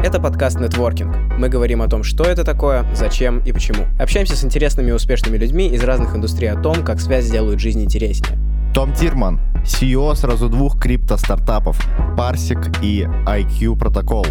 Это 0.00 0.20
подкаст 0.20 0.60
«Нетворкинг». 0.60 1.12
Мы 1.38 1.48
говорим 1.48 1.82
о 1.82 1.88
том, 1.88 2.04
что 2.04 2.22
это 2.22 2.44
такое, 2.44 2.86
зачем 2.94 3.40
и 3.40 3.50
почему. 3.50 3.84
Общаемся 3.98 4.36
с 4.36 4.44
интересными 4.44 4.90
и 4.90 4.92
успешными 4.92 5.36
людьми 5.36 5.66
из 5.66 5.82
разных 5.82 6.14
индустрий 6.14 6.48
о 6.50 6.56
том, 6.56 6.84
как 6.84 7.00
связь 7.00 7.28
делают 7.28 7.58
жизнь 7.58 7.82
интереснее. 7.82 8.38
Том 8.72 8.92
Тирман, 8.92 9.40
CEO 9.64 10.14
сразу 10.14 10.48
двух 10.48 10.78
крипто-стартапов 10.80 11.84
Parsec 12.16 12.78
и 12.80 13.08
IQ 13.26 13.76
Protocol. 13.76 14.26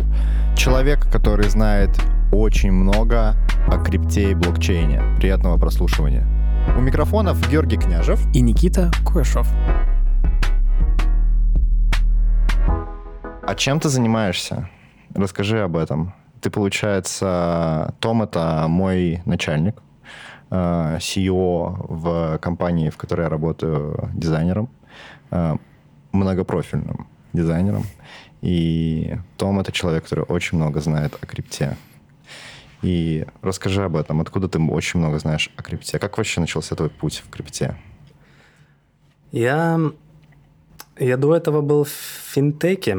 Человек, 0.55 1.05
который 1.11 1.49
знает 1.49 1.89
очень 2.31 2.71
много 2.71 3.35
о 3.67 3.77
крипте 3.83 4.31
и 4.31 4.35
блокчейне. 4.35 5.01
Приятного 5.17 5.57
прослушивания. 5.57 6.25
У 6.77 6.79
микрофонов 6.79 7.37
Георгий 7.51 7.77
Княжев 7.77 8.21
и 8.33 8.39
Никита 8.39 8.89
Куешов. 9.05 9.47
А 13.45 13.53
чем 13.55 13.81
ты 13.81 13.89
занимаешься? 13.89 14.69
Расскажи 15.17 15.59
об 15.59 15.75
этом. 15.75 16.13
Ты, 16.41 16.51
получается, 16.51 17.95
Том— 17.99 18.21
это 18.23 18.67
мой 18.67 19.23
начальник, 19.25 19.81
э, 20.51 20.97
CEO 20.99 21.75
в 21.89 22.37
компании, 22.37 22.91
в 22.91 22.97
которой 22.97 23.23
я 23.23 23.29
работаю 23.29 24.11
дизайнером, 24.13 24.69
э, 25.31 25.55
многопрофильным 26.11 27.07
дизайнером. 27.33 27.83
И 28.43 29.17
Том— 29.37 29.59
это 29.61 29.71
человек, 29.71 30.03
который 30.03 30.25
очень 30.25 30.59
много 30.59 30.81
знает 30.81 31.17
о 31.19 31.25
крипте. 31.25 31.77
И 32.83 33.25
расскажи 33.41 33.83
об 33.83 33.95
этом. 33.95 34.21
Откуда 34.21 34.47
ты 34.47 34.59
очень 34.59 34.99
много 34.99 35.17
знаешь 35.17 35.49
о 35.57 35.63
крипте? 35.63 35.97
Как 35.97 36.15
вообще 36.19 36.41
начался 36.41 36.75
твой 36.75 36.91
путь 36.91 37.23
в 37.25 37.31
крипте? 37.31 37.75
Я, 39.31 39.79
я 40.99 41.17
до 41.17 41.35
этого 41.35 41.61
был 41.61 41.85
в 41.85 41.89
финтеке. 41.89 42.97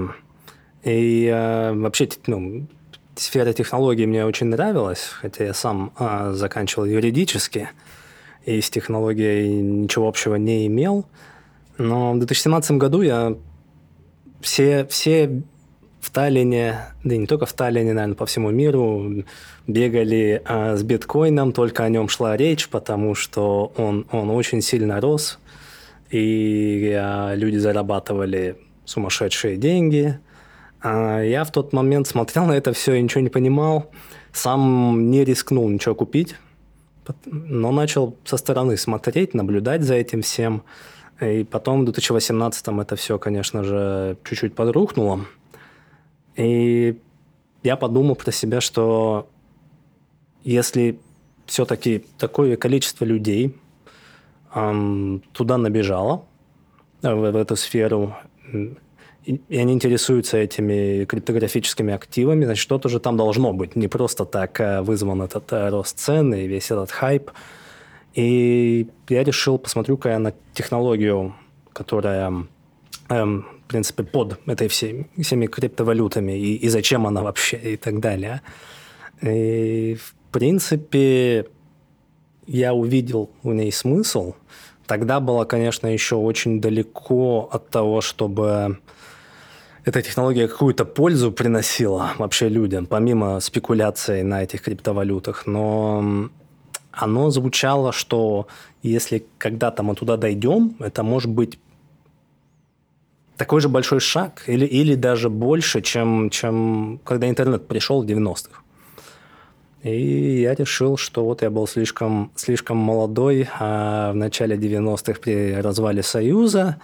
И 0.88 1.27
э, 1.27 1.73
вообще, 1.74 2.09
ну, 2.27 2.66
сфера 3.15 3.52
технологий 3.52 4.06
мне 4.06 4.25
очень 4.25 4.47
нравилась, 4.47 5.11
хотя 5.20 5.45
я 5.45 5.53
сам 5.53 5.92
э, 5.98 6.33
заканчивал 6.33 6.86
юридически 6.86 7.69
и 8.47 8.61
с 8.62 8.70
технологией 8.70 9.61
ничего 9.61 10.08
общего 10.08 10.36
не 10.36 10.67
имел. 10.67 11.05
Но 11.77 12.12
в 12.12 12.19
2017 12.19 12.72
году 12.72 13.03
я 13.03 13.36
все, 14.41 14.86
все 14.86 15.42
в 16.00 16.11
Таллине, 16.11 16.78
да 17.05 17.14
и 17.14 17.19
не 17.19 17.27
только 17.27 17.45
в 17.45 17.52
Таллине, 17.52 17.92
наверное, 17.92 18.17
по 18.17 18.25
всему 18.25 18.50
миру 18.50 19.25
бегали 19.67 20.41
а, 20.47 20.77
с 20.77 20.83
биткоином, 20.83 21.52
только 21.52 21.84
о 21.84 21.91
нем 21.91 22.08
шла 22.08 22.34
речь, 22.34 22.69
потому 22.70 23.14
что 23.14 23.73
он, 23.77 24.06
он 24.11 24.30
очень 24.30 24.62
сильно 24.62 25.02
рос, 25.02 25.39
и 26.11 26.97
а, 26.98 27.34
люди 27.34 27.58
зарабатывали 27.58 28.56
сумасшедшие 28.86 29.58
деньги. 29.58 30.19
А 30.80 31.20
я 31.20 31.44
в 31.44 31.50
тот 31.50 31.72
момент 31.72 32.06
смотрел 32.06 32.46
на 32.46 32.52
это 32.52 32.72
все 32.72 32.94
и 32.94 33.02
ничего 33.02 33.20
не 33.20 33.30
понимал, 33.30 33.90
сам 34.32 35.10
не 35.10 35.24
рискнул 35.24 35.68
ничего 35.68 35.94
купить, 35.94 36.36
но 37.24 37.72
начал 37.72 38.16
со 38.24 38.36
стороны 38.36 38.76
смотреть, 38.76 39.34
наблюдать 39.34 39.82
за 39.82 39.94
этим 39.94 40.22
всем. 40.22 40.62
И 41.20 41.44
потом 41.44 41.80
в 41.80 41.84
2018 41.84 42.68
это 42.68 42.96
все, 42.96 43.18
конечно 43.18 43.64
же, 43.64 44.16
чуть-чуть 44.24 44.54
подрухнуло. 44.54 45.24
И 46.36 47.00
я 47.64 47.76
подумал 47.76 48.14
про 48.14 48.30
себя, 48.30 48.60
что 48.60 49.28
если 50.44 51.00
все-таки 51.46 52.04
такое 52.18 52.56
количество 52.56 53.04
людей 53.04 53.56
эм, 54.54 55.22
туда 55.32 55.58
набежало, 55.58 56.24
в, 57.02 57.32
в 57.32 57.36
эту 57.36 57.56
сферу, 57.56 58.14
и, 59.28 59.58
они 59.58 59.74
интересуются 59.74 60.38
этими 60.38 61.04
криптографическими 61.04 61.92
активами, 61.92 62.44
значит, 62.44 62.62
что-то 62.62 62.88
же 62.88 62.98
там 63.00 63.16
должно 63.16 63.52
быть. 63.52 63.76
Не 63.76 63.88
просто 63.88 64.24
так 64.24 64.60
э, 64.60 64.80
вызван 64.80 65.22
этот 65.22 65.52
э, 65.52 65.68
рост 65.68 65.98
цен 65.98 66.34
и 66.34 66.46
весь 66.46 66.70
этот 66.70 66.90
хайп. 66.90 67.30
И 68.14 68.88
я 69.08 69.24
решил, 69.24 69.58
посмотрю-ка 69.58 70.08
я 70.08 70.18
на 70.18 70.33
технологию, 70.55 71.34
которая 71.72 72.46
эм, 73.11 73.46
в 73.68 73.70
принципе, 73.70 74.02
под 74.02 74.38
этой 74.46 74.68
всей, 74.68 75.06
всеми 75.22 75.46
криптовалютами 75.46 76.33
и, 76.33 76.56
и 76.56 76.68
зачем 76.68 77.06
она 77.06 77.22
вообще 77.22 77.58
и 77.58 77.77
так 77.77 78.00
далее. 78.00 78.40
И, 79.20 79.96
в 80.00 80.14
принципе, 80.33 81.46
я 82.46 82.72
увидел 82.72 83.28
в 83.42 83.52
ней 83.52 83.70
смысл. 83.70 84.34
Тогда 84.86 85.20
было, 85.20 85.44
конечно, 85.44 85.86
еще 85.86 86.17
очень 86.17 86.62
далеко 86.62 87.50
от 87.52 87.68
того, 87.68 88.00
чтобы 88.00 88.78
эта 89.84 90.02
технология 90.02 90.48
какую-то 90.48 90.84
пользу 90.84 91.33
приносила 91.33 92.12
вообще 92.18 92.48
людям, 92.48 92.86
помимо 92.86 93.40
спекуляций 93.40 94.22
на 94.22 94.42
этих 94.42 94.62
криптовалютах. 94.62 95.46
Но 95.46 96.30
оно 96.92 97.30
звучало, 97.30 97.92
что 97.92 98.48
если 98.83 99.24
когда-то 99.38 99.83
мы 99.83 99.94
туда 99.94 100.17
дойдем, 100.17 100.77
это 100.80 101.02
может 101.02 101.30
быть 101.30 101.58
такой 103.36 103.61
же 103.61 103.68
большой 103.68 104.00
шаг 104.00 104.42
или, 104.48 104.67
или 104.67 104.94
даже 104.94 105.30
больше, 105.30 105.80
чем, 105.80 106.28
чем 106.30 107.00
когда 107.05 107.28
интернет 107.28 107.68
пришел 107.68 108.02
в 108.02 108.06
90-х. 108.06 108.62
И 109.84 110.40
я 110.40 110.55
решил, 110.55 110.96
что 110.96 111.24
вот 111.24 111.42
я 111.42 111.50
был 111.50 111.68
слишком, 111.68 112.33
слишком 112.34 112.77
молодой 112.77 113.48
а 113.61 114.11
в 114.12 114.17
начале 114.17 114.56
90-х 114.56 115.20
при 115.20 115.55
развале 115.55 116.02
Союза. 116.02 116.77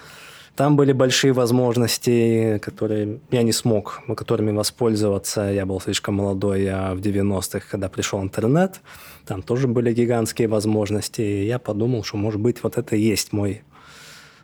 Там 0.56 0.76
были 0.76 0.92
большие 0.92 1.32
возможности, 1.32 2.58
которые 2.58 3.18
я 3.32 3.42
не 3.42 3.52
смог, 3.52 4.02
которыми 4.16 4.52
воспользоваться. 4.52 5.50
Я 5.50 5.66
был 5.66 5.80
слишком 5.80 6.14
молодой 6.14 6.68
а 6.68 6.94
в 6.94 7.00
90-х, 7.00 7.66
когда 7.68 7.88
пришел 7.88 8.22
интернет. 8.22 8.80
Там 9.26 9.42
тоже 9.42 9.66
были 9.66 9.92
гигантские 9.92 10.46
возможности. 10.46 11.22
И 11.22 11.46
я 11.46 11.58
подумал, 11.58 12.04
что, 12.04 12.18
может 12.18 12.40
быть, 12.40 12.62
вот 12.62 12.78
это 12.78 12.94
и 12.94 13.00
есть 13.00 13.32
мой 13.32 13.62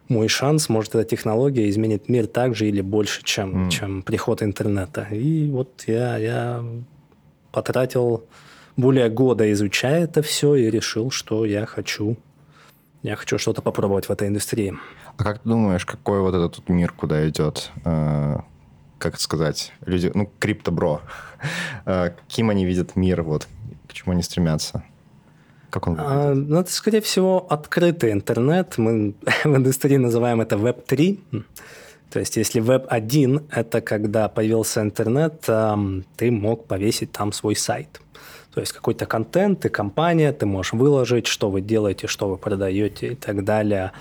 мой 0.09 0.26
шанс, 0.26 0.69
может, 0.69 0.97
эта 0.97 1.04
технология 1.04 1.71
изменит 1.71 2.09
мир 2.09 2.27
так 2.27 2.56
же 2.56 2.66
или 2.66 2.81
больше, 2.81 3.22
чем, 3.22 3.66
mm. 3.66 3.71
чем 3.71 4.03
приход 4.03 4.42
интернета. 4.42 5.06
И 5.12 5.48
вот 5.48 5.84
я, 5.87 6.16
я 6.16 6.65
потратил 7.53 8.25
более 8.77 9.09
года, 9.09 9.50
изучая 9.53 10.04
это 10.04 10.21
все, 10.22 10.56
и 10.56 10.69
решил, 10.69 11.12
что 11.12 11.44
я 11.44 11.65
хочу, 11.65 12.16
я 13.04 13.15
хочу 13.15 13.38
что-то 13.38 13.62
попробовать 13.62 14.06
в 14.06 14.10
этой 14.10 14.27
индустрии. 14.27 14.77
А 15.21 15.23
как 15.23 15.41
ты 15.41 15.51
думаешь, 15.51 15.85
какой 15.85 16.21
вот 16.21 16.35
этот 16.35 16.67
мир, 16.71 16.93
куда 16.93 17.29
идет? 17.29 17.71
Э, 17.85 18.39
как 18.99 19.21
сказать? 19.21 19.73
Люди, 19.85 20.11
ну, 20.15 20.31
криптобро. 20.39 21.03
Э, 21.87 22.11
каким 22.11 22.51
они 22.51 22.65
видят 22.65 22.97
мир, 22.97 23.23
вот, 23.23 23.47
к 23.89 23.93
чему 23.93 24.13
они 24.13 24.23
стремятся? 24.23 24.83
Как 25.71 25.87
он 25.87 25.97
а, 25.99 26.35
ну, 26.35 26.61
это, 26.61 26.71
скорее 26.71 27.01
всего, 27.01 27.47
открытый 27.51 28.13
интернет. 28.13 28.79
Мы 28.79 29.15
в 29.45 29.57
индустрии 29.57 29.99
называем 29.99 30.41
это 30.41 30.57
Web 30.57 30.85
3. 30.87 31.21
То 32.11 32.19
есть, 32.19 32.37
если 32.37 32.63
Web 32.63 32.87
1– 32.89 33.43
это 33.51 33.81
когда 33.81 34.29
появился 34.29 34.81
интернет, 34.81 35.43
ты 36.17 36.31
мог 36.31 36.67
повесить 36.67 37.13
там 37.13 37.33
свой 37.33 37.57
сайт. 37.57 38.01
То 38.55 38.61
есть, 38.61 38.73
какой-то 38.73 39.07
контент, 39.07 39.61
ты 39.61 39.69
компания, 39.69 40.33
ты 40.33 40.47
можешь 40.47 40.73
выложить, 40.73 41.27
что 41.27 41.51
вы 41.51 41.61
делаете, 41.61 42.07
что 42.07 42.29
вы 42.29 42.37
продаете 42.37 43.13
и 43.13 43.15
так 43.15 43.45
далее. 43.45 43.93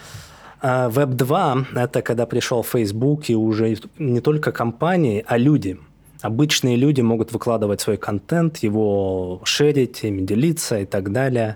А 0.61 0.89
Web 0.89 1.13
2– 1.13 1.67
это 1.75 2.01
когда 2.01 2.25
пришел 2.25 2.63
Facebook, 2.63 3.29
и 3.29 3.35
уже 3.35 3.77
не 3.97 4.21
только 4.21 4.51
компании, 4.51 5.23
а 5.27 5.37
люди– 5.37 5.77
обычные 6.21 6.75
люди 6.75 7.01
могут 7.01 7.31
выкладывать 7.31 7.81
свой 7.81 7.97
контент, 7.97 8.57
его 8.57 9.41
шерить, 9.43 10.03
им 10.03 10.25
делиться 10.25 10.79
и 10.79 10.85
так 10.85 11.11
далее, 11.11 11.55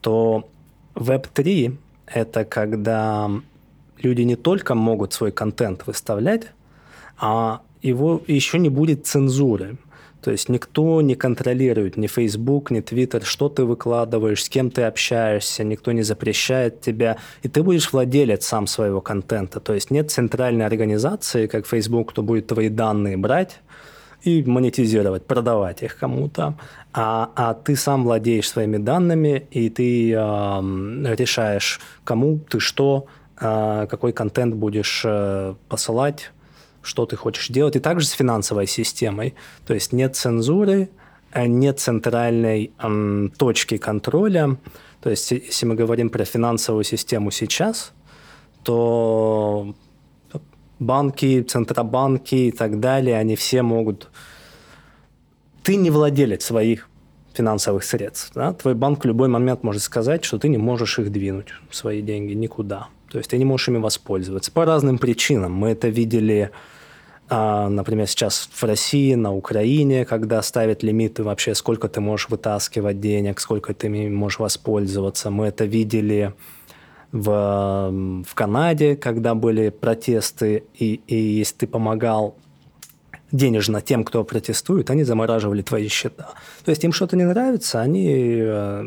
то 0.00 0.48
Web3– 0.94 1.76
это 2.06 2.44
когда 2.44 3.30
люди 3.98 4.22
не 4.22 4.36
только 4.36 4.74
могут 4.74 5.12
свой 5.12 5.32
контент 5.32 5.86
выставлять, 5.86 6.52
а 7.18 7.60
его 7.82 8.22
еще 8.26 8.58
не 8.58 8.70
будет 8.70 9.06
цензуры. 9.06 9.76
То 10.24 10.30
есть 10.30 10.48
никто 10.48 11.02
не 11.02 11.16
контролирует, 11.16 11.98
ни 11.98 12.06
Facebook, 12.06 12.70
ни 12.70 12.80
Twitter, 12.80 13.22
что 13.24 13.50
ты 13.50 13.64
выкладываешь, 13.64 14.42
с 14.42 14.48
кем 14.48 14.70
ты 14.70 14.84
общаешься, 14.84 15.64
никто 15.64 15.92
не 15.92 16.00
запрещает 16.00 16.80
тебя, 16.80 17.18
и 17.42 17.48
ты 17.48 17.62
будешь 17.62 17.92
владелец 17.92 18.46
сам 18.46 18.66
своего 18.66 19.02
контента. 19.02 19.60
То 19.60 19.74
есть 19.74 19.90
нет 19.90 20.10
центральной 20.10 20.64
организации, 20.64 21.46
как 21.46 21.66
Facebook, 21.66 22.12
кто 22.12 22.22
будет 22.22 22.46
твои 22.46 22.70
данные 22.70 23.18
брать, 23.18 23.60
и 24.22 24.42
монетизировать, 24.42 25.26
продавать 25.26 25.82
их 25.82 25.98
кому-то. 25.98 26.54
А, 26.94 27.30
а 27.36 27.52
ты 27.52 27.76
сам 27.76 28.04
владеешь 28.04 28.48
своими 28.48 28.78
данными, 28.78 29.46
и 29.50 29.68
ты 29.68 30.10
э, 30.10 30.16
решаешь, 30.16 31.80
кому 32.04 32.38
ты 32.38 32.60
что, 32.60 33.04
э, 33.38 33.86
какой 33.90 34.12
контент 34.12 34.54
будешь 34.54 35.02
э, 35.04 35.54
посылать, 35.68 36.32
что 36.84 37.06
ты 37.06 37.16
хочешь 37.16 37.48
делать. 37.48 37.76
И 37.76 37.80
также 37.80 38.06
с 38.06 38.10
финансовой 38.12 38.66
системой. 38.66 39.34
То 39.66 39.74
есть 39.74 39.92
нет 39.92 40.16
цензуры, 40.16 40.90
э, 41.32 41.46
нет 41.46 41.80
центральной 41.80 42.72
э, 42.78 43.28
точки 43.36 43.76
контроля. 43.76 44.56
То 45.00 45.10
есть 45.10 45.30
если 45.30 45.66
мы 45.66 45.74
говорим 45.74 46.10
про 46.10 46.24
финансовую 46.24 46.84
систему 46.84 47.30
сейчас, 47.30 47.92
то 48.62 49.74
банки, 50.78 51.42
центробанки 51.42 52.34
и 52.34 52.50
так 52.52 52.80
далее, 52.80 53.18
они 53.18 53.36
все 53.36 53.62
могут 53.62 54.08
ты 55.64 55.76
не 55.76 55.90
владелец 55.90 56.44
своих 56.44 56.88
финансовых 57.32 57.84
средств. 57.84 58.32
Да? 58.34 58.52
Твой 58.52 58.74
банк 58.74 59.02
в 59.02 59.06
любой 59.06 59.28
момент 59.28 59.64
может 59.64 59.82
сказать, 59.82 60.24
что 60.24 60.38
ты 60.38 60.48
не 60.48 60.58
можешь 60.58 60.98
их 60.98 61.10
двинуть, 61.10 61.48
свои 61.70 62.00
деньги, 62.02 62.34
никуда. 62.34 62.88
То 63.10 63.18
есть 63.18 63.30
ты 63.30 63.38
не 63.38 63.44
можешь 63.44 63.68
ими 63.68 63.78
воспользоваться 63.78 64.52
по 64.52 64.64
разным 64.64 64.98
причинам. 64.98 65.52
Мы 65.52 65.70
это 65.70 65.88
видели, 65.88 66.50
например, 67.30 68.06
сейчас 68.06 68.48
в 68.52 68.62
России, 68.64 69.14
на 69.14 69.34
Украине, 69.34 70.04
когда 70.04 70.42
ставят 70.42 70.82
лимиты 70.82 71.22
вообще, 71.22 71.54
сколько 71.54 71.88
ты 71.88 72.00
можешь 72.00 72.28
вытаскивать 72.28 73.00
денег, 73.00 73.40
сколько 73.40 73.72
ты 73.74 73.88
можешь 73.88 74.38
воспользоваться. 74.38 75.30
Мы 75.30 75.46
это 75.46 75.64
видели 75.64 76.34
в, 77.12 78.22
в 78.26 78.34
Канаде, 78.34 78.96
когда 78.96 79.34
были 79.34 79.70
протесты, 79.70 80.64
и, 80.74 81.00
и 81.06 81.16
если 81.16 81.58
ты 81.58 81.66
помогал 81.66 82.36
денежно 83.34 83.80
тем, 83.80 84.04
кто 84.04 84.24
протестует, 84.24 84.90
они 84.90 85.02
замораживали 85.04 85.62
твои 85.62 85.88
счета. 85.88 86.30
То 86.64 86.70
есть 86.70 86.84
им 86.84 86.92
что-то 86.92 87.16
не 87.16 87.24
нравится, 87.24 87.80
они, 87.80 88.06
э, 88.08 88.82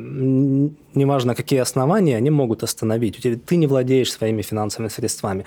неважно 0.93 1.35
какие 1.35 1.59
основания, 1.59 2.15
они 2.15 2.29
могут 2.29 2.63
остановить. 2.63 3.17
Ты 3.45 3.55
не 3.55 3.67
владеешь 3.67 4.11
своими 4.11 4.41
финансовыми 4.41 4.89
средствами. 4.89 5.45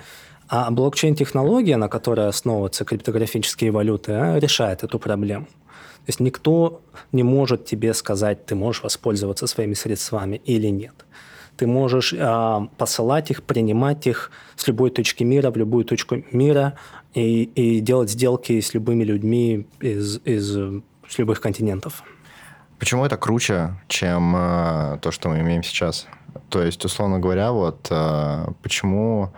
А 0.50 0.70
блокчейн-технология, 0.70 1.76
на 1.76 1.88
которой 1.88 2.26
основываются 2.26 2.85
криптографические 2.85 3.70
валюты, 3.70 4.12
э, 4.12 4.41
решает 4.41 4.82
эту 4.82 4.99
проблему. 4.99 5.47
То 5.47 6.08
есть 6.08 6.20
никто 6.20 6.82
не 7.12 7.23
может 7.23 7.67
тебе 7.67 7.94
сказать, 7.94 8.47
ты 8.47 8.56
можешь 8.56 8.82
воспользоваться 8.82 9.47
своими 9.47 9.75
средствами 9.75 10.43
или 10.44 10.67
нет. 10.67 11.06
Ты 11.56 11.69
можешь 11.69 12.12
э, 12.12 12.61
посылать 12.76 13.31
их, 13.31 13.44
принимать 13.44 14.08
их 14.08 14.32
с 14.56 14.67
любой 14.67 14.91
точки 14.91 15.23
мира 15.23 15.52
в 15.52 15.56
любую 15.56 15.85
точку 15.85 16.25
мира 16.32 16.76
и, 17.14 17.44
и 17.44 17.81
делать 17.81 18.11
сделки 18.11 18.61
с 18.61 18.75
любыми 18.75 19.05
людьми 19.05 19.69
из, 19.81 20.20
из 20.25 20.82
с 21.11 21.19
любых 21.19 21.41
континентов. 21.41 22.03
Почему 22.79 23.05
это 23.05 23.17
круче, 23.17 23.75
чем 23.88 24.35
э, 24.37 24.99
то, 25.03 25.11
что 25.11 25.29
мы 25.29 25.41
имеем 25.41 25.62
сейчас? 25.62 26.06
То 26.49 26.62
есть, 26.62 26.85
условно 26.85 27.19
говоря, 27.19 27.53
вот 27.53 27.88
э, 27.91 28.46
почему 28.62 29.31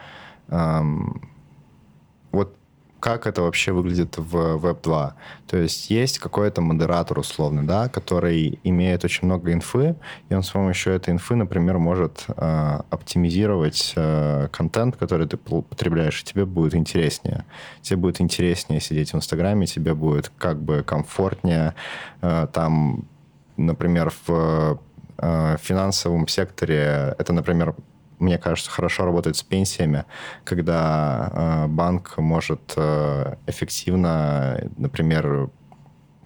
вот 2.33 2.57
как 3.03 3.27
это 3.27 3.43
вообще 3.43 3.73
выглядит 3.73 4.17
в 4.17 4.37
Web 4.65 4.83
2. 4.85 5.15
То 5.49 5.57
есть 5.57 5.91
есть 5.91 6.21
какой-то 6.21 6.61
модератор 6.61 7.19
условный, 7.19 7.65
да, 7.65 7.89
который 7.89 8.61
имеет 8.63 9.05
очень 9.05 9.27
много 9.27 9.53
инфы, 9.53 9.97
и 10.29 10.35
он 10.35 10.45
с 10.45 10.51
помощью 10.51 10.93
этой 10.93 11.11
инфы, 11.11 11.35
например, 11.35 11.79
может 11.79 12.25
э, 12.29 12.81
оптимизировать 12.91 13.93
э, 13.97 14.49
контент, 14.53 14.97
который 14.97 15.27
ты 15.27 15.37
потребляешь, 15.37 16.23
и 16.23 16.25
тебе 16.25 16.45
будет 16.45 16.77
интереснее. 16.77 17.45
Тебе 17.81 17.97
будет 17.97 18.21
интереснее 18.21 18.81
сидеть 18.81 19.13
в 19.13 19.17
Инстаграме, 19.17 19.67
тебе 19.67 19.95
будет 19.95 20.31
как 20.39 20.63
бы 20.63 20.85
комфортнее 20.85 21.75
э, 22.21 22.47
там, 22.53 23.05
например, 23.57 24.13
в 24.27 24.79
э, 25.19 25.57
финансовом 25.61 26.29
секторе 26.29 27.17
это, 27.19 27.33
например, 27.33 27.75
мне 28.23 28.39
кажется, 28.39 28.71
хорошо 28.71 29.05
работает 29.05 29.37
с 29.37 29.43
пенсиями, 29.43 30.05
когда 30.45 31.65
э, 31.65 31.67
банк 31.69 32.19
может 32.19 32.73
э, 32.77 33.35
эффективно, 33.47 34.71
например, 34.77 35.51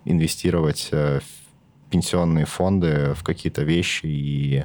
инвестировать 0.05 0.89
э, 0.93 1.21
в 1.21 1.91
пенсионные 1.91 2.45
фонды, 2.45 3.15
в 3.15 3.25
какие-то 3.25 3.63
вещи 3.63 4.07
и 4.07 4.65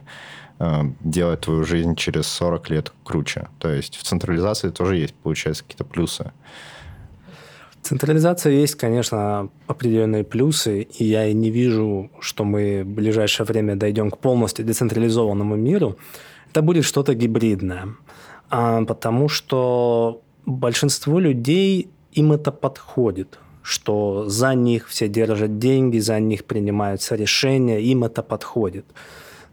э, 0.59 0.81
делать 0.99 1.41
твою 1.41 1.63
жизнь 1.63 1.95
через 1.95 2.27
40 2.27 2.69
лет 2.69 2.93
круче. 3.03 3.47
То 3.59 3.69
есть 3.69 3.95
в 3.95 4.03
централизации 4.03 4.69
тоже 4.69 4.97
есть, 4.97 5.13
получается, 5.15 5.63
какие-то 5.63 5.85
плюсы. 5.85 6.31
Централизация 7.81 8.53
есть, 8.53 8.75
конечно, 8.75 9.49
определенные 9.65 10.23
плюсы, 10.23 10.81
и 10.81 11.03
я 11.03 11.31
не 11.33 11.49
вижу, 11.49 12.11
что 12.19 12.43
мы 12.43 12.83
в 12.83 12.87
ближайшее 12.87 13.45
время 13.45 13.75
дойдем 13.75 14.11
к 14.11 14.19
полностью 14.19 14.63
децентрализованному 14.65 15.55
миру 15.55 15.97
это 16.51 16.61
будет 16.61 16.85
что-то 16.85 17.13
гибридное. 17.13 17.95
А, 18.49 18.83
потому 18.83 19.29
что 19.29 20.21
большинство 20.45 21.19
людей 21.19 21.89
им 22.11 22.33
это 22.33 22.51
подходит, 22.51 23.39
что 23.63 24.27
за 24.27 24.53
них 24.53 24.89
все 24.89 25.07
держат 25.07 25.59
деньги, 25.59 25.99
за 25.99 26.19
них 26.19 26.43
принимаются 26.43 27.15
решения, 27.15 27.81
им 27.81 28.03
это 28.03 28.21
подходит. 28.21 28.85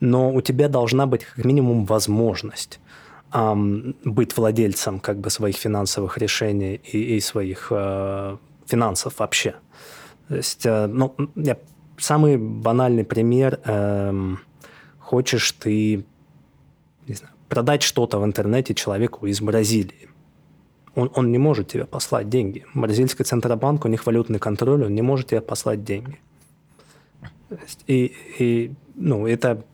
Но 0.01 0.33
у 0.33 0.41
тебя 0.41 0.69
должна 0.69 1.07
быть 1.07 1.25
как 1.25 1.45
минимум 1.45 1.85
возможность 1.85 2.81
быть 4.05 4.37
владельцем 4.39 5.01
как 5.01 5.19
бы 5.19 5.29
своих 5.29 5.57
финансовых 5.57 6.17
решений 6.17 6.81
и, 6.93 7.17
и 7.17 7.21
своих 7.21 7.69
э, 7.71 8.37
финансов 8.67 9.19
вообще. 9.19 9.55
То 10.29 10.37
есть, 10.37 10.65
э, 10.65 10.87
ну, 10.87 11.15
я, 11.35 11.59
самый 11.99 12.39
банальный 12.39 13.05
пример. 13.05 13.61
Э, 13.67 14.35
хочешь 14.99 15.53
ты 15.53 16.07
не 17.09 17.15
знаю, 17.15 17.35
продать 17.49 17.83
что-то 17.83 18.19
в 18.19 18.25
интернете 18.25 18.75
человеку 18.75 19.27
из 19.27 19.41
Бразилии. 19.41 20.09
Он, 20.95 21.11
он 21.15 21.33
не 21.33 21.39
может 21.39 21.69
тебе 21.69 21.85
послать 21.85 22.29
деньги. 22.29 22.65
Бразильский 22.75 23.25
Центробанк, 23.25 23.85
у 23.85 23.89
них 23.89 24.07
валютный 24.07 24.39
контроль, 24.39 24.85
он 24.85 24.95
не 24.95 25.03
может 25.03 25.29
тебе 25.29 25.41
послать 25.41 25.85
деньги. 25.85 26.19
И, 27.87 28.15
и 28.39 28.73
ну, 28.95 29.27
это, 29.27 29.65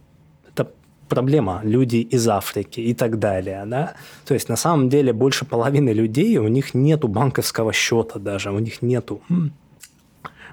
это 0.52 0.70
проблема. 1.08 1.60
Люди 1.64 1.96
из 1.96 2.28
Африки 2.28 2.80
и 2.80 2.94
так 2.94 3.18
далее. 3.18 3.64
Да? 3.66 3.94
То 4.26 4.34
есть, 4.34 4.48
на 4.48 4.56
самом 4.56 4.88
деле, 4.88 5.12
больше 5.12 5.44
половины 5.44 5.90
людей, 5.90 6.38
у 6.38 6.48
них 6.48 6.74
нету 6.74 7.08
банковского 7.08 7.72
счета 7.72 8.18
даже, 8.18 8.52
у 8.52 8.58
них 8.58 8.82
нету. 8.82 9.20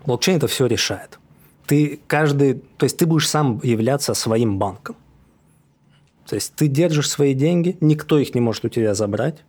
Блокчейн 0.05 0.37
это 0.37 0.47
все 0.47 0.65
решает. 0.65 1.19
Ты 1.67 1.99
каждый, 2.07 2.55
то 2.77 2.85
есть 2.85 2.97
ты 2.97 3.05
будешь 3.05 3.29
сам 3.29 3.59
являться 3.63 4.13
своим 4.13 4.57
банком. 4.57 4.95
То 6.27 6.35
есть 6.35 6.53
ты 6.55 6.67
держишь 6.67 7.09
свои 7.09 7.33
деньги, 7.33 7.77
никто 7.81 8.17
их 8.19 8.33
не 8.35 8.41
может 8.41 8.65
у 8.65 8.69
тебя 8.69 8.93
забрать, 8.93 9.43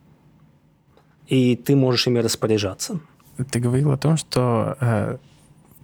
и 1.27 1.55
ты 1.55 1.75
можешь 1.75 2.07
ими 2.07 2.19
распоряжаться. 2.19 2.99
Ты 3.51 3.59
говорил 3.59 3.91
о 3.91 3.97
том, 3.97 4.17
что 4.17 4.77
э, 4.79 5.17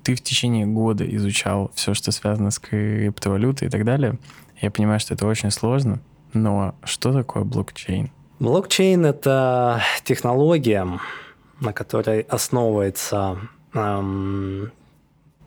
ты 0.04 0.16
в 0.16 0.22
течение 0.22 0.66
года 0.66 1.06
изучал 1.16 1.72
все, 1.74 1.94
что 1.94 2.12
связано 2.12 2.52
с 2.52 2.60
криптовалютой 2.60 3.68
и 3.68 3.72
так 3.72 3.86
далее. 3.86 4.20
Я 4.62 4.72
понимаю, 4.72 5.00
что 5.00 5.14
это 5.14 5.26
очень 5.26 5.52
сложно, 5.52 6.00
но 6.34 6.76
что 6.84 7.14
такое 7.14 7.44
блокчейн? 7.44 8.12
Блокчейн– 8.40 9.06
это 9.08 9.82
технология, 10.04 10.88
на 11.60 11.74
которой 11.74 12.22
основывается 12.22 13.38
эм, 13.74 14.72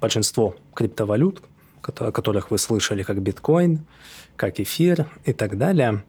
большинство 0.01 0.57
криптовалют, 0.75 1.43
о 1.83 2.13
которых 2.13 2.51
вы 2.51 2.59
слышали, 2.59 3.03
как 3.03 3.21
биткоин– 3.21 3.85
как 4.37 4.61
эфир 4.61 5.07
и 5.25 5.33
так 5.33 5.59
далее. 5.59 6.05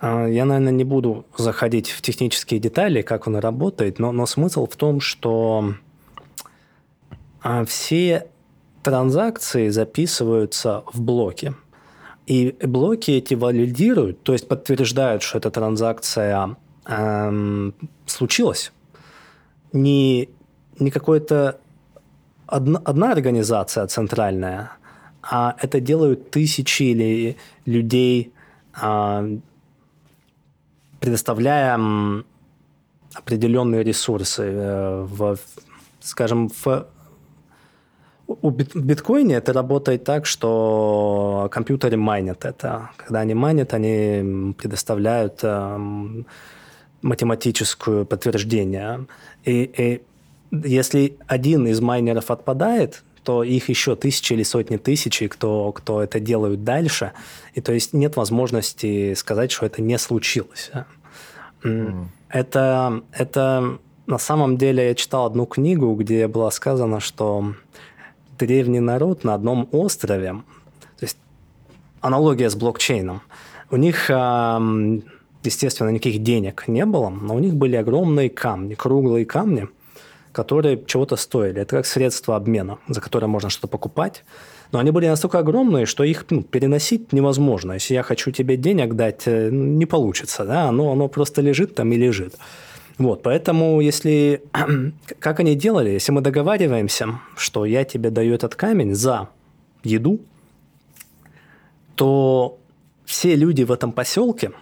А, 0.00 0.26
я, 0.26 0.44
наверное, 0.44 0.72
не 0.72 0.84
буду 0.84 1.26
заходить 1.36 1.90
в 1.90 2.02
технические 2.02 2.60
детали, 2.60 3.02
как 3.02 3.26
он 3.26 3.36
работает, 3.36 3.98
но, 3.98 4.12
но 4.12 4.26
смысл 4.26 4.66
в 4.66 4.76
том, 4.76 5.00
что 5.00 5.74
а, 7.42 7.64
все 7.64 8.26
транзакции 8.82 9.68
записываются 9.68 10.84
в 10.92 11.00
блоки. 11.00 11.54
И 12.26 12.56
блоки 12.62 13.12
эти 13.12 13.34
валидируют, 13.34 14.22
то 14.22 14.32
есть 14.32 14.48
подтверждают, 14.48 15.22
что 15.22 15.38
эта 15.38 15.50
транзакция 15.50 16.56
эм, 16.86 17.74
случилась. 18.06 18.72
Не, 19.72 20.28
не 20.78 20.90
какая-то 20.90 21.58
одна, 22.46 22.80
одна 22.84 23.12
организация 23.12 23.86
центральная, 23.86 24.72
а 25.22 25.56
это 25.60 25.80
делают 25.80 26.30
тысячи 26.30 26.84
или 26.84 27.36
людей, 27.66 28.32
а, 28.74 29.24
предоставляя 31.00 31.78
определенные 33.14 33.82
ресурсы. 33.82 34.42
Э, 34.42 35.06
в, 35.08 35.38
скажем, 36.00 36.48
в 36.48 36.86
у 38.26 38.50
биткоине 38.50 39.36
это 39.36 39.54
работает 39.54 40.04
так, 40.04 40.26
что 40.26 41.48
компьютеры 41.50 41.96
майнят 41.96 42.44
это. 42.44 42.90
Когда 42.98 43.20
они 43.20 43.32
майнят, 43.32 43.72
они 43.72 44.52
предоставляют 44.52 45.40
э, 45.42 46.24
математическое 47.00 48.04
подтверждение. 48.04 49.06
И, 49.44 49.62
и 49.62 50.02
если 50.50 51.16
один 51.26 51.66
из 51.68 51.80
майнеров 51.80 52.30
отпадает, 52.30 53.02
что 53.22 53.42
их 53.42 53.68
еще 53.68 53.96
тысячи 53.96 54.32
или 54.32 54.44
сотни 54.44 54.76
тысяч, 54.76 55.22
кто, 55.28 55.72
кто 55.72 56.02
это 56.02 56.20
делают 56.20 56.62
дальше. 56.62 57.12
И 57.54 57.60
то 57.60 57.72
есть 57.72 57.92
нет 57.92 58.16
возможности 58.16 59.14
сказать, 59.14 59.50
что 59.50 59.66
это 59.66 59.82
не 59.82 59.98
случилось. 59.98 60.70
Mm. 61.64 62.04
Это, 62.28 63.02
это 63.12 63.78
на 64.06 64.18
самом 64.18 64.56
деле 64.56 64.86
я 64.86 64.94
читал 64.94 65.26
одну 65.26 65.46
книгу, 65.46 65.92
где 65.94 66.28
было 66.28 66.50
сказано, 66.50 67.00
что 67.00 67.54
древний 68.38 68.80
народ 68.80 69.24
на 69.24 69.34
одном 69.34 69.68
острове, 69.72 70.34
то 70.98 71.02
есть 71.02 71.18
аналогия 72.00 72.48
с 72.48 72.54
блокчейном, 72.54 73.22
у 73.70 73.76
них, 73.76 74.08
естественно, 75.42 75.88
никаких 75.88 76.22
денег 76.22 76.64
не 76.68 76.86
было, 76.86 77.08
но 77.08 77.34
у 77.34 77.40
них 77.40 77.56
были 77.56 77.74
огромные 77.74 78.30
камни, 78.30 78.74
круглые 78.74 79.26
камни– 79.26 79.66
которые 80.38 80.78
чего-то 80.86 81.16
стоили. 81.16 81.62
Это 81.62 81.76
как 81.76 81.86
средство 81.86 82.36
обмена, 82.36 82.78
за 82.88 83.00
которое 83.00 83.26
можно 83.26 83.50
что-то 83.50 83.66
покупать. 83.66 84.24
Но 84.72 84.78
они 84.78 84.92
были 84.92 85.08
настолько 85.08 85.38
огромные, 85.40 85.84
что 85.84 86.04
их 86.04 86.26
ну, 86.30 86.42
переносить 86.42 87.12
невозможно. 87.12 87.72
Если 87.72 87.94
я 87.94 88.02
хочу 88.04 88.30
тебе 88.30 88.56
денег 88.56 88.94
дать, 88.94 89.22
э, 89.26 89.50
не 89.50 89.86
получится. 89.86 90.44
Да? 90.44 90.68
Оно, 90.68 90.92
оно 90.92 91.08
просто 91.08 91.42
лежит 91.42 91.74
там 91.74 91.92
и 91.92 91.96
лежит. 91.96 92.34
Вот, 92.98 93.22
поэтому 93.22 93.80
если... 93.80 94.42
Как 95.18 95.40
они 95.40 95.56
делали? 95.56 95.90
Если 95.90 96.12
мы 96.12 96.20
договариваемся, 96.20 97.06
что 97.36 97.64
я 97.64 97.84
тебе 97.84 98.10
даю 98.10 98.34
этот 98.34 98.54
камень 98.54 98.94
за 98.94 99.28
еду, 99.82 100.20
то 101.96 102.58
все 103.04 103.34
люди 103.34 103.64
в 103.64 103.72
этом 103.72 103.90
поселке 103.90 104.52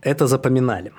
это 0.00 0.26
запоминали. 0.26 0.92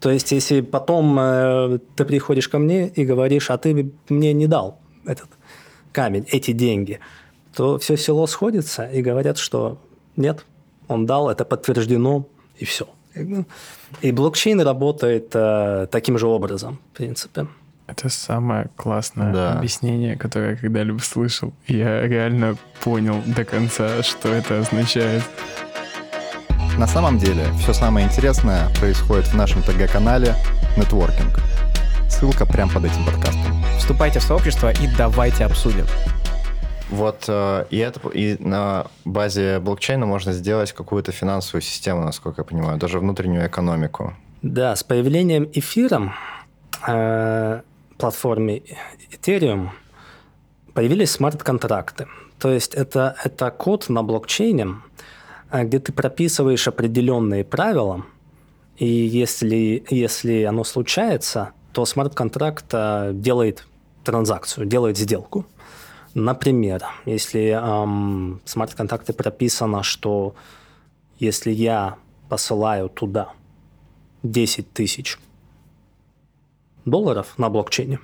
То 0.00 0.10
есть, 0.10 0.32
если 0.32 0.60
потом 0.60 1.18
э, 1.18 1.78
ты 1.96 2.04
приходишь 2.04 2.48
ко 2.48 2.58
мне 2.58 2.88
и 2.88 3.04
говоришь, 3.04 3.50
а 3.50 3.58
ты 3.58 3.92
мне 4.08 4.32
не 4.32 4.46
дал 4.46 4.78
этот 5.04 5.28
камень, 5.92 6.26
эти 6.30 6.52
деньги, 6.52 7.00
то 7.54 7.78
все 7.78 7.96
село 7.96 8.26
сходится 8.26 8.86
и 8.86 9.02
говорят, 9.02 9.38
что 9.38 9.78
нет, 10.16 10.44
он 10.86 11.06
дал, 11.06 11.30
это 11.30 11.44
подтверждено, 11.44 12.26
и 12.56 12.64
все. 12.64 12.88
И 14.02 14.12
блокчейн 14.12 14.60
работает 14.60 15.30
э, 15.34 15.88
таким 15.90 16.18
же 16.18 16.26
образом, 16.26 16.78
в 16.92 16.96
принципе. 16.96 17.48
Это 17.88 18.10
самое 18.10 18.68
классное 18.76 19.32
да. 19.32 19.58
объяснение, 19.58 20.16
которое 20.16 20.50
я 20.50 20.56
когда-либо 20.56 20.98
слышал. 20.98 21.54
Я 21.66 22.06
реально 22.06 22.56
понял 22.84 23.22
до 23.26 23.44
конца, 23.44 24.02
что 24.02 24.28
это 24.28 24.60
означает. 24.60 25.22
На 26.78 26.86
самом 26.86 27.18
деле, 27.18 27.44
все 27.58 27.72
самое 27.72 28.06
интересное 28.06 28.72
происходит 28.78 29.26
в 29.26 29.34
нашем 29.34 29.64
ТГ-канале 29.64 30.36
«Нетворкинг». 30.76 31.40
Ссылка 32.08 32.46
прямо 32.46 32.72
под 32.72 32.84
этим 32.84 33.04
подкастом. 33.04 33.64
Вступайте 33.78 34.20
в 34.20 34.22
сообщество 34.22 34.70
и 34.70 34.86
давайте 34.96 35.44
обсудим. 35.44 35.86
Вот 36.88 37.24
э, 37.26 37.64
и 37.70 37.78
это 37.78 38.08
и 38.10 38.36
на 38.38 38.86
базе 39.04 39.58
блокчейна 39.58 40.06
можно 40.06 40.32
сделать 40.32 40.72
какую-то 40.72 41.10
финансовую 41.10 41.62
систему, 41.62 42.04
насколько 42.04 42.42
я 42.42 42.44
понимаю, 42.44 42.78
даже 42.78 43.00
внутреннюю 43.00 43.48
экономику. 43.48 44.14
Да, 44.42 44.76
с 44.76 44.84
появлением 44.84 45.50
эфира 45.52 46.14
э, 46.86 47.60
платформе 47.98 48.62
Ethereum 49.10 49.70
появились 50.74 51.10
смарт-контракты. 51.10 52.06
То 52.38 52.52
есть 52.52 52.74
это, 52.76 53.16
это 53.24 53.50
код 53.50 53.88
на 53.88 54.04
блокчейне, 54.04 54.76
где 55.52 55.78
ты 55.78 55.92
прописываешь 55.92 56.68
определенные 56.68 57.44
правила, 57.44 58.04
и 58.76 58.86
если, 58.86 59.84
если 59.90 60.42
оно 60.44 60.64
случается, 60.64 61.52
то 61.72 61.84
смарт-контракт 61.84 62.66
э, 62.72 63.10
делает 63.14 63.66
транзакцию, 64.04 64.66
делает 64.66 64.96
сделку. 64.96 65.46
Например, 66.14 66.82
если 67.04 67.50
эм, 67.50 68.40
в 68.44 68.50
смарт-контракте 68.50 69.12
прописано, 69.12 69.82
что 69.82 70.34
если 71.18 71.50
я 71.50 71.96
посылаю 72.28 72.88
туда 72.88 73.32
10 74.22 74.72
тысяч 74.72 75.18
долларов 76.84 77.34
на 77.36 77.50
блокчейне, 77.50 78.00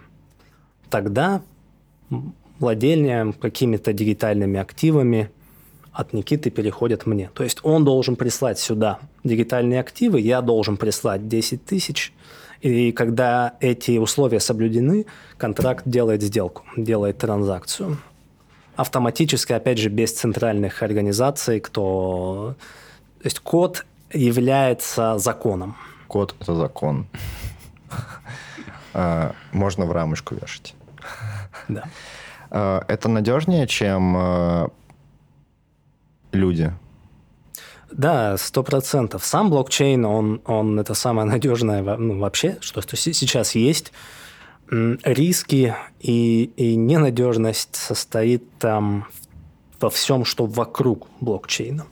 тогда 0.90 1.42
владение 2.58 3.32
какими-то 3.32 3.92
дигитальными 3.92 4.60
активами 4.60 5.30
от 5.94 6.12
Никиты 6.12 6.50
переходят 6.50 7.06
мне. 7.06 7.30
То 7.34 7.44
есть 7.44 7.60
он 7.62 7.84
должен 7.84 8.16
прислать 8.16 8.58
сюда 8.58 8.98
дигитальные 9.22 9.80
активы, 9.80 10.20
я 10.20 10.42
должен 10.42 10.76
прислать 10.76 11.28
10 11.28 11.64
тысяч, 11.64 12.12
и 12.60 12.92
когда 12.92 13.54
эти 13.60 13.98
условия 13.98 14.40
соблюдены, 14.40 15.06
контракт 15.38 15.84
делает 15.86 16.22
сделку, 16.22 16.64
делает 16.76 17.18
транзакцию. 17.18 17.98
Автоматически, 18.74 19.52
опять 19.52 19.78
же, 19.78 19.88
без 19.88 20.12
центральных 20.12 20.82
организаций, 20.82 21.60
кто... 21.60 22.56
То 23.20 23.26
есть 23.26 23.38
код 23.38 23.86
является 24.12 25.16
законом. 25.18 25.76
Код– 26.08 26.34
это 26.40 26.54
закон. 26.54 27.06
А, 28.96 29.34
можно 29.52 29.86
в 29.86 29.92
рамочку 29.92 30.34
вешать. 30.34 30.74
Да. 31.68 31.84
А, 32.50 32.84
это 32.88 33.08
надежнее, 33.08 33.66
чем 33.66 34.16
а, 34.16 34.70
люди? 36.34 36.72
Да, 37.90 38.36
сто 38.36 38.62
процентов. 38.62 39.24
Сам 39.24 39.50
блокчейн, 39.50 40.04
он, 40.04 40.40
он 40.46 40.78
это 40.80 40.94
самое 40.94 41.26
надежное 41.28 41.82
ну, 41.96 42.18
вообще, 42.18 42.58
что, 42.60 42.82
что 42.82 42.96
сейчас 42.96 43.54
есть. 43.54 43.92
Риски 44.70 45.74
и, 46.00 46.44
и 46.56 46.74
ненадежность 46.74 47.76
состоит 47.76 48.42
там 48.58 49.06
во 49.80 49.90
всем, 49.90 50.24
что 50.24 50.46
вокруг 50.46 51.06
блокчейна. 51.20 51.86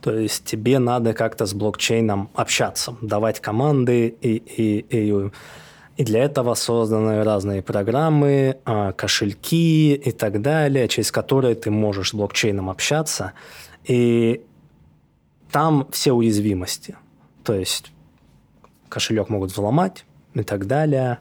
То 0.00 0.12
есть 0.18 0.44
тебе 0.44 0.78
надо 0.78 1.14
как-то 1.14 1.46
с 1.46 1.54
блокчейном 1.54 2.30
общаться, 2.34 2.96
давать 3.00 3.40
команды, 3.40 4.08
и, 4.20 4.36
и, 4.36 4.84
и, 4.90 5.30
и 5.96 6.04
для 6.04 6.24
этого 6.24 6.54
созданы 6.54 7.24
разные 7.24 7.62
программы, 7.62 8.58
а, 8.64 8.92
кошельки 8.92 9.94
и 9.94 10.10
так 10.12 10.42
далее, 10.42 10.88
через 10.88 11.10
которые 11.10 11.54
ты 11.54 11.70
можешь 11.70 12.10
с 12.10 12.14
блокчейном 12.14 12.68
общаться. 12.68 13.32
И 13.84 14.44
там 15.50 15.86
все 15.90 16.12
уязвимости. 16.12 16.96
То 17.42 17.54
есть 17.54 17.92
кошелек 18.88 19.28
могут 19.28 19.52
взломать 19.52 20.04
и 20.34 20.42
так 20.42 20.66
далее. 20.66 21.18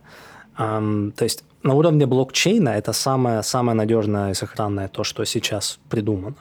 То 0.55 1.11
есть 1.19 1.43
на 1.63 1.73
уровне 1.73 2.05
блокчейна 2.05 2.69
это 2.69 2.93
самое, 2.93 3.43
самое 3.43 3.75
надежное 3.75 4.31
и 4.31 4.33
сохранное 4.33 4.87
то, 4.87 5.03
что 5.03 5.25
сейчас 5.25 5.79
придумано. 5.89 6.35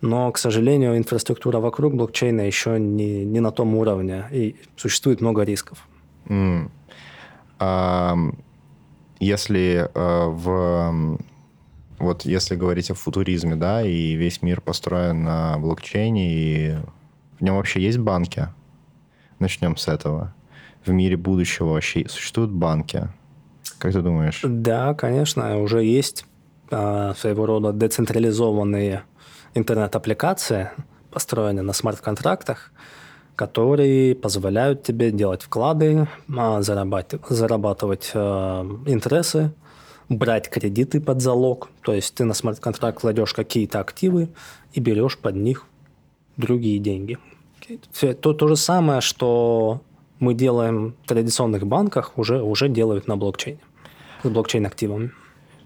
Но, 0.00 0.32
к 0.32 0.38
сожалению, 0.38 0.96
инфраструктура 0.96 1.58
вокруг 1.58 1.94
блокчейна 1.94 2.42
еще 2.42 2.78
не, 2.78 3.24
не 3.24 3.40
на 3.40 3.50
том 3.50 3.74
уровне, 3.74 4.24
и 4.32 4.56
существует 4.76 5.20
много 5.20 5.42
рисков. 5.42 5.86
Mm. 6.26 6.70
А, 7.58 8.16
если 9.18 9.90
а, 9.94 10.28
в 10.28 11.18
вот 12.00 12.24
если 12.24 12.56
говорить 12.56 12.90
о 12.90 12.94
футуризме, 12.94 13.56
да, 13.56 13.82
и 13.82 14.14
весь 14.14 14.42
мир 14.42 14.60
построен 14.60 15.22
на 15.22 15.58
блокчейне, 15.58 16.32
и 16.32 16.76
в 17.38 17.42
нем 17.42 17.56
вообще 17.56 17.80
есть 17.80 17.98
банки? 17.98 18.48
Начнем 19.38 19.76
с 19.76 19.86
этого. 19.86 20.34
В 20.84 20.90
мире 20.90 21.16
будущего 21.16 21.68
вообще 21.68 22.08
существуют 22.08 22.50
банки? 22.50 23.08
Как 23.78 23.92
ты 23.92 24.00
думаешь? 24.00 24.40
Да, 24.42 24.94
конечно, 24.94 25.58
уже 25.58 25.84
есть 25.84 26.24
э, 26.70 27.12
своего 27.16 27.46
рода 27.46 27.72
децентрализованные 27.72 29.02
интернет-аппликации, 29.54 30.70
построенные 31.10 31.62
на 31.62 31.72
смарт-контрактах, 31.72 32.72
которые 33.36 34.14
позволяют 34.14 34.82
тебе 34.82 35.10
делать 35.10 35.42
вклады, 35.42 36.08
а, 36.36 36.62
зарабатывать, 36.62 37.26
зарабатывать 37.28 38.10
э, 38.14 38.18
интересы, 38.86 39.52
брать 40.10 40.50
кредиты 40.50 41.00
под 41.00 41.22
залог. 41.22 41.70
То 41.82 41.94
есть 41.94 42.14
ты 42.14 42.24
на 42.24 42.34
смарт-контракт 42.34 43.00
кладешь 43.00 43.32
какие-то 43.32 43.80
активы 43.80 44.28
и 44.74 44.80
берешь 44.80 45.16
под 45.16 45.36
них 45.36 45.64
другие 46.36 46.78
деньги. 46.78 47.16
Все, 47.92 48.12
то, 48.14 48.34
то 48.34 48.48
же 48.48 48.56
самое, 48.56 49.00
что 49.00 49.80
мы 50.18 50.34
делаем 50.34 50.96
в 51.04 51.08
традиционных 51.08 51.66
банках, 51.66 52.18
уже, 52.18 52.42
уже 52.42 52.68
делают 52.68 53.06
на 53.06 53.16
блокчейне, 53.16 53.60
с 54.22 54.28
блокчейн-активами. 54.28 55.12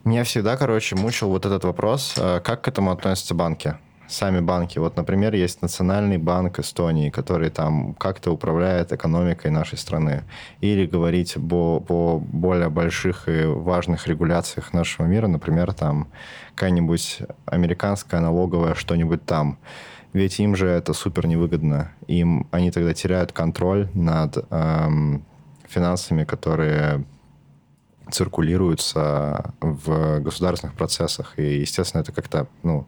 Меня 0.04 0.24
всегда, 0.24 0.56
короче, 0.58 0.96
мучил 0.96 1.30
вот 1.30 1.46
этот 1.46 1.64
вопрос, 1.64 2.14
э, 2.18 2.40
как 2.40 2.62
к 2.62 2.68
этому 2.68 2.90
относятся 2.90 3.34
банки? 3.34 3.78
Сами 4.06 4.40
банки. 4.40 4.78
Вот, 4.78 4.96
например, 4.96 5.34
есть 5.34 5.62
Национальный 5.62 6.18
банк 6.18 6.58
Эстонии, 6.58 7.08
который 7.08 7.50
там 7.50 7.94
как-то 7.94 8.32
управляет 8.32 8.92
экономикой 8.92 9.50
нашей 9.50 9.78
страны. 9.78 10.25
Или 10.61 10.87
говорить 10.87 11.34
по, 11.34 11.80
по 11.80 12.18
более 12.18 12.68
больших 12.68 13.28
и 13.28 13.46
важных 13.46 14.06
регуляциях 14.06 14.75
нашего 14.75 15.06
мира, 15.06 15.26
например, 15.26 15.73
там 15.73 16.08
какая-нибудь 16.54 17.20
американская 17.46 18.20
налоговая 18.20 18.75
что-нибудь 18.75 19.25
там. 19.25 19.58
Ведь 20.12 20.38
им 20.38 20.54
же 20.54 20.68
это 20.68 20.92
супер 20.92 21.26
невыгодно. 21.26 21.90
Им 22.06 22.46
они 22.52 22.70
тогда 22.70 22.92
теряют 22.94 23.32
контроль 23.32 23.88
над 23.94 24.44
эм, 24.50 25.25
финансами, 25.66 26.25
которые 26.25 27.04
циркулируются 28.11 29.54
в 29.61 30.20
государственных 30.20 30.76
процессах. 30.76 31.38
И, 31.38 31.61
естественно, 31.61 32.02
это 32.02 32.12
как-то 32.12 32.46
ну, 32.62 32.87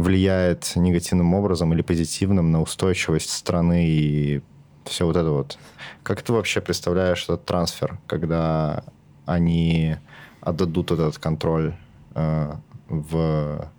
влияет 0.00 0.72
негативным 0.76 1.34
образом 1.34 1.72
или 1.72 1.82
позитивным 1.82 2.50
на 2.50 2.60
устойчивость 2.62 3.30
страны 3.30 3.86
и 3.86 4.42
все 4.84 5.06
вот 5.06 5.16
это 5.16 5.30
вот. 5.30 5.58
Как 6.02 6.22
ты 6.22 6.32
вообще 6.32 6.60
представляешь 6.60 7.24
этот 7.24 7.44
трансфер, 7.44 7.98
когда 8.06 8.84
они 9.26 9.96
отдадут 10.40 10.90
этот 10.90 11.18
контроль 11.18 11.74
э, 12.14 12.52
в 12.88 13.70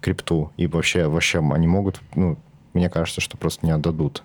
крипту. 0.00 0.52
И 0.56 0.66
вообще, 0.66 1.08
вообще 1.08 1.38
они 1.38 1.66
могут, 1.66 2.00
ну, 2.14 2.36
мне 2.72 2.90
кажется, 2.90 3.20
что 3.20 3.36
просто 3.36 3.66
не 3.66 3.72
отдадут. 3.72 4.22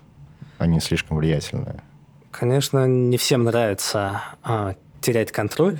Они 0.58 0.78
слишком 0.80 1.16
влиятельные. 1.16 1.82
Конечно, 2.30 2.86
не 2.86 3.16
всем 3.16 3.44
нравится 3.44 4.22
а, 4.42 4.74
терять 5.00 5.32
контроль 5.32 5.78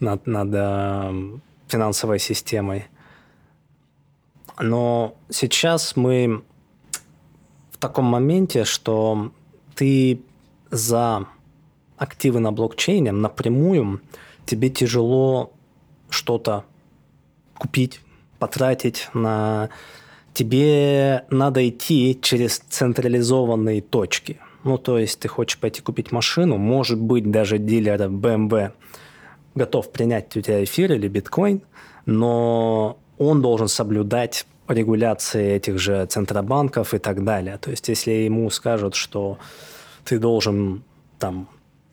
над, 0.00 0.26
над 0.26 0.48
э, 0.52 1.38
финансовой 1.68 2.18
системой. 2.18 2.86
Но 4.58 5.16
сейчас 5.30 5.96
мы 5.96 6.42
в 7.70 7.78
таком 7.78 8.04
моменте, 8.04 8.64
что 8.64 9.32
ты 9.74 10.20
за 10.70 11.26
активы 11.96 12.40
на 12.40 12.52
блокчейне 12.52 13.12
напрямую 13.12 14.00
тебе 14.46 14.70
тяжело 14.70 15.52
что-то 16.10 16.64
купить, 17.58 18.00
потратить 18.38 19.08
на... 19.14 19.70
Тебе 20.32 21.24
надо 21.30 21.68
идти 21.68 22.18
через 22.20 22.58
централизованные 22.58 23.80
точки. 23.80 24.40
Ну, 24.64 24.78
то 24.78 24.98
есть 24.98 25.20
ты 25.20 25.28
хочешь 25.28 25.58
пойти 25.58 25.80
купить 25.80 26.10
машину, 26.10 26.56
может 26.56 27.00
быть, 27.00 27.30
даже 27.30 27.58
дилер 27.58 28.02
BMW 28.08 28.72
готов 29.54 29.92
принять 29.92 30.36
у 30.36 30.40
тебя 30.40 30.64
эфир 30.64 30.92
или 30.92 31.08
биткоин, 31.08 31.62
но 32.06 32.98
он 33.18 33.42
должен 33.42 33.68
соблюдать 33.68 34.46
регуляции 34.68 35.52
этих 35.52 35.78
же 35.78 36.06
центробанков 36.06 36.94
и 36.94 36.98
так 36.98 37.24
далее. 37.24 37.58
То 37.58 37.70
есть, 37.70 37.88
если 37.88 38.12
ему 38.12 38.48
скажут, 38.50 38.94
что 38.94 39.38
ты 40.04 40.18
должен 40.18 40.82
там, 41.18 41.48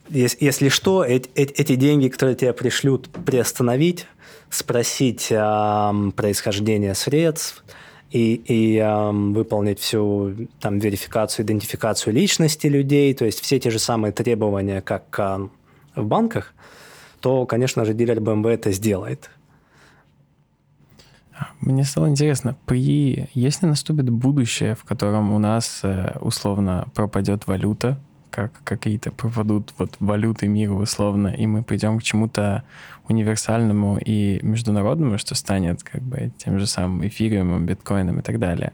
если 0.09 0.69
что, 0.69 1.03
эти, 1.03 1.29
эти 1.35 1.75
деньги, 1.75 2.07
которые 2.07 2.35
тебе 2.35 2.53
пришлют, 2.53 3.09
приостановить, 3.25 4.07
спросить 4.49 5.31
о 5.31 5.93
происхождении 6.15 6.91
средств 6.93 7.63
и, 8.11 8.33
и 8.33 8.77
э, 8.77 9.11
выполнить 9.11 9.79
всю 9.79 10.49
там 10.59 10.79
верификацию, 10.79 11.45
идентификацию 11.45 12.13
личности 12.13 12.67
людей, 12.67 13.13
то 13.13 13.25
есть 13.25 13.39
все 13.39 13.59
те 13.59 13.69
же 13.69 13.79
самые 13.79 14.11
требования, 14.11 14.81
как 14.81 15.03
э, 15.17 15.47
в 15.95 16.05
банках, 16.05 16.53
то, 17.21 17.45
конечно 17.45 17.85
же, 17.85 17.93
дилер 17.93 18.17
BMW 18.17 18.49
это 18.49 18.71
сделает. 18.71 19.29
Мне 21.59 21.83
стало 21.83 22.09
интересно, 22.09 22.55
при... 22.65 23.29
если 23.33 23.65
наступит 23.65 24.09
будущее, 24.09 24.75
в 24.75 24.83
котором 24.83 25.31
у 25.31 25.39
нас 25.39 25.81
э, 25.83 26.17
условно 26.19 26.87
пропадет 26.93 27.47
валюта, 27.47 27.99
как 28.31 28.51
какие-то 28.63 29.11
пропадут 29.11 29.73
вот 29.77 29.95
валюты 29.99 30.47
мира 30.47 30.73
условно, 30.73 31.27
и 31.27 31.45
мы 31.45 31.63
придем 31.63 31.99
к 31.99 32.03
чему-то 32.03 32.63
универсальному 33.07 33.97
и 33.97 34.39
международному, 34.41 35.17
что 35.17 35.35
станет 35.35 35.83
как 35.83 36.01
бы 36.01 36.31
тем 36.37 36.57
же 36.57 36.65
самым 36.65 37.05
эфириумом, 37.05 37.65
биткоином 37.65 38.19
и 38.19 38.21
так 38.21 38.39
далее. 38.39 38.73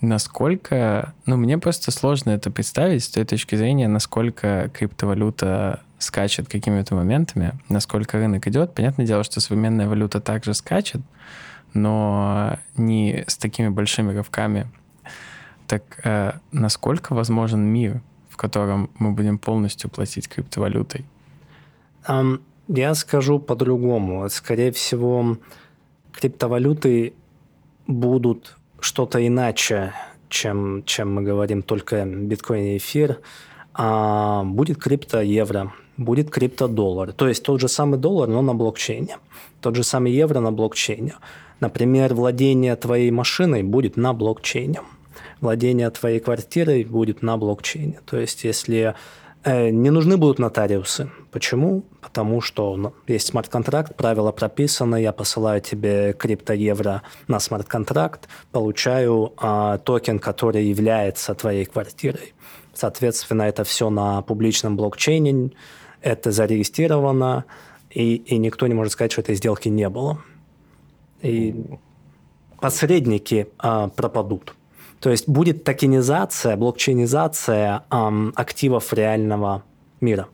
Насколько, 0.00 1.14
ну, 1.24 1.36
мне 1.36 1.58
просто 1.58 1.90
сложно 1.90 2.30
это 2.30 2.50
представить 2.50 3.04
с 3.04 3.08
той 3.08 3.24
точки 3.24 3.54
зрения, 3.54 3.88
насколько 3.88 4.70
криптовалюта 4.74 5.80
скачет 5.98 6.48
какими-то 6.48 6.94
моментами, 6.94 7.52
насколько 7.68 8.18
рынок 8.18 8.46
идет. 8.46 8.74
Понятное 8.74 9.06
дело, 9.06 9.24
что 9.24 9.40
современная 9.40 9.88
валюта 9.88 10.20
также 10.20 10.52
скачет, 10.52 11.00
но 11.72 12.58
не 12.76 13.24
с 13.26 13.38
такими 13.38 13.68
большими 13.68 14.12
рывками. 14.12 14.66
Так 15.66 15.82
э, 16.04 16.32
насколько 16.52 17.14
возможен 17.14 17.60
мир, 17.60 18.02
в 18.28 18.36
котором 18.36 18.90
мы 18.98 19.12
будем 19.12 19.38
полностью 19.38 19.88
платить 19.88 20.28
криптовалютой? 20.28 21.04
Um, 22.06 22.40
я 22.68 22.94
скажу 22.94 23.38
по-другому. 23.38 24.28
Скорее 24.28 24.70
всего, 24.72 25.38
криптовалюты 26.12 27.14
будут 27.86 28.55
что-то 28.80 29.26
иначе, 29.26 29.92
чем, 30.28 30.82
чем 30.84 31.14
мы 31.14 31.22
говорим 31.22 31.62
только 31.62 32.04
биткоин 32.04 32.64
и 32.64 32.76
эфир. 32.76 33.20
А 33.74 34.42
будет 34.44 34.78
крипто-евро, 34.78 35.72
будет 35.96 36.30
крипто-доллар. 36.30 37.12
То 37.12 37.28
есть 37.28 37.42
тот 37.42 37.60
же 37.60 37.68
самый 37.68 37.98
доллар, 37.98 38.28
но 38.28 38.42
на 38.42 38.54
блокчейне. 38.54 39.18
Тот 39.60 39.76
же 39.76 39.84
самый 39.84 40.12
евро 40.12 40.40
на 40.40 40.52
блокчейне. 40.52 41.14
Например, 41.60 42.14
владение 42.14 42.76
твоей 42.76 43.10
машиной 43.10 43.62
будет 43.62 43.96
на 43.96 44.12
блокчейне. 44.12 44.80
Владение 45.40 45.90
твоей 45.90 46.20
квартирой 46.20 46.84
будет 46.84 47.22
на 47.22 47.36
блокчейне. 47.36 48.00
То 48.06 48.18
есть 48.18 48.44
если 48.44 48.94
не 49.46 49.90
нужны 49.90 50.16
будут 50.16 50.38
нотариусы. 50.38 51.10
Почему? 51.30 51.84
Потому 52.00 52.40
что 52.40 52.76
ну, 52.76 52.94
есть 53.06 53.28
смарт-контракт, 53.28 53.94
правила 53.94 54.32
прописаны, 54.32 55.00
я 55.00 55.12
посылаю 55.12 55.60
тебе 55.60 56.12
крипто-евро 56.14 57.02
на 57.28 57.38
смарт-контракт, 57.38 58.28
получаю 58.50 59.34
э, 59.40 59.78
токен, 59.84 60.18
который 60.18 60.64
является 60.64 61.34
твоей 61.34 61.64
квартирой. 61.64 62.34
Соответственно, 62.74 63.42
это 63.42 63.62
все 63.62 63.88
на 63.88 64.20
публичном 64.22 64.76
блокчейне, 64.76 65.52
это 66.02 66.32
зарегистрировано, 66.32 67.44
и, 67.90 68.16
и 68.16 68.38
никто 68.38 68.66
не 68.66 68.74
может 68.74 68.94
сказать, 68.94 69.12
что 69.12 69.20
этой 69.20 69.36
сделки 69.36 69.68
не 69.68 69.88
было. 69.88 70.18
И 71.22 71.54
посредники 72.60 73.48
а, 73.58 73.88
пропадут. 73.88 74.54
То 75.00 75.10
есть 75.10 75.28
будет 75.28 75.64
токенизация, 75.64 76.56
блокчейнизация 76.56 77.82
а, 77.90 78.12
активов 78.34 78.92
реального 78.92 79.62
мира. 80.00 80.26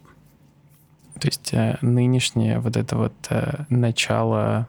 То 1.21 1.29
есть 1.29 1.53
э, 1.53 1.79
нынешнее 1.83 2.59
вот 2.59 2.77
это 2.77 2.97
вот 2.97 3.13
э, 3.31 3.65
начало 3.69 4.67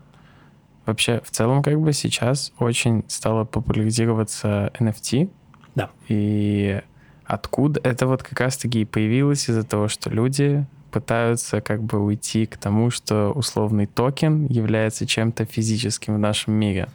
вообще 0.86 1.22
в 1.24 1.32
целом 1.32 1.64
как 1.64 1.80
бы 1.80 1.94
сейчас 1.94 2.52
очень 2.60 3.04
стало 3.08 3.46
популяризироваться 3.46 4.72
NFT. 4.80 5.30
Да. 5.76 5.90
И 6.10 6.82
откуда 7.26 7.80
это 7.84 8.08
вот 8.08 8.24
как 8.24 8.40
раз-таки 8.40 8.82
и 8.82 8.86
появилось 8.86 9.50
из-за 9.50 9.64
того, 9.64 9.88
что 9.88 10.10
люди 10.10 10.66
пытаются 10.92 11.60
как 11.62 11.82
бы 11.82 12.00
уйти 12.00 12.46
к 12.46 12.58
тому, 12.58 12.92
что 12.92 13.32
условный 13.32 13.88
токен 13.88 14.46
является 14.46 15.08
чем-то 15.08 15.46
физическим 15.46 16.16
в 16.16 16.20
нашем 16.20 16.54
мире. 16.54 16.88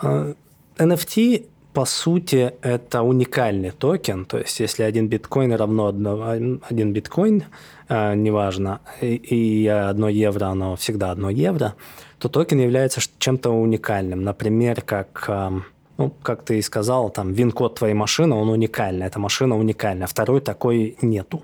NFT, 0.00 0.42
а, 0.78 1.59
по 1.72 1.84
сути, 1.84 2.52
это 2.62 3.02
уникальный 3.02 3.70
токен. 3.70 4.24
То 4.24 4.38
есть, 4.38 4.60
если 4.60 4.82
один 4.82 5.08
биткоин 5.08 5.52
равно 5.52 5.86
одно, 5.86 6.28
один 6.68 6.92
биткоин, 6.92 7.44
а, 7.88 8.14
неважно, 8.14 8.80
и, 9.00 9.66
одно 9.66 10.08
евро, 10.08 10.46
оно 10.46 10.76
всегда 10.76 11.10
одно 11.10 11.30
евро, 11.30 11.74
то 12.18 12.28
токен 12.28 12.60
является 12.60 13.00
чем-то 13.18 13.50
уникальным. 13.50 14.22
Например, 14.22 14.82
как 14.82 15.24
а, 15.28 15.52
ну, 15.98 16.10
как 16.22 16.44
ты 16.44 16.58
и 16.58 16.62
сказал, 16.62 17.10
там, 17.10 17.32
вин-код 17.34 17.74
твоей 17.74 17.94
машины, 17.94 18.34
он 18.34 18.48
уникальный, 18.48 19.06
эта 19.06 19.18
машина 19.18 19.58
уникальная, 19.58 20.06
второй 20.06 20.40
такой 20.40 20.96
нету 21.02 21.42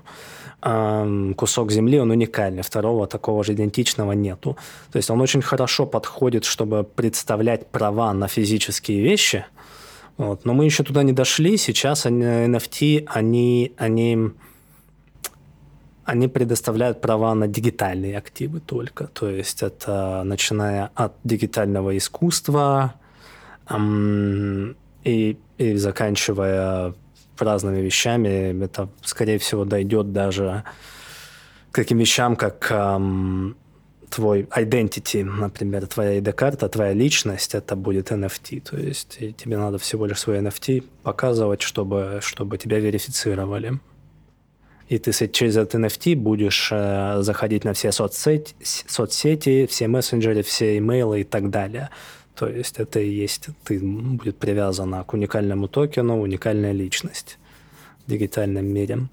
кусок 1.35 1.71
земли, 1.71 1.99
он 1.99 2.11
уникальный, 2.11 2.63
второго 2.63 3.07
такого 3.07 3.43
же 3.43 3.53
идентичного 3.53 4.13
нету. 4.13 4.57
То 4.91 4.97
есть 4.97 5.09
он 5.09 5.21
очень 5.21 5.41
хорошо 5.41 5.85
подходит, 5.85 6.45
чтобы 6.45 6.83
представлять 6.83 7.67
права 7.67 8.11
на 8.13 8.27
физические 8.27 9.01
вещи, 9.01 9.45
вот. 10.17 10.45
но 10.45 10.53
мы 10.53 10.65
еще 10.65 10.83
туда 10.83 11.03
не 11.03 11.13
дошли, 11.13 11.57
сейчас 11.57 12.05
NFT, 12.05 13.05
они, 13.07 13.73
они, 13.77 14.31
они 16.05 16.27
предоставляют 16.27 17.01
права 17.01 17.35
на 17.35 17.47
дигитальные 17.47 18.17
активы 18.17 18.59
только, 18.59 19.07
то 19.07 19.29
есть 19.29 19.61
это 19.61 20.23
начиная 20.25 20.89
от 20.95 21.13
дигитального 21.23 21.95
искусства 21.95 22.95
эм, 23.69 24.75
и, 25.03 25.37
и 25.57 25.75
заканчивая 25.75 26.93
разными 27.37 27.79
вещами. 27.79 28.63
Это, 28.63 28.89
скорее 29.03 29.37
всего, 29.37 29.65
дойдет 29.65 30.11
даже 30.11 30.63
к 31.71 31.75
таким 31.75 31.99
вещам, 31.99 32.35
как 32.35 32.71
эм, 32.71 33.55
твой 34.09 34.43
identity, 34.43 35.23
например, 35.23 35.87
твоя 35.87 36.19
ID-карта, 36.19 36.69
твоя 36.69 36.93
личность, 36.93 37.55
это 37.55 37.75
будет 37.75 38.11
NFT. 38.11 38.61
То 38.61 38.77
есть 38.77 39.19
тебе 39.37 39.57
надо 39.57 39.77
всего 39.77 40.05
лишь 40.05 40.19
свой 40.19 40.39
NFT 40.39 40.83
показывать, 41.03 41.61
чтобы, 41.61 42.19
чтобы 42.21 42.57
тебя 42.57 42.79
верифицировали. 42.79 43.79
И 44.89 44.97
ты 44.99 45.11
через 45.27 45.57
этот 45.57 45.75
NFT 45.81 46.15
будешь 46.15 46.69
э, 46.71 47.17
заходить 47.21 47.65
на 47.65 47.73
все 47.73 47.91
соцсети, 47.91 48.55
соцсети, 48.63 49.65
все 49.65 49.87
мессенджеры, 49.89 50.43
все 50.43 50.77
имейлы 50.77 51.21
и 51.21 51.23
так 51.25 51.49
далее. 51.49 51.89
То 52.35 52.47
есть 52.47 52.79
это 52.79 52.99
и 52.99 53.09
есть, 53.09 53.49
ты 53.65 53.79
будет 53.79 54.37
привязана 54.37 55.03
к 55.03 55.13
уникальному 55.13 55.67
токену, 55.67 56.21
уникальная 56.21 56.71
личность 56.71 57.37
в 58.05 58.11
дигитальном 58.11 58.65
мире. 58.65 59.09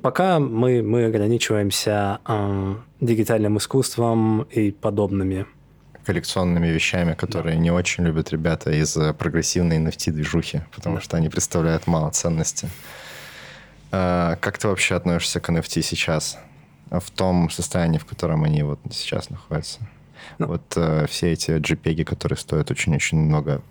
Пока 0.00 0.38
мы, 0.38 0.82
мы 0.82 1.04
ограничиваемся 1.04 2.20
э, 2.26 2.74
дигитальным 3.00 3.58
искусством 3.58 4.42
и 4.42 4.70
подобными 4.70 5.46
коллекционными 6.04 6.66
вещами, 6.66 7.14
которые 7.14 7.54
да. 7.56 7.62
не 7.62 7.70
очень 7.70 8.04
любят 8.04 8.30
ребята 8.32 8.70
из 8.72 8.98
прогрессивной 9.18 9.78
NFT-движухи, 9.78 10.62
потому 10.74 10.96
да. 10.96 11.02
что 11.02 11.16
они 11.16 11.28
представляют 11.28 11.86
мало 11.86 12.10
ценности. 12.10 12.68
А, 13.90 14.36
как 14.36 14.58
ты 14.58 14.68
вообще 14.68 14.96
относишься 14.96 15.40
к 15.40 15.48
NFT 15.48 15.82
сейчас? 15.82 16.38
В 16.90 17.10
том 17.10 17.48
состоянии, 17.50 17.98
в 17.98 18.04
котором 18.04 18.44
они 18.44 18.62
вот 18.62 18.80
сейчас 18.90 19.30
находятся? 19.30 19.80
Ну, 20.38 20.46
вот 20.48 20.62
э, 20.76 21.06
все 21.08 21.32
эти 21.32 21.52
JPEG, 21.52 22.04
которые 22.04 22.36
стоят 22.36 22.70
очень-очень 22.70 23.18
много 23.18 23.62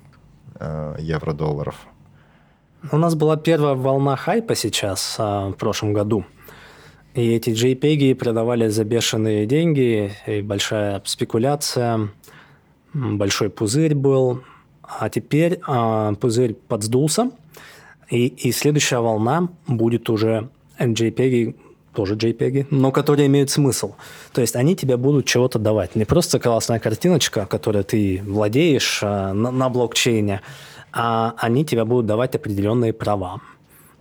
э, 0.56 0.96
евро-долларов. 1.00 1.88
У 2.90 2.98
нас 2.98 3.14
была 3.14 3.38
первая 3.38 3.76
волна 3.76 4.16
хайпа 4.16 4.56
сейчас 4.56 5.16
э, 5.20 5.50
в 5.50 5.54
прошлом 5.54 5.94
году. 5.94 6.26
И 7.14 7.34
эти 7.34 7.52
JPEG 7.52 8.16
продавали 8.16 8.70
за 8.70 8.84
бешеные 8.84 9.46
деньги, 9.46 10.12
и 10.26 10.42
большая 10.42 11.00
спекуляция, 11.06 12.10
большой 12.94 13.52
пузырь 13.52 13.94
был. 13.94 14.42
А 14.82 15.10
теперь 15.10 15.60
а, 15.68 16.14
пузырь 16.16 16.54
подсдулся, 16.54 17.30
и, 18.10 18.28
и 18.28 18.52
следующая 18.52 19.00
волна 19.00 19.50
будет 19.68 20.10
уже 20.10 20.50
JPEG, 20.80 21.56
тоже 21.94 22.16
JPEG, 22.16 22.68
но 22.72 22.92
которые 22.92 23.28
имеют 23.28 23.50
смысл. 23.52 23.94
То 24.34 24.42
есть 24.42 24.56
они 24.56 24.76
тебе 24.76 24.98
будут 24.98 25.26
чего-то 25.26 25.60
давать. 25.60 25.96
Не 25.96 26.06
просто 26.06 26.40
классная 26.40 26.80
картиночка, 26.80 27.46
которую 27.46 27.84
ты 27.84 28.22
владеешь 28.26 29.02
а, 29.04 29.34
на, 29.34 29.52
на 29.52 29.70
блокчейне, 29.70 30.42
а 30.94 31.34
они 31.38 31.66
тебе 31.66 31.86
будут 31.86 32.06
давать 32.06 32.36
определенные 32.36 32.94
права. 32.94 33.42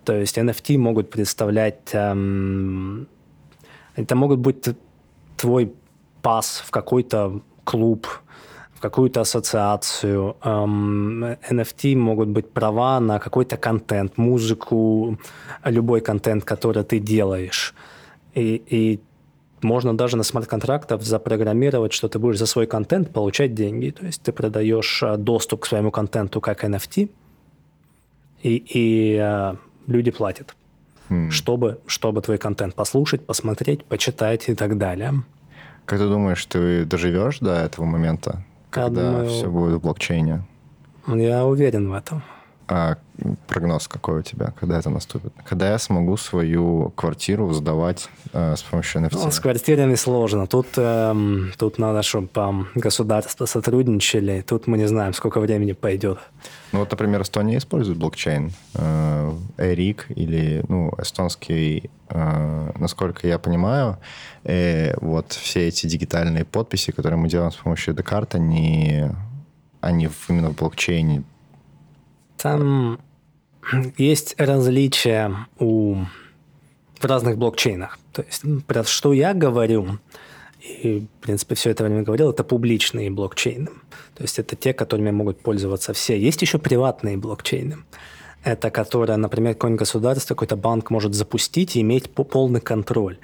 То 0.04 0.14
есть 0.14 0.38
NFT 0.38 0.78
могут 0.78 1.10
представлять... 1.10 1.90
Эм, 1.92 3.06
это 3.96 4.16
могут 4.16 4.38
быть 4.38 4.68
твой 5.36 5.72
пас 6.22 6.62
в 6.66 6.70
какой-то 6.70 7.42
клуб, 7.64 8.06
в 8.74 8.80
какую-то 8.80 9.20
ассоциацию. 9.20 10.36
Эм, 10.42 11.24
NFT 11.50 11.96
могут 11.96 12.28
быть 12.28 12.50
права 12.50 13.00
на 13.00 13.18
какой-то 13.18 13.56
контент, 13.56 14.18
музыку, 14.18 15.18
любой 15.64 16.00
контент, 16.00 16.44
который 16.44 16.84
ты 16.84 16.98
делаешь. 16.98 17.74
И, 18.34 18.62
и 18.66 19.00
можно 19.62 19.96
даже 19.96 20.16
на 20.16 20.22
смарт-контрактах 20.22 21.02
запрограммировать, 21.02 21.92
что 21.92 22.08
ты 22.08 22.18
будешь 22.18 22.38
за 22.38 22.46
свой 22.46 22.66
контент 22.66 23.10
получать 23.12 23.54
деньги. 23.54 23.90
То 23.90 24.06
есть 24.06 24.22
ты 24.22 24.32
продаешь 24.32 25.02
э, 25.02 25.16
доступ 25.16 25.60
к 25.60 25.66
своему 25.66 25.90
контенту 25.90 26.40
как 26.40 26.64
NFT, 26.64 27.10
и, 28.42 28.56
и 28.56 29.16
э, 29.20 29.54
люди 29.86 30.10
платят, 30.10 30.54
mm. 31.08 31.30
чтобы, 31.30 31.80
чтобы 31.86 32.22
твой 32.22 32.38
контент 32.38 32.74
послушать, 32.74 33.26
посмотреть, 33.26 33.84
почитать 33.84 34.48
и 34.48 34.54
так 34.54 34.78
далее. 34.78 35.22
Как 35.84 35.98
ты 35.98 36.06
думаешь, 36.06 36.44
ты 36.46 36.84
доживешь 36.84 37.40
до 37.40 37.54
этого 37.54 37.84
момента, 37.84 38.44
когда 38.70 39.10
думаю, 39.10 39.28
все 39.28 39.50
будет 39.50 39.78
в 39.78 39.80
блокчейне? 39.80 40.44
Я 41.06 41.44
уверен 41.44 41.90
в 41.90 41.92
этом. 41.92 42.22
А 42.72 42.98
прогноз 43.48 43.88
какой 43.88 44.20
у 44.20 44.22
тебя, 44.22 44.52
когда 44.60 44.78
это 44.78 44.90
наступит? 44.90 45.32
Когда 45.44 45.70
я 45.72 45.78
смогу 45.78 46.16
свою 46.16 46.92
квартиру 46.94 47.52
сдавать 47.52 48.08
э, 48.32 48.54
с 48.56 48.62
помощью 48.62 49.02
NFT? 49.02 49.10
Ну, 49.24 49.30
с 49.32 49.40
квартирами 49.40 49.96
сложно. 49.96 50.46
Тут, 50.46 50.66
э, 50.76 51.14
тут 51.58 51.78
надо, 51.78 52.02
чтобы 52.02 52.28
там 52.28 52.68
государства 52.76 53.46
сотрудничали. 53.46 54.44
Тут 54.46 54.68
мы 54.68 54.78
не 54.78 54.86
знаем, 54.86 55.14
сколько 55.14 55.40
времени 55.40 55.72
пойдет. 55.72 56.20
Ну 56.70 56.78
вот, 56.78 56.90
например, 56.92 57.22
Эстония 57.22 57.58
использует 57.58 57.98
блокчейн. 57.98 58.52
Э, 58.74 59.32
Эрик 59.58 60.06
или 60.10 60.62
ну, 60.68 60.92
эстонский, 60.96 61.90
э, 62.08 62.70
насколько 62.78 63.26
я 63.26 63.40
понимаю, 63.40 63.98
э, 64.44 64.94
вот 65.00 65.32
все 65.32 65.66
эти 65.66 65.88
дигитальные 65.88 66.44
подписи, 66.44 66.92
которые 66.92 67.18
мы 67.18 67.28
делаем 67.28 67.50
с 67.50 67.56
помощью 67.56 67.94
Декарта, 67.94 68.38
они, 68.38 69.06
они 69.80 70.08
именно 70.28 70.50
в 70.50 70.54
блокчейне 70.54 71.24
там 72.42 73.00
есть 73.98 74.34
различия 74.38 75.46
у 75.58 75.96
в 76.98 77.04
разных 77.04 77.38
блокчейнах. 77.38 77.98
То 78.12 78.22
есть, 78.22 78.42
про 78.66 78.84
что 78.84 79.12
я 79.12 79.32
говорю, 79.32 79.98
и, 80.60 81.06
в 81.20 81.22
принципе, 81.22 81.54
все 81.54 81.70
это 81.70 81.84
время 81.84 82.02
говорил, 82.02 82.30
это 82.30 82.44
публичные 82.44 83.10
блокчейны. 83.10 83.68
То 84.14 84.22
есть 84.22 84.38
это 84.38 84.56
те, 84.56 84.74
которыми 84.74 85.10
могут 85.10 85.40
пользоваться 85.40 85.94
все. 85.94 86.18
Есть 86.18 86.42
еще 86.42 86.58
приватные 86.58 87.16
блокчейны. 87.16 87.78
Это 88.44 88.70
которые, 88.70 89.16
например, 89.16 89.54
какое-нибудь 89.54 89.80
государство, 89.80 90.34
какой-то 90.34 90.56
банк 90.56 90.90
может 90.90 91.14
запустить 91.14 91.76
и 91.76 91.80
иметь 91.80 92.10
полный 92.10 92.60
контроль. 92.60 93.18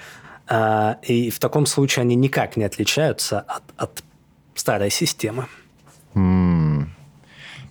А, 0.49 0.99
и 1.03 1.31
в 1.31 1.39
таком 1.39 1.67
случае 1.67 2.03
они 2.03 2.15
никак 2.15 2.57
не 2.57 2.65
отличаются 2.65 3.41
от, 3.41 3.63
от 3.77 4.03
старой 4.55 4.91
системы. 4.91 5.47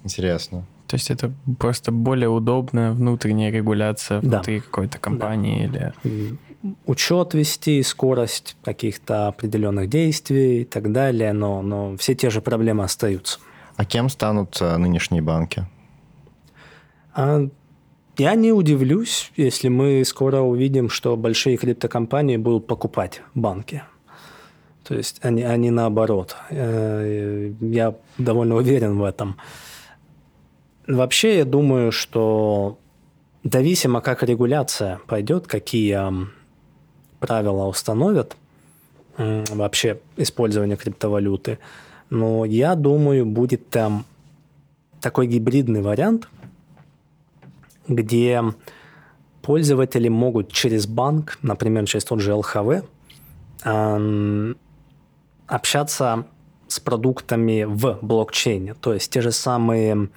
Интересно. 0.04 0.66
То 0.88 0.96
есть 0.96 1.10
это 1.10 1.34
просто 1.60 1.92
более 1.92 2.30
удобная 2.30 2.92
внутренняя 2.92 3.52
регуляция 3.52 4.20
внутри 4.20 4.60
да. 4.60 4.66
какой-то 4.66 5.00
компании 5.00 5.68
да. 5.68 5.94
или... 6.04 6.38
Учет 6.86 7.36
вести, 7.36 7.84
скорость 7.84 8.58
каких-то 8.64 9.28
определенных 9.28 9.88
действий 9.88 10.62
и 10.62 10.66
так 10.66 10.92
далее, 10.92 11.32
но, 11.32 11.62
но 11.62 11.96
все 11.98 12.16
те 12.16 12.32
же 12.32 12.42
проблемы 12.42 12.84
остаются. 12.84 13.40
А 13.76 13.86
кем 13.86 14.10
станут 14.10 14.58
э, 14.62 14.78
нынешние 14.78 15.22
банки? 15.22 15.68
А, 17.14 17.48
я 18.18 18.36
не 18.36 18.52
удивлюсь, 18.52 19.32
если 19.36 19.68
мы 19.68 20.04
скоро 20.06 20.40
увидим, 20.40 20.90
что 20.90 21.16
большие 21.18 21.58
криптокомпании 21.58 22.38
будут 22.38 22.66
покупать 22.66 23.22
банки. 23.36 23.84
То 24.88 24.96
есть 24.96 25.20
они, 25.24 25.44
они 25.44 25.72
наоборот. 25.72 26.36
Э, 26.50 27.52
я 27.60 27.96
довольно 28.18 28.56
уверен 28.56 28.98
в 28.98 29.04
этом. 29.04 29.38
Вообще, 30.88 31.38
я 31.40 31.46
думаю, 31.46 31.92
что 31.92 32.78
зависимо, 33.44 34.02
как 34.02 34.24
регуляция 34.24 35.00
пойдет, 35.08 35.48
какие 35.48 36.00
правила 37.20 37.66
установят 37.66 38.38
вообще 39.18 40.00
использование 40.18 40.78
криптовалюты. 40.78 41.58
Но 42.10 42.46
я 42.46 42.76
думаю, 42.76 43.26
будет 43.26 43.70
там 43.70 44.06
такой 45.02 45.28
гибридный 45.28 45.82
вариант, 45.82 46.28
где 47.88 48.44
пользователи 49.42 50.08
могут 50.08 50.52
через 50.52 50.86
банк, 50.86 51.40
например, 51.42 51.86
через 51.86 52.04
тот 52.04 52.20
же 52.20 52.34
ЛХВ, 52.36 52.84
общаться 55.48 56.26
с 56.68 56.80
продуктами 56.80 57.64
в 57.64 58.00
блокчейне. 58.02 58.74
То 58.76 58.94
есть 58.94 59.12
те 59.12 59.22
же 59.22 59.32
самые 59.32 60.10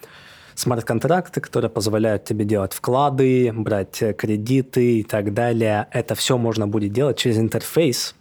смарт-контракты, 0.58 1.40
которые 1.40 1.70
позволяют 1.70 2.24
тебе 2.24 2.44
делать 2.44 2.72
вклады, 2.72 3.52
брать 3.52 4.02
э, 4.02 4.12
кредиты 4.12 4.98
и 4.98 5.02
так 5.04 5.32
далее. 5.32 5.86
Это 5.92 6.14
все 6.14 6.36
можно 6.36 6.66
будет 6.66 6.92
делать 6.92 7.16
через 7.16 7.38
интерфейс 7.38 8.14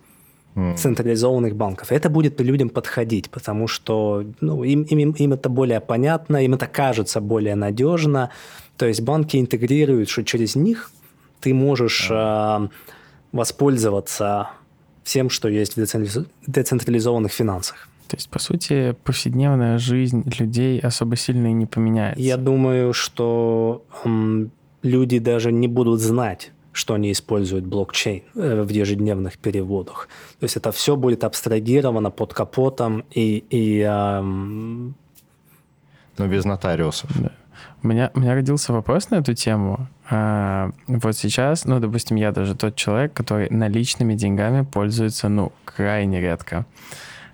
централизованных 0.76 1.56
банков. 1.56 1.92
Это 1.92 2.10
будет 2.10 2.42
людям 2.42 2.70
подходить, 2.70 3.30
потому 3.30 3.68
что 3.68 4.24
ну, 4.42 4.64
им, 4.64 4.84
им, 4.84 5.12
им 5.12 5.34
это 5.34 5.50
более 5.50 5.80
понятно, 5.80 6.44
им 6.44 6.56
это 6.56 6.66
кажется 6.66 7.22
более 7.22 7.56
надежно. 7.56 8.32
То 8.76 8.88
есть 8.88 9.02
банки 9.02 9.38
интегрируют, 9.38 10.10
что 10.10 10.24
через 10.24 10.56
них 10.56 10.90
ты 11.42 11.54
можешь 11.54 12.08
э, 12.10 12.68
воспользоваться 13.32 14.50
всем, 15.04 15.30
что 15.30 15.48
есть 15.48 15.76
в 15.78 16.26
децентрализованных 16.48 17.32
финансах. 17.32 17.88
То 18.08 18.16
есть, 18.16 18.30
по 18.30 18.40
сути, 18.40 18.96
повседневная 19.04 19.78
жизнь 19.78 20.24
людей 20.40 20.80
особо 20.80 21.16
сильно 21.16 21.48
и 21.48 21.54
не 21.54 21.66
поменяется. 21.66 22.22
Я 22.22 22.38
думаю, 22.38 22.94
что 22.94 23.84
м, 24.06 24.52
люди 24.84 25.20
даже 25.20 25.52
не 25.52 25.68
будут 25.68 26.00
знать, 26.00 26.52
что 26.72 26.94
они 26.94 27.12
используют 27.12 27.66
блокчейн 27.66 28.24
э, 28.36 28.62
в 28.64 28.70
ежедневных 28.70 29.38
переводах. 29.38 30.08
То 30.40 30.44
есть 30.44 30.58
это 30.58 30.72
все 30.72 30.96
будет 30.96 31.24
абстрагировано 31.24 32.12
под 32.12 32.34
капотом 32.34 33.04
и... 33.12 33.44
и 33.50 33.82
эм... 33.82 34.96
Но 36.18 36.28
без 36.28 36.46
нотариусов. 36.46 37.10
Да. 37.20 37.32
У 37.84 37.88
меня, 37.88 38.12
у 38.14 38.20
меня 38.20 38.34
родился 38.34 38.74
вопрос 38.74 39.10
на 39.10 39.16
эту 39.16 39.34
тему. 39.34 39.88
А, 40.10 40.72
вот 40.88 41.16
сейчас, 41.16 41.66
ну, 41.66 41.80
допустим, 41.80 42.18
я 42.18 42.32
даже 42.32 42.56
тот 42.56 42.76
человек, 42.76 43.14
который 43.14 43.50
наличными 43.50 44.16
деньгами 44.16 44.64
пользуется, 44.64 45.30
ну, 45.30 45.52
крайне 45.64 46.20
редко. 46.20 46.66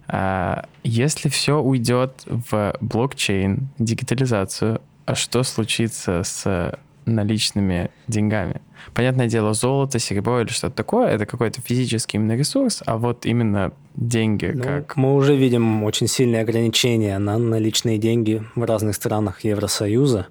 А, 0.08 0.66
если 0.84 1.30
все 1.30 1.60
уйдет 1.60 2.24
в 2.26 2.76
блокчейн, 2.82 3.70
дигитализацию, 3.80 4.82
а 5.06 5.16
что 5.16 5.44
случится 5.44 6.24
с 6.24 6.78
наличными 7.06 7.90
деньгами? 8.08 8.62
Понятное 8.94 9.28
дело, 9.28 9.54
золото, 9.54 10.00
серебро 10.00 10.42
или 10.42 10.50
что-то 10.50 10.76
такое, 10.76 11.08
это 11.10 11.26
какой-то 11.26 11.62
физический 11.62 12.18
именно 12.18 12.36
ресурс, 12.36 12.84
а 12.86 12.98
вот 12.98 13.26
именно 13.26 13.72
деньги 13.96 14.52
ну, 14.54 14.64
как... 14.64 14.98
Мы 14.98 15.14
уже 15.14 15.36
видим 15.36 15.84
очень 15.84 16.08
сильные 16.08 16.42
ограничения 16.42 17.18
на 17.18 17.38
наличные 17.38 17.98
деньги 17.98 18.44
в 18.56 18.64
разных 18.64 18.96
странах 18.96 19.44
Евросоюза. 19.44 20.28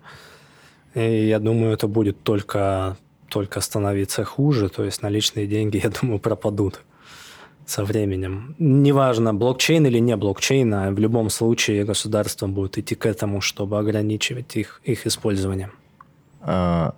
И 0.95 1.27
я 1.27 1.39
думаю, 1.39 1.73
это 1.73 1.89
будет 1.89 2.23
только, 2.23 2.97
только 3.29 3.61
становиться 3.61 4.25
хуже. 4.25 4.69
То 4.69 4.85
есть 4.85 5.03
наличные 5.03 5.47
деньги, 5.47 5.81
я 5.83 5.91
думаю, 5.91 6.19
пропадут 6.19 6.83
со 7.67 7.85
временем. 7.85 8.55
Неважно, 8.59 9.35
блокчейн 9.35 9.87
или 9.87 9.99
не 9.99 10.17
блокчейн, 10.17 10.75
а 10.75 10.91
в 10.91 10.99
любом 10.99 11.31
случае 11.31 11.85
государство 11.85 12.47
будет 12.47 12.79
идти 12.79 12.95
к 12.95 13.07
этому, 13.07 13.41
чтобы 13.41 13.79
ограничивать 13.79 14.57
их, 14.57 14.81
их 14.85 15.07
использование. 15.07 15.71
А, 16.41 16.95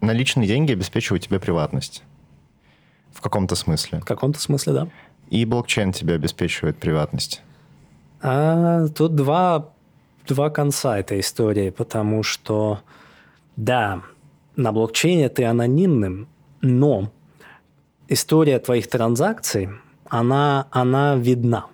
наличные 0.00 0.46
деньги 0.46 0.72
обеспечивают 0.72 1.24
тебе 1.24 1.38
приватность. 1.38 2.02
В 3.12 3.20
каком-то 3.20 3.54
смысле. 3.54 4.00
В 4.00 4.04
каком-то 4.04 4.40
смысле, 4.40 4.72
да. 4.72 4.88
И 5.30 5.44
блокчейн 5.44 5.92
тебе 5.92 6.14
обеспечивает 6.14 6.76
приватность. 6.76 7.42
А, 8.20 8.88
тут 8.88 9.14
два, 9.14 9.70
два 10.26 10.50
конца 10.50 10.98
этой 10.98 11.20
истории, 11.20 11.70
потому 11.70 12.22
что, 12.22 12.80
да, 13.56 14.02
на 14.56 14.72
блокчейне 14.72 15.28
ты 15.28 15.44
анонимным, 15.44 16.28
но 16.60 17.10
история 18.08 18.58
твоих 18.58 18.88
транзакций, 18.88 19.68
она, 20.08 20.66
она 20.70 21.16
видна. 21.16 21.66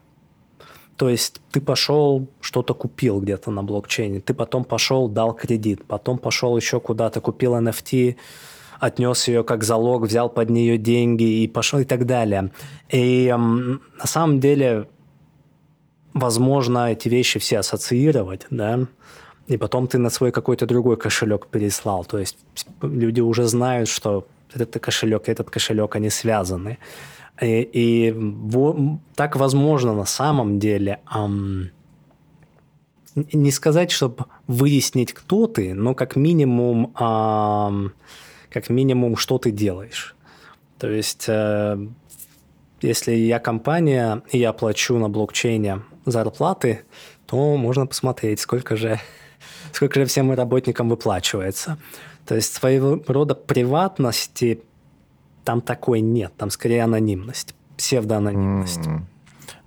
То 0.96 1.08
есть 1.08 1.40
ты 1.50 1.60
пошел, 1.60 2.28
что-то 2.40 2.74
купил 2.74 3.20
где-то 3.20 3.50
на 3.50 3.62
блокчейне, 3.62 4.20
ты 4.20 4.34
потом 4.34 4.64
пошел, 4.64 5.08
дал 5.08 5.32
кредит, 5.32 5.84
потом 5.86 6.18
пошел 6.18 6.56
еще 6.56 6.78
куда-то, 6.78 7.22
купил 7.22 7.56
NFT, 7.56 8.16
отнес 8.78 9.28
ее 9.28 9.42
как 9.42 9.64
залог, 9.64 10.02
взял 10.02 10.28
под 10.28 10.50
нее 10.50 10.76
деньги 10.76 11.42
и 11.42 11.48
пошел 11.48 11.80
и 11.80 11.84
так 11.84 12.04
далее. 12.04 12.50
И 12.90 13.26
эм, 13.26 13.80
на 13.98 14.06
самом 14.06 14.40
деле, 14.40 14.88
возможно, 16.12 16.92
эти 16.92 17.08
вещи 17.08 17.38
все 17.38 17.60
ассоциировать, 17.60 18.46
да, 18.50 18.86
и 19.46 19.56
потом 19.56 19.86
ты 19.86 19.98
на 19.98 20.10
свой 20.10 20.32
какой-то 20.32 20.66
другой 20.66 20.96
кошелек 20.96 21.46
переслал. 21.46 22.04
То 22.04 22.18
есть 22.18 22.38
люди 22.82 23.20
уже 23.20 23.46
знают, 23.46 23.88
что 23.88 24.26
этот 24.54 24.82
кошелек 24.82 25.28
и 25.28 25.32
этот 25.32 25.50
кошелек, 25.50 25.96
они 25.96 26.10
связаны. 26.10 26.78
И, 27.40 27.62
и 27.62 28.12
во, 28.12 28.98
так 29.14 29.36
возможно 29.36 29.94
на 29.94 30.04
самом 30.04 30.58
деле 30.58 31.00
эм, 31.14 31.70
не 33.14 33.50
сказать, 33.50 33.90
чтобы 33.90 34.26
выяснить, 34.46 35.12
кто 35.12 35.46
ты, 35.46 35.74
но 35.74 35.94
как 35.94 36.16
минимум, 36.16 36.94
эм, 36.98 37.92
как 38.50 38.68
минимум, 38.70 39.16
что 39.16 39.38
ты 39.38 39.50
делаешь. 39.50 40.14
То 40.78 40.88
есть, 40.88 41.26
э, 41.28 41.78
если 42.80 43.12
я 43.12 43.38
компания 43.38 44.22
и 44.30 44.38
я 44.38 44.52
плачу 44.52 44.98
на 44.98 45.08
блокчейне 45.08 45.82
зарплаты, 46.06 46.84
то 47.26 47.56
можно 47.56 47.86
посмотреть, 47.86 48.40
сколько 48.40 48.76
же, 48.76 48.98
сколько 49.72 50.00
же 50.00 50.06
всем 50.06 50.32
работникам 50.32 50.88
выплачивается. 50.88 51.78
То 52.26 52.34
есть 52.36 52.52
своего 52.52 53.00
рода 53.06 53.34
приватности 53.34 54.62
там 55.44 55.60
такой 55.60 56.00
нет, 56.00 56.32
там 56.36 56.50
скорее 56.50 56.84
анонимность, 56.84 57.54
псевдоанонимность. 57.76 58.80
Mm-hmm. 58.80 59.00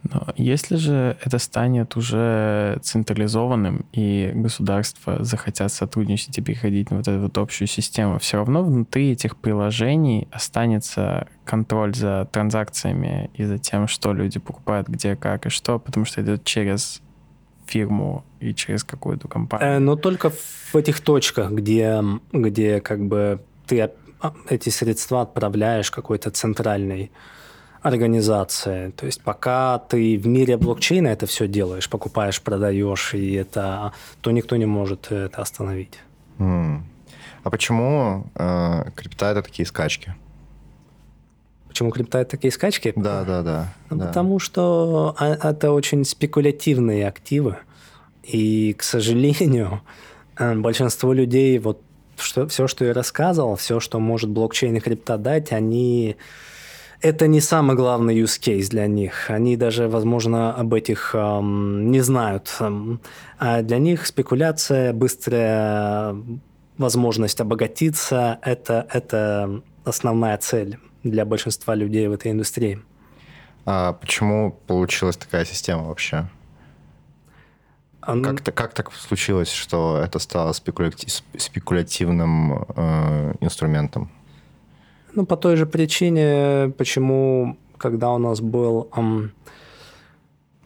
Но 0.03 0.27
если 0.35 0.75
же 0.75 1.17
это 1.23 1.39
станет 1.39 1.95
уже 1.95 2.77
централизованным, 2.81 3.85
и 3.93 4.31
государства 4.35 5.23
захотят 5.23 5.71
сотрудничать 5.71 6.37
и 6.37 6.41
переходить 6.41 6.91
на 6.91 6.97
вот 6.97 7.07
эту 7.07 7.21
вот 7.21 7.37
общую 7.37 7.67
систему, 7.67 8.19
все 8.19 8.37
равно 8.37 8.63
внутри 8.63 9.11
этих 9.11 9.37
приложений 9.37 10.27
останется 10.31 11.27
контроль 11.45 11.95
за 11.95 12.27
транзакциями 12.31 13.29
и 13.33 13.45
за 13.45 13.57
тем, 13.57 13.87
что 13.87 14.13
люди 14.13 14.39
покупают, 14.39 14.89
где, 14.89 15.15
как 15.15 15.45
и 15.45 15.49
что, 15.49 15.79
потому 15.79 16.05
что 16.05 16.21
идет 16.21 16.43
через 16.43 17.01
фирму 17.65 18.23
и 18.39 18.53
через 18.53 18.83
какую-то 18.83 19.27
компанию. 19.27 19.77
Э, 19.77 19.79
но 19.79 19.95
только 19.95 20.29
в 20.29 20.75
этих 20.75 20.99
точках, 20.99 21.51
где, 21.51 22.03
где 22.31 22.81
как 22.81 23.05
бы 23.05 23.39
ты 23.65 23.89
эти 24.49 24.69
средства 24.69 25.21
отправляешь 25.21 25.91
какой-то 25.91 26.31
центральной 26.31 27.11
организации. 27.81 28.91
То 28.91 29.05
есть 29.05 29.21
пока 29.21 29.77
ты 29.77 30.17
в 30.17 30.27
мире 30.27 30.57
блокчейна 30.57 31.09
это 31.09 31.25
все 31.25 31.47
делаешь, 31.47 31.89
покупаешь, 31.89 32.41
продаешь, 32.41 33.13
и 33.13 33.33
это, 33.33 33.91
то 34.21 34.31
никто 34.31 34.55
не 34.55 34.65
может 34.65 35.11
это 35.11 35.41
остановить. 35.41 35.99
Mm. 36.39 36.81
А 37.43 37.49
почему 37.49 38.25
э, 38.35 38.85
крипта 38.95 39.31
это 39.31 39.41
такие 39.41 39.65
скачки? 39.65 40.15
Почему 41.73 41.89
крипта 41.89 42.23
такие 42.23 42.51
скачки? 42.51 42.93
Да, 42.95 43.23
да, 43.23 43.41
да. 43.41 43.73
Потому 43.89 44.37
да. 44.37 44.45
что 44.45 45.15
а, 45.17 45.49
это 45.49 45.71
очень 45.71 46.05
спекулятивные 46.05 47.07
активы. 47.07 47.57
И, 48.21 48.75
к 48.77 48.83
сожалению, 48.83 49.81
э, 50.37 50.53
большинство 50.53 51.13
людей 51.13 51.57
вот 51.57 51.81
что, 52.15 52.47
все, 52.47 52.67
что 52.67 52.85
я 52.85 52.93
рассказывал, 52.93 53.55
все, 53.55 53.79
что 53.79 53.99
может 53.99 54.29
блокчейн 54.29 54.75
и 54.75 54.79
крипта 54.79 55.17
дать, 55.17 55.51
они... 55.51 56.15
Это 57.01 57.25
не 57.25 57.41
самый 57.41 57.75
главный 57.75 58.21
use 58.21 58.39
case 58.39 58.69
для 58.69 58.85
них. 58.85 59.31
Они 59.31 59.57
даже, 59.57 59.87
возможно, 59.87 60.53
об 60.53 60.75
этих 60.75 61.15
эм, 61.15 61.89
не 61.89 62.01
знают. 62.01 62.55
А 63.39 63.63
для 63.63 63.79
них 63.79 64.05
спекуляция, 64.05 64.93
быстрая 64.93 66.15
возможность 66.77 67.41
обогатиться 67.41 68.37
это,– 68.43 68.85
это 68.93 69.63
основная 69.85 70.37
цель 70.37 70.77
для 71.03 71.25
большинства 71.25 71.75
людей 71.75 72.07
в 72.07 72.13
этой 72.13 72.31
индустрии. 72.31 72.79
А 73.65 73.93
почему 73.93 74.51
получилась 74.67 75.17
такая 75.17 75.45
система 75.45 75.83
вообще? 75.83 76.27
Как, 78.01 78.43
как 78.43 78.73
так 78.73 78.93
случилось, 78.93 79.49
что 79.49 79.97
это 79.97 80.19
стало 80.19 80.51
спекулятив, 80.51 81.23
спекулятивным 81.37 82.65
э, 82.75 83.33
инструментом? 83.39 84.11
Ну, 85.13 85.25
по 85.25 85.37
той 85.37 85.55
же 85.55 85.65
причине, 85.65 86.73
почему, 86.77 87.57
когда 87.77 88.11
у 88.11 88.17
нас 88.17 88.41
был 88.41 88.89
эм, 88.97 89.31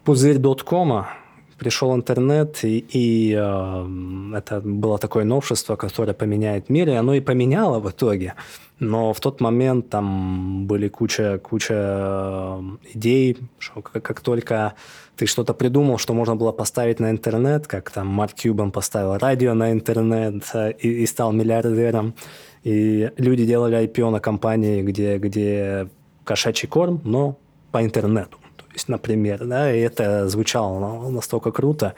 пузырь 0.04 0.38
доткома, 0.38 1.10
пришел 1.58 1.94
интернет, 1.94 2.64
и, 2.64 2.84
и 2.88 3.34
э, 3.36 4.36
это 4.36 4.60
было 4.60 4.98
такое 4.98 5.24
новшество, 5.24 5.76
которое 5.76 6.14
поменяет 6.14 6.70
мир, 6.70 6.88
и 6.88 6.92
оно 6.92 7.14
и 7.14 7.20
поменяло 7.20 7.80
в 7.80 7.90
итоге. 7.90 8.34
Но 8.78 9.12
в 9.12 9.20
тот 9.20 9.40
момент 9.40 9.90
там 9.90 10.66
были 10.66 10.88
куча, 10.88 11.38
куча 11.38 11.74
э, 11.74 12.60
идей, 12.94 13.36
что 13.58 13.82
как, 13.82 14.02
как 14.02 14.20
только 14.20 14.74
ты 15.16 15.26
что-то 15.26 15.52
придумал, 15.52 15.98
что 15.98 16.14
можно 16.14 16.36
было 16.36 16.52
поставить 16.52 17.00
на 17.00 17.10
интернет, 17.10 17.66
как 17.66 17.90
там 17.90 18.06
Марк 18.06 18.34
Кьюбан 18.34 18.70
поставил 18.70 19.18
радио 19.18 19.54
на 19.54 19.72
интернет 19.72 20.44
э, 20.54 20.72
и, 20.78 21.02
и 21.02 21.06
стал 21.06 21.32
миллиардером, 21.32 22.14
и 22.62 23.10
люди 23.16 23.44
делали 23.44 23.84
IPO 23.84 24.10
на 24.10 24.20
компании, 24.20 24.82
где, 24.82 25.18
где 25.18 25.88
кошачий 26.24 26.68
корм, 26.68 27.00
но 27.04 27.36
по 27.72 27.82
интернету. 27.82 28.37
Есть, 28.78 28.88
например, 28.88 29.44
да, 29.44 29.74
и 29.74 29.80
это 29.80 30.28
звучало 30.28 31.10
настолько 31.10 31.50
круто. 31.50 31.94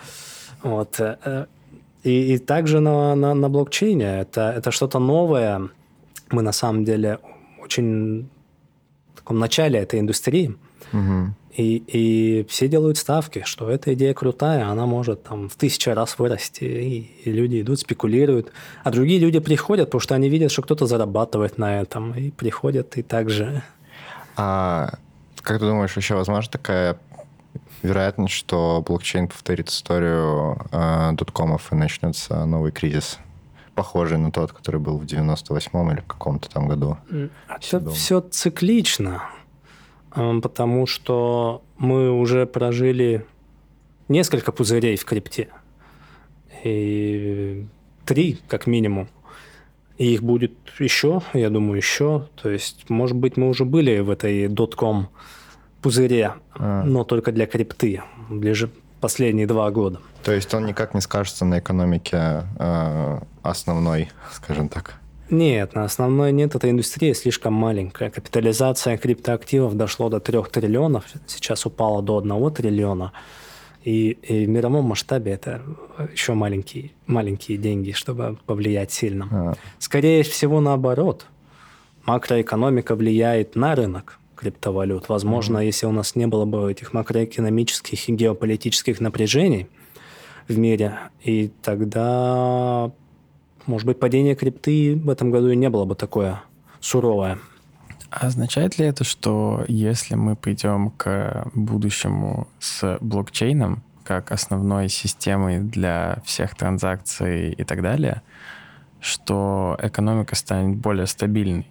Вот. 0.62 0.98
Э, 0.98 1.44
и, 2.02 2.34
и 2.34 2.38
также 2.38 2.80
на, 2.80 3.14
на, 3.14 3.34
на 3.34 3.48
блокчейне 3.50 4.20
это, 4.20 4.54
это 4.56 4.70
что-то 4.70 4.98
новое, 4.98 5.68
мы 6.30 6.40
на 6.40 6.52
самом 6.52 6.86
деле 6.86 7.18
очень 7.62 8.30
в 9.12 9.18
таком 9.18 9.38
начале 9.38 9.78
этой 9.78 10.00
индустрии, 10.00 10.56
угу. 10.90 11.34
и, 11.54 11.84
и 11.86 12.46
все 12.48 12.66
делают 12.66 12.96
ставки, 12.96 13.42
что 13.44 13.68
эта 13.68 13.92
идея 13.92 14.14
крутая, 14.14 14.66
она 14.66 14.86
может 14.86 15.24
там 15.24 15.50
в 15.50 15.56
тысячу 15.56 15.92
раз 15.92 16.18
вырасти, 16.18 16.64
и, 16.64 17.10
и 17.24 17.30
люди 17.30 17.60
идут, 17.60 17.80
спекулируют, 17.80 18.52
а 18.84 18.90
другие 18.90 19.20
люди 19.20 19.38
приходят, 19.38 19.88
потому 19.88 20.00
что 20.00 20.14
они 20.14 20.30
видят, 20.30 20.50
что 20.50 20.62
кто-то 20.62 20.86
зарабатывает 20.86 21.58
на 21.58 21.82
этом, 21.82 22.14
и 22.14 22.30
приходят 22.30 22.96
и 22.96 23.02
также. 23.02 23.62
А 24.34 24.94
как 25.42 25.58
ты 25.58 25.66
думаешь, 25.66 25.94
вообще 25.96 26.14
возможно 26.14 26.50
такая 26.50 26.98
вероятность, 27.82 28.34
что 28.34 28.82
блокчейн 28.86 29.28
повторит 29.28 29.68
историю 29.68 30.58
э, 30.70 31.12
доткомов 31.12 31.72
и 31.72 31.74
начнется 31.74 32.44
новый 32.44 32.72
кризис? 32.72 33.18
похожий 33.80 34.18
на 34.18 34.30
тот, 34.30 34.52
который 34.52 34.78
был 34.78 34.98
в 34.98 35.04
98-м 35.04 35.92
или 35.92 36.00
в 36.00 36.06
каком-то 36.06 36.50
там 36.50 36.68
году. 36.68 36.98
Это 37.48 37.90
все 37.90 38.20
циклично, 38.20 39.22
потому 40.10 40.86
что 40.86 41.62
мы 41.78 42.10
уже 42.10 42.44
прожили 42.44 43.24
несколько 44.08 44.52
пузырей 44.52 44.98
в 44.98 45.04
крипте. 45.06 45.48
И 46.62 47.66
три, 48.04 48.38
как 48.48 48.66
минимум. 48.66 49.08
И 50.00 50.14
их 50.14 50.22
будет 50.22 50.52
еще, 50.78 51.20
я 51.34 51.50
думаю, 51.50 51.76
еще. 51.76 52.26
То 52.40 52.48
есть, 52.48 52.88
может 52.88 53.18
быть, 53.18 53.36
мы 53.36 53.50
уже 53.50 53.66
были 53.66 53.98
в 53.98 54.08
этой 54.08 54.48
дотком 54.48 55.10
пузыре, 55.82 56.36
а. 56.54 56.84
но 56.84 57.04
только 57.04 57.32
для 57.32 57.46
крипты. 57.46 58.02
Ближе 58.30 58.70
последние 59.02 59.46
два 59.46 59.70
года. 59.70 60.00
То 60.22 60.32
есть 60.32 60.54
он 60.54 60.64
никак 60.64 60.94
не 60.94 61.02
скажется 61.02 61.44
на 61.44 61.58
экономике 61.58 62.44
э, 62.58 63.18
основной, 63.42 64.08
скажем 64.32 64.70
так? 64.70 64.94
Нет, 65.28 65.74
на 65.74 65.84
основной 65.84 66.32
нет. 66.32 66.54
Эта 66.54 66.70
индустрия 66.70 67.12
слишком 67.12 67.52
маленькая. 67.52 68.08
Капитализация 68.08 68.96
криптоактивов 68.96 69.76
дошло 69.76 70.08
до 70.08 70.18
3 70.18 70.44
триллионов, 70.50 71.04
сейчас 71.26 71.66
упала 71.66 72.00
до 72.00 72.16
1 72.20 72.54
триллиона. 72.54 73.12
И, 73.84 74.10
и 74.10 74.44
в 74.44 74.48
мировом 74.48 74.84
масштабе 74.86 75.32
это 75.32 75.62
еще 76.12 76.34
маленькие, 76.34 76.90
маленькие 77.06 77.56
деньги, 77.56 77.92
чтобы 77.92 78.38
повлиять 78.46 78.92
сильно. 78.92 79.28
А. 79.30 79.54
Скорее 79.78 80.22
всего, 80.22 80.60
наоборот. 80.60 81.26
Макроэкономика 82.04 82.94
влияет 82.94 83.56
на 83.56 83.74
рынок 83.74 84.18
криптовалют. 84.40 85.08
Возможно, 85.08 85.58
mm-hmm. 85.58 85.66
если 85.66 85.86
у 85.86 85.92
нас 85.92 86.16
не 86.16 86.26
было 86.26 86.46
бы 86.46 86.70
этих 86.70 86.92
макроэкономических 86.92 88.08
и 88.08 88.12
геополитических 88.12 89.00
напряжений 89.00 89.68
в 90.48 90.58
мире, 90.58 90.98
и 91.22 91.50
тогда, 91.62 92.90
может 93.66 93.86
быть, 93.86 93.98
падение 93.98 94.34
крипты 94.34 94.96
в 94.96 95.10
этом 95.10 95.30
году 95.30 95.50
и 95.50 95.56
не 95.56 95.68
было 95.68 95.84
бы 95.84 95.94
такое 95.94 96.42
суровое. 96.80 97.38
Означает 98.10 98.78
ли 98.78 98.86
это, 98.86 99.04
что 99.04 99.64
если 99.68 100.16
мы 100.16 100.34
придем 100.34 100.90
к 100.90 101.48
будущему 101.54 102.48
с 102.58 102.98
блокчейном, 103.00 103.84
как 104.04 104.32
основной 104.32 104.88
системой 104.88 105.60
для 105.60 106.20
всех 106.24 106.56
транзакций 106.56 107.52
и 107.52 107.62
так 107.62 107.82
далее, 107.82 108.22
что 109.00 109.78
экономика 109.80 110.34
станет 110.34 110.76
более 110.76 111.06
стабильной? 111.06 111.68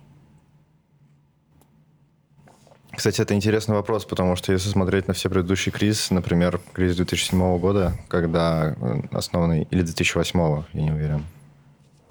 Кстати, 2.96 3.22
это 3.22 3.34
интересный 3.34 3.76
вопрос, 3.76 4.06
потому 4.06 4.36
что 4.38 4.54
если 4.54 4.70
смотреть 4.70 5.08
на 5.08 5.14
все 5.14 5.30
предыдущие 5.30 5.74
кризисы, 5.74 6.14
например, 6.14 6.60
кризис 6.74 6.96
2007 6.98 7.60
года, 7.60 7.94
когда 8.08 8.76
э, 8.80 9.02
основанный, 9.12 9.68
или 9.70 9.82
2008, 9.84 10.64
я 10.74 10.82
не 10.82 10.92
уверен, 10.92 11.26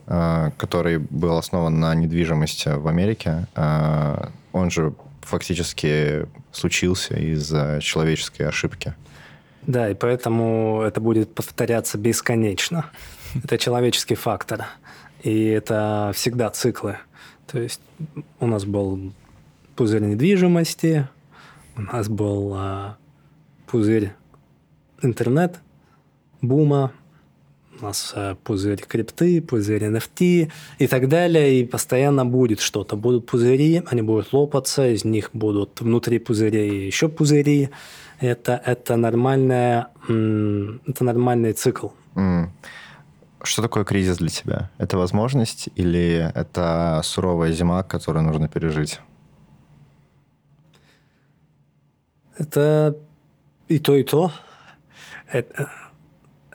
который 0.08 0.98
был 0.98 1.36
основан 1.36 1.80
на 1.80 1.94
недвижимости 1.94 2.70
в 2.70 2.88
Америке, 2.88 3.46
э, 3.54 4.28
он 4.52 4.70
же 4.70 4.94
фактически 5.20 6.26
случился 6.50 7.14
из-за 7.14 7.78
человеческой 7.82 8.44
ошибки. 8.44 8.94
Да, 9.66 9.90
и 9.90 9.94
поэтому 9.94 10.80
это 10.80 11.00
будет 11.00 11.34
повторяться 11.34 11.98
бесконечно. 11.98 12.86
Это 13.44 13.58
человеческий 13.58 14.14
фактор. 14.14 14.64
И 15.22 15.46
это 15.46 16.12
всегда 16.14 16.48
циклы. 16.48 16.96
То 17.46 17.58
есть 17.58 17.80
у 18.40 18.46
нас 18.46 18.64
был 18.64 19.12
пузырь 19.76 20.02
недвижимости, 20.02 21.08
у 21.76 21.82
нас 21.82 22.08
был 22.08 22.54
а, 22.56 22.96
пузырь 23.66 24.12
интернет, 25.02 25.58
бума, 26.40 26.92
у 27.80 27.84
нас 27.84 28.12
а, 28.14 28.34
пузырь 28.34 28.82
крипты, 28.86 29.40
пузырь 29.40 29.84
NFT 29.84 30.50
и 30.78 30.86
так 30.86 31.08
далее, 31.08 31.60
и 31.60 31.64
постоянно 31.64 32.26
будет 32.26 32.60
что-то. 32.60 32.96
Будут 32.96 33.26
пузыри, 33.26 33.82
они 33.86 34.02
будут 34.02 34.32
лопаться, 34.32 34.88
из 34.88 35.04
них 35.04 35.30
будут 35.32 35.80
внутри 35.80 36.18
пузырей 36.18 36.86
еще 36.86 37.08
пузыри. 37.08 37.70
Это, 38.20 38.60
это, 38.64 38.96
нормальная, 38.96 39.88
это 40.06 41.04
нормальный 41.04 41.52
цикл. 41.52 41.88
Mm. 42.14 42.48
Что 43.42 43.62
такое 43.62 43.84
кризис 43.84 44.16
для 44.16 44.28
тебя? 44.28 44.70
Это 44.78 44.98
возможность 44.98 45.68
или 45.76 46.32
это 46.34 47.00
суровая 47.04 47.52
зима, 47.52 47.82
которую 47.84 48.24
нужно 48.24 48.48
пережить? 48.48 49.00
Это 52.36 52.96
и 53.68 53.78
то, 53.78 53.94
и 53.94 54.02
то. 54.02 54.32
Это, 55.30 55.70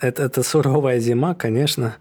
это, 0.08 0.24
это 0.24 0.44
суровая 0.44 1.00
зима, 1.00 1.34
конечно, 1.34 1.96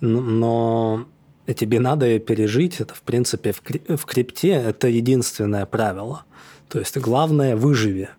но 0.00 1.06
тебе 1.46 1.80
надо 1.80 2.06
ее 2.06 2.18
пережить. 2.18 2.80
Это, 2.80 2.94
в 2.94 3.02
принципе, 3.02 3.52
в, 3.52 4.04
крипте 4.04 4.50
это 4.52 4.88
единственное 4.88 5.66
правило. 5.66 6.24
То 6.68 6.78
есть 6.78 6.96
главное– 6.98 7.56
выживи 7.56 8.10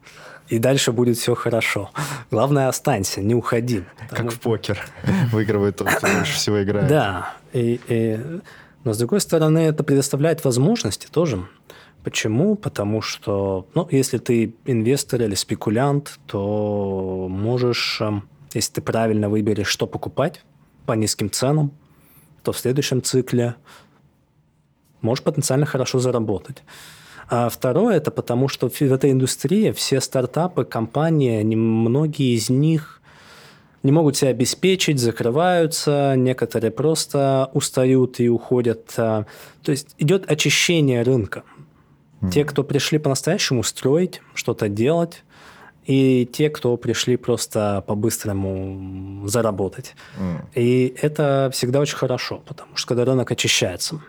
и 0.49 0.57
дальше 0.57 0.91
будет 0.91 1.17
все 1.17 1.35
хорошо. 1.35 1.91
Главное, 2.31 2.67
останься, 2.67 3.21
не 3.21 3.35
уходи. 3.35 3.83
Как 4.09 4.31
в 4.31 4.39
покер. 4.39 4.79
Выигрывает 5.31 5.77
тот, 5.77 5.89
кто 5.89 6.07
больше 6.07 6.33
всего 6.33 6.61
играет. 6.63 6.87
Да. 6.87 7.35
И, 7.53 7.79
и... 7.87 8.19
Но, 8.83 8.93
с 8.93 8.97
другой 8.97 9.21
стороны, 9.21 9.59
это 9.59 9.83
предоставляет 9.83 10.43
возможности 10.43 11.07
тоже. 11.07 11.45
Почему? 12.03 12.55
Потому 12.55 13.01
что, 13.01 13.67
ну, 13.75 13.87
если 13.91 14.17
ты 14.17 14.55
инвестор 14.65 15.21
или 15.21 15.35
спекулянт, 15.35 16.17
то 16.25 17.27
можешь, 17.29 17.99
эм, 18.01 18.27
если 18.57 18.73
ты 18.73 18.81
правильно 18.81 19.29
выберешь, 19.29 19.67
что 19.67 19.87
покупать 19.87 20.41
по 20.85 20.93
низким 20.93 21.29
ценам, 21.31 21.71
то 22.43 22.51
в 22.51 22.57
следующем 22.57 23.03
цикле 23.03 23.55
можешь 25.01 25.23
потенциально 25.23 25.65
хорошо 25.65 25.99
заработать. 25.99 26.63
А 27.29 27.49
второе, 27.49 27.97
это 27.97 28.09
потому 28.09 28.47
что 28.47 28.69
в 28.69 28.81
этой 28.81 29.11
индустрии 29.11 29.71
все 29.71 30.01
стартапы, 30.01 30.65
компании, 30.65 31.43
многие 31.43 32.35
из 32.35 32.49
них 32.49 33.01
не 33.83 33.91
могут 33.91 34.17
себя 34.17 34.31
обеспечить, 34.31 34.99
закрываются, 34.99 36.15
некоторые 36.17 36.71
просто 36.71 37.49
устают 37.53 38.19
и 38.19 38.29
уходят. 38.29 38.93
А, 38.97 39.25
то 39.61 39.71
есть 39.71 39.95
идет 39.97 40.29
очищение 40.29 41.03
рынка. 41.03 41.43
Mm. 42.21 42.31
Те, 42.31 42.45
кто 42.45 42.63
пришли 42.63 42.97
по-настоящему 42.97 43.63
строить, 43.63 44.21
что-то 44.33 44.67
делать, 44.67 45.23
и 45.89 46.29
те, 46.31 46.51
кто 46.51 46.77
пришли 46.77 47.17
просто 47.17 47.83
по-быстрому 47.87 49.27
заработать. 49.27 49.95
Mm. 50.19 50.45
И 50.53 50.95
это 51.01 51.49
всегда 51.51 51.79
очень 51.79 51.97
хорошо, 51.97 52.43
потому 52.45 52.75
что 52.75 52.89
когда 52.89 53.05
рынок 53.05 53.31
очищается. 53.31 53.99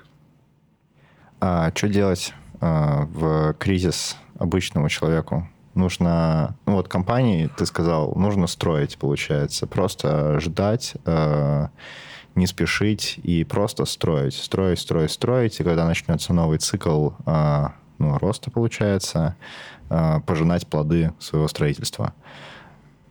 А 1.40 1.72
что 1.74 1.88
делать 1.88 2.34
а, 2.60 3.06
в 3.06 3.54
кризис 3.54 4.18
обычному 4.38 4.90
человеку. 4.90 5.48
Нужно, 5.74 6.54
ну 6.66 6.74
вот 6.74 6.88
компании, 6.88 7.48
ты 7.56 7.64
сказал, 7.64 8.12
нужно 8.14 8.46
строить, 8.46 8.98
получается, 8.98 9.66
просто 9.66 10.38
ждать, 10.40 10.94
э, 11.06 11.68
не 12.34 12.46
спешить 12.46 13.20
и 13.22 13.44
просто 13.44 13.86
строить, 13.86 14.34
строить, 14.34 14.80
строить, 14.80 15.12
строить, 15.12 15.60
и 15.60 15.64
когда 15.64 15.86
начнется 15.86 16.34
новый 16.34 16.58
цикл 16.58 17.10
э, 17.24 17.68
ну, 17.98 18.18
роста, 18.18 18.50
получается, 18.50 19.36
пожинать 20.26 20.66
плоды 20.66 21.12
своего 21.18 21.48
строительства. 21.48 22.14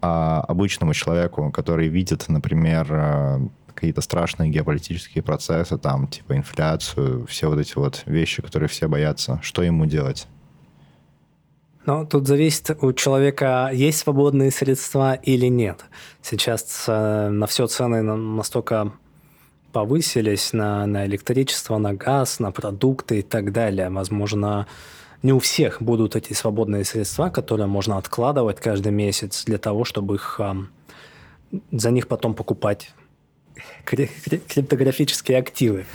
А 0.01 0.41
обычному 0.47 0.93
человеку, 0.93 1.51
который 1.51 1.89
видит, 1.89 2.29
например, 2.29 3.49
какие-то 3.73 4.01
страшные 4.01 4.49
геополитические 4.49 5.23
процессы, 5.23 5.77
там, 5.77 6.07
типа 6.07 6.35
инфляцию, 6.35 7.25
все 7.27 7.49
вот 7.49 7.59
эти 7.59 7.75
вот 7.75 8.03
вещи, 8.05 8.41
которые 8.41 8.67
все 8.67 8.87
боятся, 8.87 9.39
что 9.41 9.61
ему 9.61 9.85
делать? 9.85 10.27
Ну, 11.85 12.05
тут 12.05 12.27
зависит, 12.27 12.77
у 12.81 12.93
человека 12.93 13.71
есть 13.73 13.99
свободные 13.99 14.51
средства 14.51 15.13
или 15.15 15.47
нет. 15.47 15.85
Сейчас 16.21 16.85
э, 16.87 17.29
на 17.29 17.47
все 17.47 17.67
цены 17.67 18.03
настолько 18.03 18.91
повысились 19.71 20.53
на, 20.53 20.85
на 20.85 21.05
электричество, 21.05 21.77
на 21.77 21.93
газ, 21.93 22.39
на 22.39 22.51
продукты 22.51 23.19
и 23.19 23.21
так 23.21 23.53
далее. 23.53 23.89
Возможно, 23.89 24.67
не 25.21 25.33
у 25.33 25.39
всех 25.39 25.81
будут 25.81 26.15
эти 26.15 26.33
свободные 26.33 26.85
средства, 26.85 27.29
которые 27.29 27.67
можно 27.67 27.97
откладывать 27.97 28.59
каждый 28.59 28.91
месяц 28.91 29.43
для 29.45 29.57
того, 29.57 29.83
чтобы 29.83 30.15
их, 30.15 30.39
за 31.71 31.91
них 31.91 32.07
потом 32.07 32.33
покупать 32.33 32.91
криптографические 33.85 35.37
активы. 35.37 35.85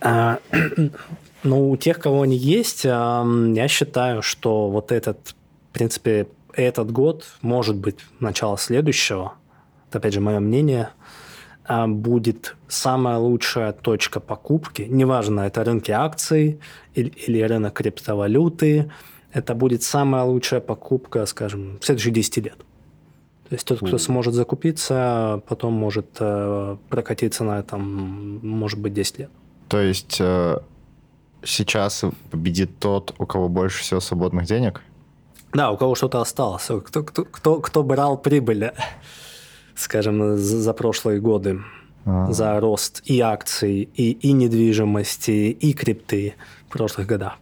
А, 0.00 0.38
но 1.42 1.68
у 1.68 1.76
тех, 1.76 1.98
кого 1.98 2.22
они 2.22 2.36
есть, 2.36 2.84
я 2.84 3.66
считаю, 3.68 4.22
что 4.22 4.70
вот 4.70 4.92
этот, 4.92 5.34
в 5.70 5.72
принципе, 5.72 6.28
этот 6.52 6.90
год, 6.90 7.26
может 7.42 7.76
быть, 7.76 7.98
начало 8.20 8.56
следующего, 8.56 9.34
это, 9.88 9.98
опять 9.98 10.14
же, 10.14 10.20
мое 10.20 10.40
мнение, 10.40 10.90
будет 11.86 12.56
самая 12.68 13.18
лучшая 13.18 13.72
точка 13.72 14.20
покупки. 14.20 14.82
Неважно, 14.82 15.42
это 15.42 15.64
рынки 15.64 15.90
акций 15.90 16.60
или, 16.94 17.08
или 17.08 17.42
рынок 17.42 17.74
криптовалюты. 17.74 18.90
Это 19.32 19.54
будет 19.54 19.82
самая 19.82 20.24
лучшая 20.24 20.60
покупка, 20.60 21.26
скажем, 21.26 21.78
в 21.80 21.84
следующие 21.84 22.14
10 22.14 22.36
лет. 22.38 22.58
То 23.48 23.54
есть 23.54 23.66
тот, 23.66 23.78
кто 23.78 23.98
сможет 23.98 24.34
закупиться, 24.34 25.40
потом 25.46 25.72
может 25.72 26.06
э, 26.18 26.76
прокатиться 26.88 27.44
на 27.44 27.60
этом, 27.60 28.40
может 28.42 28.80
быть, 28.80 28.92
10 28.92 29.18
лет. 29.18 29.30
То 29.68 29.80
есть 29.80 30.16
э, 30.20 30.58
сейчас 31.44 32.04
победит 32.30 32.78
тот, 32.80 33.14
у 33.18 33.26
кого 33.26 33.48
больше 33.48 33.82
всего 33.82 34.00
свободных 34.00 34.46
денег? 34.46 34.82
Да, 35.52 35.70
у 35.70 35.76
кого 35.76 35.94
что-то 35.94 36.20
осталось. 36.20 36.64
Кто, 36.64 37.02
кто, 37.02 37.24
кто, 37.24 37.60
кто 37.60 37.82
брал 37.84 38.18
прибыль, 38.18 38.72
скажем, 39.76 40.36
за, 40.36 40.72
прошлые 40.72 41.20
годы. 41.20 41.60
А-а-а. 42.04 42.32
За 42.32 42.60
рост 42.60 43.02
и 43.04 43.20
акций, 43.20 43.88
и, 43.94 44.12
и 44.12 44.32
недвижимости, 44.32 45.50
и 45.50 45.72
крипты 45.72 46.34
в 46.68 46.72
прошлых 46.72 47.06
годах. 47.06 47.38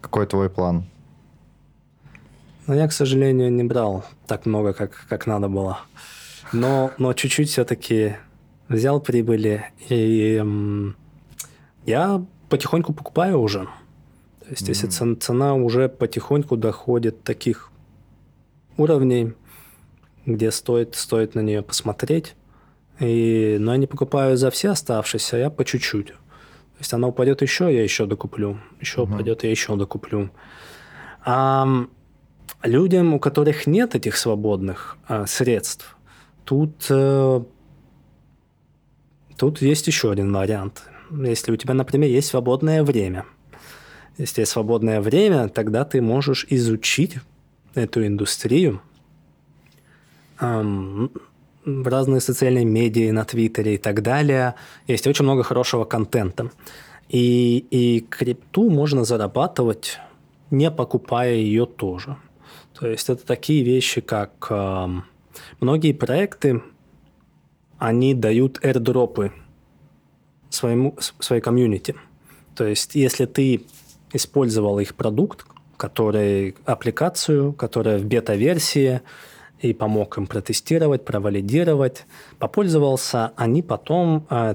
Какой 0.00 0.26
твой 0.26 0.48
план? 0.48 0.84
Но 2.66 2.74
я, 2.74 2.88
к 2.88 2.92
сожалению, 2.92 3.52
не 3.52 3.64
брал 3.64 4.04
так 4.26 4.46
много, 4.46 4.72
как, 4.72 5.06
как 5.08 5.26
надо 5.26 5.48
было. 5.48 5.80
Но, 6.52 6.90
но 6.98 7.12
чуть-чуть 7.12 7.48
все-таки 7.48 8.16
взял 8.68 9.00
прибыли. 9.00 9.64
И 9.88 10.36
эм, 10.40 10.96
я 11.86 12.24
потихоньку 12.48 12.92
покупаю 12.92 13.40
уже. 13.40 13.64
То 14.40 14.50
есть, 14.50 14.62
mm-hmm. 14.62 14.68
если 14.68 14.86
цена, 14.88 15.16
цена 15.16 15.54
уже 15.54 15.88
потихоньку 15.88 16.56
доходит 16.56 17.22
таких 17.22 17.70
уровней, 18.76 19.34
где 20.26 20.50
стоит, 20.50 20.94
стоит 20.94 21.34
на 21.34 21.40
нее 21.40 21.62
посмотреть. 21.62 22.34
И, 23.00 23.56
но 23.60 23.72
я 23.72 23.78
не 23.78 23.86
покупаю 23.86 24.36
за 24.36 24.50
все 24.50 24.70
оставшиеся, 24.70 25.36
я 25.36 25.50
по 25.50 25.64
чуть-чуть. 25.64 26.08
То 26.08 26.80
есть 26.80 26.92
она 26.92 27.08
упадет 27.08 27.42
еще, 27.42 27.72
я 27.74 27.82
еще 27.82 28.06
докуплю. 28.06 28.58
Еще 28.80 29.00
mm-hmm. 29.00 29.14
упадет, 29.14 29.44
я 29.44 29.50
еще 29.50 29.76
докуплю. 29.76 30.30
А, 31.24 31.66
людям, 32.62 33.14
у 33.14 33.20
которых 33.20 33.66
нет 33.66 33.94
этих 33.94 34.16
свободных 34.16 34.96
э, 35.08 35.26
средств, 35.26 35.96
тут, 36.44 36.86
э, 36.88 37.42
тут 39.36 39.60
есть 39.60 39.86
еще 39.86 40.10
один 40.10 40.32
вариант. 40.32 40.82
Если 41.10 41.52
у 41.52 41.56
тебя, 41.56 41.74
например, 41.74 42.10
есть 42.10 42.28
свободное 42.28 42.82
время. 42.82 43.24
Если 44.18 44.42
есть 44.42 44.52
свободное 44.52 45.00
время, 45.00 45.48
тогда 45.48 45.84
ты 45.84 46.02
можешь 46.02 46.46
изучить 46.50 47.18
эту 47.74 48.04
индустрию 48.06 48.82
эм, 50.40 51.10
в 51.64 51.86
разные 51.86 52.20
социальные 52.20 52.64
медиа, 52.64 53.12
на 53.12 53.24
Твиттере 53.24 53.74
и 53.74 53.78
так 53.78 54.02
далее. 54.02 54.54
Есть 54.86 55.06
очень 55.06 55.24
много 55.24 55.42
хорошего 55.42 55.84
контента. 55.84 56.50
И, 57.08 57.58
и 57.70 58.00
крипту 58.00 58.70
можно 58.70 59.04
зарабатывать 59.04 59.98
не 60.50 60.70
покупая 60.70 61.34
ее 61.34 61.66
тоже. 61.66 62.16
То 62.78 62.86
есть 62.86 63.08
это 63.08 63.26
такие 63.26 63.64
вещи, 63.64 64.00
как 64.00 64.46
э, 64.50 64.86
многие 65.60 65.92
проекты, 65.92 66.62
они 67.78 68.14
дают 68.14 68.58
airdropы 68.64 69.32
своему, 70.50 70.96
своей 71.18 71.42
комьюнити. 71.42 71.94
То 72.54 72.66
есть 72.66 72.94
если 72.94 73.26
ты 73.26 73.62
использовал 74.12 74.78
их 74.78 74.94
продукт, 74.94 75.46
который 75.76 76.56
аппликацию, 76.64 77.52
которая 77.52 77.98
в 77.98 78.04
бета-версии, 78.04 79.02
и 79.60 79.72
помог 79.72 80.18
им 80.18 80.26
протестировать, 80.26 81.04
провалидировать, 81.04 82.04
попользовался, 82.38 83.32
они 83.36 83.62
потом 83.62 84.26
э, 84.30 84.54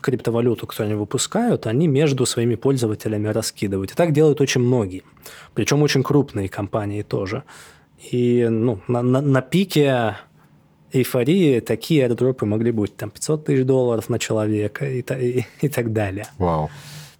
криптовалюту, 0.00 0.66
которую 0.66 0.92
они 0.92 0.98
выпускают, 0.98 1.66
они 1.66 1.88
между 1.88 2.26
своими 2.26 2.54
пользователями 2.54 3.28
раскидывают. 3.28 3.92
И 3.92 3.94
так 3.94 4.12
делают 4.12 4.40
очень 4.40 4.60
многие. 4.60 5.02
Причем 5.54 5.82
очень 5.82 6.02
крупные 6.02 6.48
компании 6.48 7.02
тоже. 7.02 7.42
И 8.12 8.46
ну, 8.50 8.80
на, 8.88 9.02
на, 9.02 9.20
на 9.20 9.42
пике 9.42 10.16
эйфории 10.92 11.60
такие 11.60 12.04
аирдропы 12.04 12.46
могли 12.46 12.72
быть 12.72 12.96
там 12.96 13.10
500 13.10 13.44
тысяч 13.44 13.64
долларов 13.64 14.08
на 14.08 14.18
человека 14.18 14.86
и, 14.86 15.00
и, 15.00 15.46
и 15.60 15.68
так 15.68 15.92
далее. 15.92 16.26
Вау. 16.38 16.70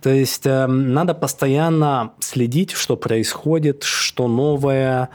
То 0.02 0.10
есть 0.10 0.46
э, 0.46 0.66
надо 0.66 1.14
постоянно 1.14 2.12
следить, 2.20 2.72
что 2.72 2.96
происходит, 2.96 3.82
что 3.82 4.28
новое, 4.28 5.10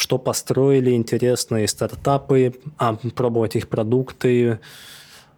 что 0.00 0.18
построили 0.18 0.92
интересные 0.92 1.68
стартапы, 1.68 2.54
а, 2.78 2.96
пробовать 3.14 3.56
их 3.56 3.68
продукты, 3.68 4.58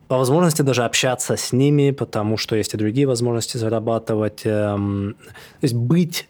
по 0.08 0.18
возможности 0.18 0.62
даже 0.62 0.84
общаться 0.84 1.36
с 1.36 1.52
ними, 1.52 1.90
потому 1.90 2.36
что 2.36 2.54
есть 2.54 2.74
и 2.74 2.76
другие 2.76 3.06
возможности 3.06 3.56
зарабатывать. 3.56 4.42
Эм, 4.44 5.16
то 5.60 5.64
есть 5.64 5.74
быть 5.74 6.28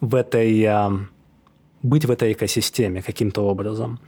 в 0.00 0.14
этой, 0.14 0.62
эм, 0.62 1.08
быть 1.82 2.04
в 2.04 2.10
этой 2.10 2.32
экосистеме 2.32 3.02
каким-то 3.02 3.42
образом. 3.42 3.98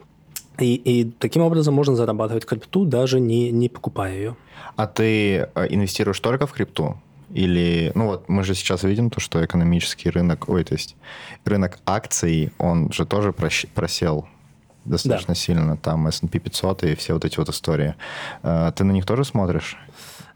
И, 0.58 0.74
и 0.74 1.10
таким 1.18 1.42
образом 1.42 1.74
можно 1.74 1.96
зарабатывать 1.96 2.44
крипту, 2.44 2.84
даже 2.84 3.18
не, 3.18 3.50
не 3.50 3.68
покупая 3.68 4.14
ее. 4.14 4.36
А 4.76 4.86
ты 4.86 5.48
э, 5.54 5.66
инвестируешь 5.70 6.20
только 6.20 6.46
в 6.46 6.52
крипту? 6.52 6.96
Или, 7.34 7.92
ну 7.94 8.06
вот, 8.06 8.28
мы 8.28 8.42
же 8.42 8.54
сейчас 8.54 8.82
видим 8.82 9.10
то, 9.10 9.20
что 9.20 9.44
экономический 9.44 10.10
рынок, 10.10 10.48
ой, 10.48 10.64
то 10.64 10.74
есть 10.74 10.96
рынок 11.44 11.78
акций, 11.84 12.52
он 12.58 12.90
же 12.92 13.04
тоже 13.04 13.32
просел 13.32 14.26
достаточно 14.84 15.34
да. 15.34 15.40
сильно, 15.40 15.76
там 15.76 16.06
S&P 16.08 16.38
500 16.38 16.84
и 16.84 16.94
все 16.94 17.14
вот 17.14 17.24
эти 17.24 17.38
вот 17.38 17.48
истории. 17.48 17.94
Э, 18.42 18.72
ты 18.74 18.84
на 18.84 18.92
них 18.92 19.04
тоже 19.06 19.24
смотришь? 19.24 19.76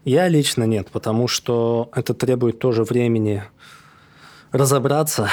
Я 0.05 0.27
лично 0.27 0.65
нет, 0.65 0.89
потому 0.91 1.27
что 1.27 1.89
это 1.95 2.13
требует 2.13 2.59
тоже 2.59 2.83
времени 2.83 3.43
разобраться 4.51 5.29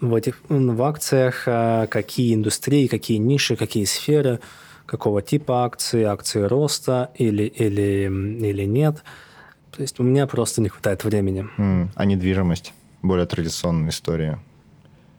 в 0.00 0.14
этих 0.14 0.40
в 0.48 0.82
акциях, 0.82 1.44
э, 1.46 1.86
какие 1.88 2.34
индустрии, 2.34 2.86
какие 2.86 3.18
ниши, 3.18 3.56
какие 3.56 3.84
сферы, 3.84 4.40
какого 4.84 5.22
типа 5.22 5.64
акции, 5.64 6.04
акции 6.04 6.42
роста 6.42 7.10
или, 7.14 7.44
или, 7.44 8.06
или 8.06 8.64
нет. 8.64 9.04
То 9.76 9.82
есть 9.82 10.00
у 10.00 10.02
меня 10.02 10.26
просто 10.26 10.62
не 10.62 10.70
хватает 10.70 11.04
времени. 11.04 11.46
Mm. 11.58 11.88
А 11.94 12.04
недвижимость? 12.06 12.72
Более 13.02 13.26
традиционная 13.26 13.90
история. 13.90 14.38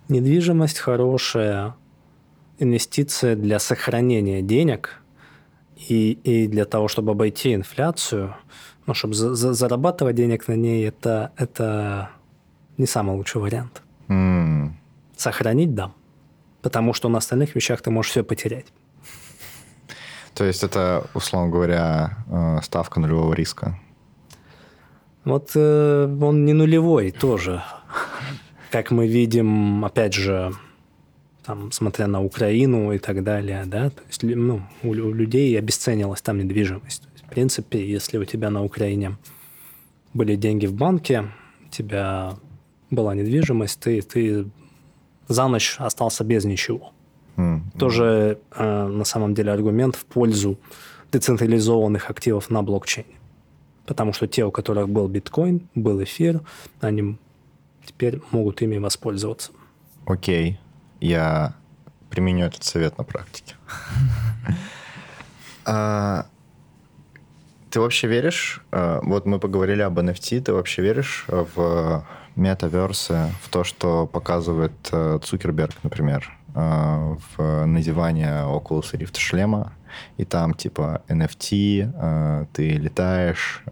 Недвижимость 0.09 0.79
хорошая, 0.79 1.75
инвестиция 2.57 3.35
для 3.35 3.59
сохранения 3.59 4.41
денег 4.41 4.99
и, 5.75 6.13
и 6.23 6.47
для 6.47 6.65
того, 6.65 6.87
чтобы 6.87 7.11
обойти 7.11 7.53
инфляцию, 7.53 8.35
ну, 8.87 8.95
чтобы 8.95 9.13
за, 9.13 9.35
за, 9.35 9.53
зарабатывать 9.53 10.15
денег 10.15 10.47
на 10.47 10.53
ней, 10.53 10.87
это, 10.87 11.33
это 11.37 12.09
не 12.77 12.87
самый 12.87 13.15
лучший 13.15 13.39
вариант. 13.39 13.83
Mm. 14.07 14.71
Сохранить– 15.15 15.73
да. 15.75 15.91
Потому 16.63 16.93
что 16.93 17.09
на 17.09 17.19
остальных 17.19 17.53
вещах 17.53 17.81
ты 17.83 17.91
можешь 17.91 18.11
все 18.11 18.23
потерять. 18.23 18.65
То 20.33 20.45
есть 20.45 20.63
это, 20.63 21.05
условно 21.13 21.51
говоря, 21.51 22.17
э, 22.27 22.59
ставка 22.63 22.99
нулевого 22.99 23.33
риска? 23.33 23.79
Вот 25.27 25.51
э, 25.55 26.17
он 26.21 26.45
не 26.45 26.53
нулевой 26.53 27.11
тоже. 27.11 27.61
Как 28.71 28.91
мы 28.91 29.07
видим, 29.07 29.83
опять 29.83 30.13
же, 30.13 30.53
там, 31.45 31.69
смотря 31.73 32.07
на 32.07 32.23
Украину 32.23 32.93
и 32.93 32.97
так 32.97 33.23
далее, 33.25 33.63
да, 33.65 33.89
то 33.89 34.01
есть 34.07 34.23
ну, 34.23 34.61
у, 34.83 34.87
у 34.87 35.13
людей 35.13 35.59
обесценилась 35.59 36.21
там 36.21 36.37
недвижимость. 36.37 37.01
То 37.03 37.09
есть, 37.13 37.25
в 37.25 37.29
принципе, 37.29 37.85
если 37.85 38.17
у 38.17 38.23
тебя 38.23 38.49
на 38.49 38.63
Украине 38.63 39.17
были 40.13 40.35
деньги 40.35 40.65
в 40.65 40.73
банке, 40.73 41.25
у 41.65 41.69
тебя 41.71 42.35
была 42.89 43.13
недвижимость, 43.13 43.81
ты, 43.81 44.01
ты 44.01 44.47
за 45.27 45.47
ночь 45.49 45.75
остался 45.77 46.23
без 46.23 46.45
ничего. 46.45 46.93
Mm-hmm. 47.35 47.77
Тоже 47.77 48.39
э, 48.55 48.87
на 48.87 49.03
самом 49.03 49.33
деле 49.33 49.51
аргумент 49.51 49.97
в 49.97 50.05
пользу 50.05 50.57
децентрализованных 51.11 52.09
активов 52.09 52.49
на 52.49 52.63
блокчейне. 52.63 53.16
Потому 53.87 54.13
что 54.13 54.27
те, 54.27 54.45
у 54.45 54.51
которых 54.51 54.89
был 54.89 55.07
биткоин, 55.07 55.67
был 55.73 56.03
эфир, 56.03 56.41
они 56.81 57.17
теперь 57.83 58.21
могут 58.29 58.61
ими 58.61 58.77
воспользоваться. 58.77 59.51
Окей. 60.05 60.51
Okay 60.51 60.67
я 60.99 61.53
применю 62.09 62.45
этот 62.45 62.63
совет 62.63 62.97
на 62.97 63.03
практике. 63.03 63.55
А, 65.69 66.27
ты 67.69 67.81
вообще 67.81 68.07
веришь, 68.07 68.61
а, 68.71 69.01
вот 69.03 69.25
мы 69.25 69.37
поговорили 69.37 69.81
об 69.81 69.99
NFT, 69.99 70.39
ты 70.39 70.53
вообще 70.53 70.81
веришь 70.81 71.25
в 71.27 72.07
метаверсы, 72.37 73.33
в 73.43 73.49
то, 73.49 73.65
что 73.65 74.07
показывает 74.07 74.71
э, 74.93 75.19
Цукерберг, 75.21 75.75
например, 75.83 76.31
а, 76.55 77.17
в 77.35 77.65
надевание 77.65 78.45
Oculus 78.45 78.93
Rift 78.93 79.17
шлема, 79.17 79.73
и 80.17 80.25
там 80.25 80.53
типа 80.53 81.01
NFT, 81.07 82.47
ты 82.53 82.69
летаешь, 82.71 83.63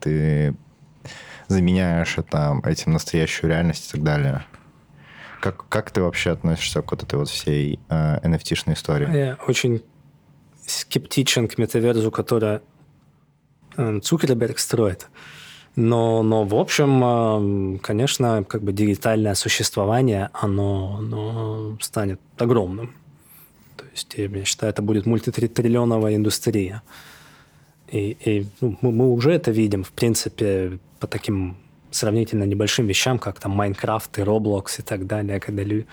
ты 0.00 0.54
заменяешь 1.48 2.16
это, 2.16 2.60
этим 2.64 2.92
настоящую 2.92 3.50
реальность 3.50 3.88
и 3.88 3.92
так 3.92 4.02
далее. 4.02 4.44
Как, 5.40 5.68
как 5.68 5.90
ты 5.90 6.02
вообще 6.02 6.30
относишься 6.30 6.82
к 6.82 6.90
вот 6.90 7.02
этой 7.02 7.18
вот 7.18 7.28
всей 7.28 7.80
э, 7.88 8.18
NFT-шной 8.20 8.74
истории? 8.74 9.16
Я 9.16 9.38
очень 9.48 9.82
скептичен 10.66 11.48
к 11.48 11.58
метаверзу, 11.58 12.10
который 12.10 12.60
э, 13.76 14.00
Цукерберг 14.00 14.58
строит. 14.58 15.08
Но, 15.76 16.22
но 16.22 16.44
в 16.44 16.54
общем, 16.54 17.74
э, 17.74 17.78
конечно, 17.78 18.44
как 18.44 18.62
бы 18.62 18.72
дигитальное 18.72 19.34
существование, 19.34 20.28
оно, 20.34 20.96
оно 20.98 21.78
станет 21.80 22.20
огромным. 22.36 22.94
Есть, 23.92 24.14
я 24.16 24.44
считаю, 24.44 24.70
это 24.70 24.82
будет 24.82 25.06
мультитриллионовая 25.06 26.16
индустрия. 26.16 26.82
И, 27.88 28.16
и 28.24 28.46
ну, 28.60 28.78
мы, 28.80 28.92
мы 28.92 29.08
уже 29.10 29.32
это 29.32 29.50
видим, 29.50 29.82
в 29.82 29.90
принципе, 29.90 30.78
по 31.00 31.06
таким 31.06 31.56
сравнительно 31.90 32.44
небольшим 32.44 32.86
вещам, 32.86 33.18
как 33.18 33.40
там 33.40 33.52
Майнкрафт 33.52 34.18
и 34.18 34.22
Roblox 34.22 34.78
и 34.78 34.82
так 34.82 35.06
далее, 35.06 35.40
когда 35.40 35.62
люди... 35.62 35.86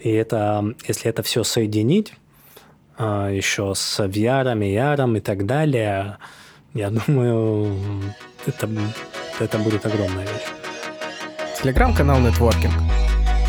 И 0.00 0.10
это, 0.10 0.74
если 0.86 1.10
это 1.10 1.22
все 1.22 1.42
соединить 1.42 2.14
а, 2.96 3.30
еще 3.30 3.74
с 3.74 4.00
VR, 4.00 4.54
AR 4.56 5.16
и 5.16 5.20
так 5.20 5.46
далее, 5.46 6.18
я 6.74 6.90
думаю, 6.90 7.74
это, 8.46 8.68
это 9.40 9.58
будет 9.58 9.86
огромная 9.86 10.24
вещь. 10.24 11.60
Телеграм-канал 11.60 12.20
Нетворкинг. 12.20 12.74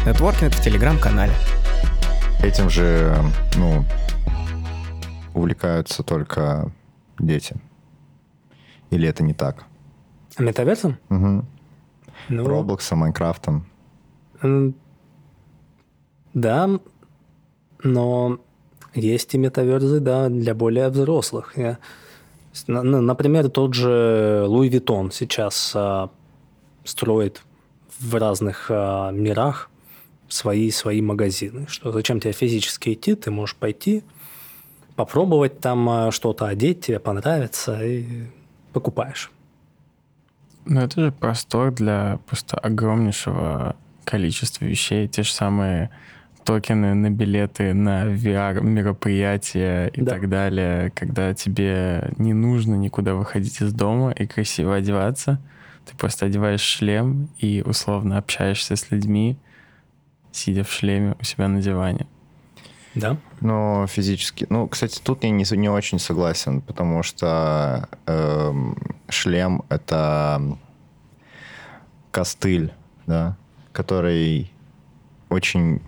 Нетворкинг 0.06 0.54
в 0.54 0.64
Телеграм-канале. 0.64 1.34
Этим 2.42 2.70
же, 2.70 3.14
ну, 3.58 3.84
увлекаются 5.34 6.04
только 6.04 6.72
дети. 7.20 7.58
Или 8.92 9.10
это 9.10 9.24
не 9.24 9.34
так? 9.34 9.66
Metaverse 10.38 10.83
ом? 10.83 10.98
Угу. 11.10 11.46
Ну, 12.30 12.48
Roblox 12.48 12.83
ом, 12.83 13.00
Minecraft 13.00 13.49
ом. 13.49 13.66
Да, 16.34 16.80
но 17.84 18.40
есть 18.94 19.36
и 19.36 19.38
metaverse 19.38 19.89
ы, 19.89 20.00
да, 20.00 20.30
для 20.30 20.56
более 20.56 20.90
взрослых. 20.90 21.58
Я, 21.58 21.78
например, 22.68 23.50
тот 23.50 23.74
же 23.74 24.46
Louis 24.48 24.70
Vuitton 24.70 25.12
сейчас 25.12 25.74
а, 25.76 26.10
строит 26.84 27.42
в 28.00 28.16
разных 28.16 28.68
а, 28.70 29.12
мирах 29.12 29.70
свои, 30.30 30.72
свои 30.72 31.02
магазины. 31.02 31.66
Что 31.68 31.92
зачем 31.92 32.20
тебе 32.20 32.32
физически 32.32 32.94
идти, 32.94 33.16
ты 33.16 33.32
можешь 33.32 33.56
пойти, 33.56 34.04
попробовать 34.96 35.60
там 35.60 35.90
а, 35.90 36.12
что-то 36.12 36.48
одеть, 36.48 36.82
тебе 36.86 37.00
понравится, 37.00 37.84
и 37.84 38.06
покупаешь. 38.74 39.32
Ну, 40.66 40.82
это 40.82 41.02
же 41.02 41.12
простор 41.12 41.72
для 41.72 42.20
просто 42.28 42.58
огромнейшего 42.58 43.76
количества 44.04 44.66
вещей. 44.66 45.08
Те 45.08 45.24
же 45.24 45.32
самые 45.32 45.90
токены 46.44 46.94
на 46.96 47.10
билеты, 47.10 47.74
на 47.74 48.06
VR-мероприятия 48.06 49.88
и 49.88 50.02
да. 50.02 50.12
так 50.12 50.30
далее, 50.30 50.92
когда 50.96 51.34
тебе 51.34 52.12
не 52.18 52.34
нужно 52.34 52.76
никуда 52.76 53.14
выходить 53.14 53.62
из 53.62 53.72
дома 53.72 54.12
и 54.12 54.26
красиво 54.26 54.76
одеваться, 54.76 55.40
Ты 55.86 55.96
просто 55.96 56.26
одеваешь 56.26 56.62
шлем 56.62 57.30
и 57.38 57.64
условно 57.66 58.18
общаешься 58.18 58.76
с 58.76 58.92
людьми, 58.92 59.38
сидя 60.32 60.64
в 60.64 60.72
шлеме 60.72 61.16
у 61.20 61.24
себя 61.24 61.48
на 61.48 61.62
диване. 61.62 62.08
Да? 62.96 63.18
Но 63.42 63.86
физически... 63.88 64.46
Ну, 64.50 64.68
кстати, 64.68 65.00
тут 65.02 65.24
я 65.24 65.30
не, 65.30 65.46
не 65.56 65.70
очень 65.70 66.00
согласен, 66.00 66.62
потому 66.62 67.04
что 67.04 67.88
эм, 68.06 68.78
шлем— 69.10 69.64
это 69.70 70.42
костыль, 72.12 72.74
да, 73.06 73.38
который 73.72 74.52
очень... 75.30 75.82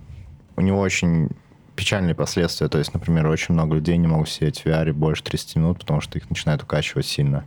У 0.56 0.62
него 0.62 0.80
очень 0.80 1.30
печальные 1.76 2.14
последствия. 2.14 2.68
То 2.68 2.78
есть, 2.78 2.94
например, 2.94 3.28
очень 3.28 3.54
много 3.54 3.76
людей 3.76 3.98
не 3.98 4.08
могут 4.08 4.30
сидеть 4.30 4.62
в 4.62 4.66
VR 4.68 4.94
больше 4.94 5.24
30 5.24 5.56
минут, 5.56 5.80
потому 5.80 6.02
что 6.02 6.18
их 6.18 6.30
начинает 6.30 6.62
укачивать 6.62 7.08
сильно. 7.08 7.44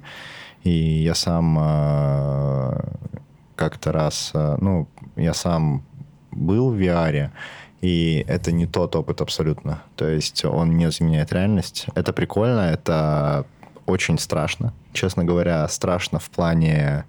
И 0.65 0.71
я 0.71 1.15
сам 1.15 1.57
э, 1.61 2.81
как-то 3.55 3.93
раз... 3.93 4.33
Э, 4.35 4.57
ну, 4.61 4.89
я 5.17 5.35
сам 5.35 5.85
был 6.35 6.71
в 6.71 6.77
VR, 6.77 7.31
и 7.85 8.25
это 8.29 8.51
не 8.51 8.67
тот 8.67 8.97
опыт 8.97 9.21
абсолютно. 9.21 9.83
То 9.97 10.09
есть 10.09 10.45
он 10.45 10.77
не 10.77 10.91
заменяет 10.91 11.33
реальность. 11.33 11.87
Это 11.95 12.13
прикольно, 12.13 12.61
это 12.61 13.45
очень 13.87 14.19
страшно. 14.19 14.73
Честно 14.95 15.25
говоря, 15.25 15.69
страшно 15.69 16.19
в 16.19 16.31
плане 16.31 17.05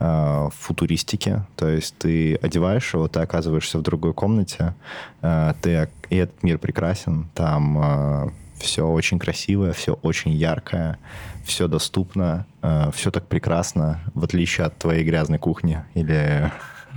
э, 0.00 0.48
футуристики. 0.58 1.42
То 1.54 1.68
есть 1.68 1.94
ты 1.98 2.34
одеваешь 2.36 2.92
его, 2.94 3.06
ты 3.06 3.20
оказываешься 3.20 3.78
в 3.78 3.82
другой 3.82 4.12
комнате, 4.12 4.74
э, 5.22 5.54
ты, 5.62 5.88
и 6.10 6.16
этот 6.16 6.42
мир 6.42 6.58
прекрасен. 6.58 7.28
Там 7.34 7.78
э, 7.78 8.30
все 8.58 8.88
очень 8.88 9.20
красивое, 9.20 9.72
все 9.72 9.92
очень 10.02 10.32
яркое, 10.32 10.98
все 11.44 11.68
доступно, 11.68 12.44
все 12.92 13.12
так 13.12 13.28
прекрасно, 13.28 14.00
в 14.14 14.24
отличие 14.24 14.66
от 14.66 14.76
твоей 14.76 15.04
грязной 15.04 15.38
кухни 15.38 15.80
или 15.94 16.50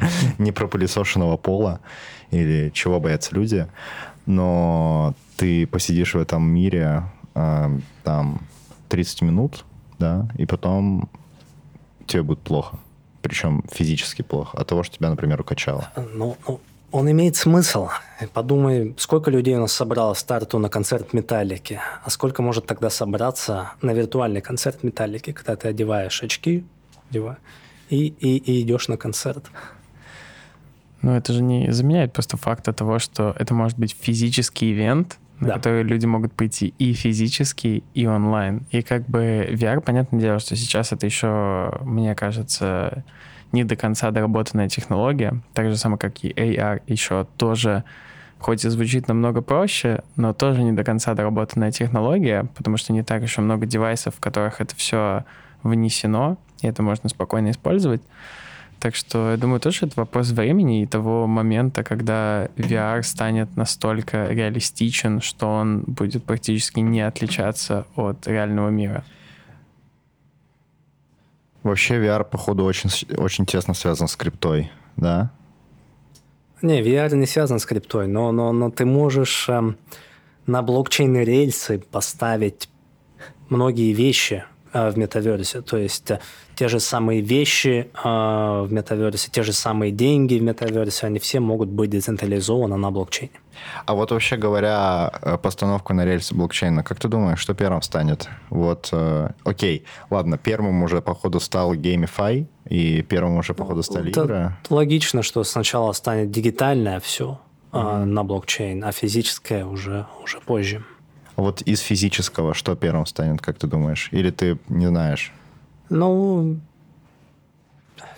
непропылесошенного 0.37 1.37
пола 1.37 1.79
или 2.31 2.71
чего 2.73 2.99
боятся 2.99 3.35
люди. 3.35 3.67
Но 4.25 5.13
ты 5.37 5.65
посидишь 5.67 6.13
в 6.13 6.19
этом 6.19 6.43
мире 6.43 7.03
э, 7.35 7.79
там 8.03 8.41
30 8.89 9.21
минут, 9.23 9.65
да, 9.99 10.27
и 10.37 10.45
потом 10.45 11.09
тебе 12.05 12.23
будет 12.23 12.39
плохо. 12.39 12.77
Причем 13.21 13.63
физически 13.71 14.21
плохо. 14.21 14.57
От 14.57 14.67
того, 14.67 14.83
что 14.83 14.97
тебя, 14.97 15.09
например, 15.09 15.41
укачало. 15.41 15.89
Ну, 16.13 16.37
ну 16.47 16.59
он 16.91 17.09
имеет 17.09 17.35
смысл. 17.35 17.87
Подумай, 18.33 18.93
сколько 18.97 19.31
людей 19.31 19.55
у 19.55 19.61
нас 19.61 19.71
собралось 19.71 20.19
старту 20.19 20.59
на 20.59 20.69
концерт 20.69 21.13
Металлики, 21.13 21.79
а 22.03 22.09
сколько 22.09 22.41
может 22.41 22.65
тогда 22.65 22.89
собраться 22.89 23.71
на 23.81 23.91
виртуальный 23.91 24.41
концерт 24.41 24.83
Металлики, 24.83 25.31
когда 25.31 25.55
ты 25.55 25.69
одеваешь 25.69 26.21
очки 26.21 26.65
и, 27.89 28.07
и, 28.07 28.37
и 28.37 28.61
идешь 28.61 28.87
на 28.87 28.97
концерт. 28.97 29.45
Ну, 31.01 31.15
это 31.15 31.33
же 31.33 31.41
не 31.41 31.71
заменяет 31.71 32.13
просто 32.13 32.37
факта 32.37 32.73
того, 32.73 32.99
что 32.99 33.35
это 33.37 33.53
может 33.53 33.77
быть 33.77 33.95
физический 33.99 34.71
ивент, 34.71 35.17
на 35.39 35.47
да. 35.47 35.53
который 35.55 35.83
люди 35.83 36.05
могут 36.05 36.33
пойти 36.33 36.73
и 36.77 36.93
физически, 36.93 37.83
и 37.95 38.05
онлайн. 38.05 38.67
И 38.69 38.83
как 38.83 39.07
бы 39.07 39.49
VR, 39.51 39.81
понятное 39.81 40.21
дело, 40.21 40.39
что 40.39 40.55
сейчас 40.55 40.91
это 40.91 41.07
еще, 41.07 41.79
мне 41.81 42.13
кажется, 42.13 43.03
не 43.51 43.63
до 43.63 43.75
конца 43.75 44.11
доработанная 44.11 44.69
технология. 44.69 45.41
Так 45.53 45.69
же 45.69 45.77
самое, 45.77 45.97
как 45.97 46.23
и 46.23 46.29
AR 46.29 46.81
еще 46.85 47.27
тоже, 47.37 47.83
хоть 48.39 48.63
и 48.63 48.69
звучит 48.69 49.07
намного 49.07 49.41
проще, 49.41 50.03
но 50.15 50.33
тоже 50.33 50.63
не 50.63 50.71
до 50.71 50.83
конца 50.83 51.15
доработанная 51.15 51.71
технология, 51.71 52.47
потому 52.55 52.77
что 52.77 52.93
не 52.93 53.03
так 53.03 53.23
еще 53.23 53.41
много 53.41 53.65
девайсов, 53.65 54.15
в 54.15 54.19
которых 54.19 54.61
это 54.61 54.75
все 54.75 55.25
внесено, 55.63 56.37
и 56.61 56.67
это 56.67 56.83
можно 56.83 57.09
спокойно 57.09 57.49
использовать. 57.49 58.01
Так 58.81 58.95
что 58.95 59.29
я 59.29 59.37
думаю, 59.37 59.59
тоже 59.59 59.85
это 59.85 59.93
вопрос 59.99 60.31
времени 60.31 60.81
и 60.81 60.87
того 60.87 61.27
момента, 61.27 61.83
когда 61.83 62.47
VR 62.55 63.03
станет 63.03 63.55
настолько 63.55 64.25
реалистичен, 64.25 65.21
что 65.21 65.47
он 65.47 65.81
будет 65.81 66.23
практически 66.23 66.79
не 66.79 67.01
отличаться 67.01 67.85
от 67.95 68.25
реального 68.25 68.69
мира. 68.69 69.03
Вообще 71.61 72.03
VR, 72.03 72.23
походу, 72.23 72.63
очень, 72.63 72.89
очень 73.17 73.45
тесно 73.45 73.75
связан 73.75 74.07
с 74.07 74.15
криптой, 74.15 74.71
да? 74.97 75.29
Не, 76.63 76.81
VR 76.81 77.15
не 77.15 77.27
связан 77.27 77.59
с 77.59 77.67
криптой, 77.67 78.07
но, 78.07 78.31
но, 78.31 78.51
но 78.51 78.71
ты 78.71 78.85
можешь 78.85 79.47
э, 79.47 79.75
на 80.47 80.61
блокчейн 80.63 81.17
рельсы 81.17 81.77
поставить 81.91 82.67
многие 83.49 83.93
вещи, 83.93 84.43
в 84.73 84.97
метаверсе. 84.97 85.61
То 85.61 85.77
есть 85.77 86.11
э, 86.11 86.19
те 86.55 86.67
же 86.67 86.79
самые 86.79 87.21
вещи 87.21 87.89
э, 87.93 88.07
в 88.61 88.67
метаверсе, 88.71 89.29
те 89.31 89.43
же 89.43 89.53
самые 89.53 89.91
деньги 89.91 90.35
в 90.35 90.43
метаверсе, 90.43 91.07
они 91.07 91.19
все 91.19 91.39
могут 91.39 91.69
быть 91.69 91.89
децентрализованы 91.89 92.77
на 92.77 92.91
блокчейне. 92.91 93.33
А 93.85 93.93
вот 93.93 94.11
вообще 94.11 94.37
говоря, 94.37 95.11
постановку 95.41 95.93
на 95.93 96.05
рельсы 96.05 96.33
блокчейна, 96.33 96.83
как 96.83 96.99
ты 96.99 97.07
думаешь, 97.07 97.39
что 97.39 97.53
первым 97.53 97.81
станет? 97.81 98.29
Вот, 98.49 98.89
э, 98.91 99.29
окей, 99.43 99.85
ладно, 100.09 100.37
первым 100.37 100.83
уже, 100.83 101.01
походу, 101.01 101.39
стал 101.39 101.75
GameFi, 101.75 102.47
и 102.69 103.01
первым 103.01 103.37
уже, 103.37 103.53
походу, 103.53 103.83
стали 103.83 104.11
Это 104.11 104.21
игры. 104.21 104.57
Логично, 104.69 105.23
что 105.23 105.43
сначала 105.43 105.91
станет 105.91 106.31
дигитальное 106.31 106.99
все 106.99 107.39
mm-hmm. 107.71 108.05
на 108.05 108.23
блокчейн, 108.23 108.83
а 108.83 108.91
физическое 108.91 109.65
уже, 109.65 110.07
уже 110.23 110.39
позже. 110.39 110.83
Вот 111.35 111.61
из 111.61 111.79
физического 111.79 112.53
что 112.53 112.75
первым 112.75 113.05
станет, 113.05 113.41
как 113.41 113.57
ты 113.57 113.67
думаешь? 113.67 114.09
Или 114.11 114.31
ты 114.31 114.57
не 114.67 114.87
знаешь? 114.87 115.31
Ну, 115.89 116.59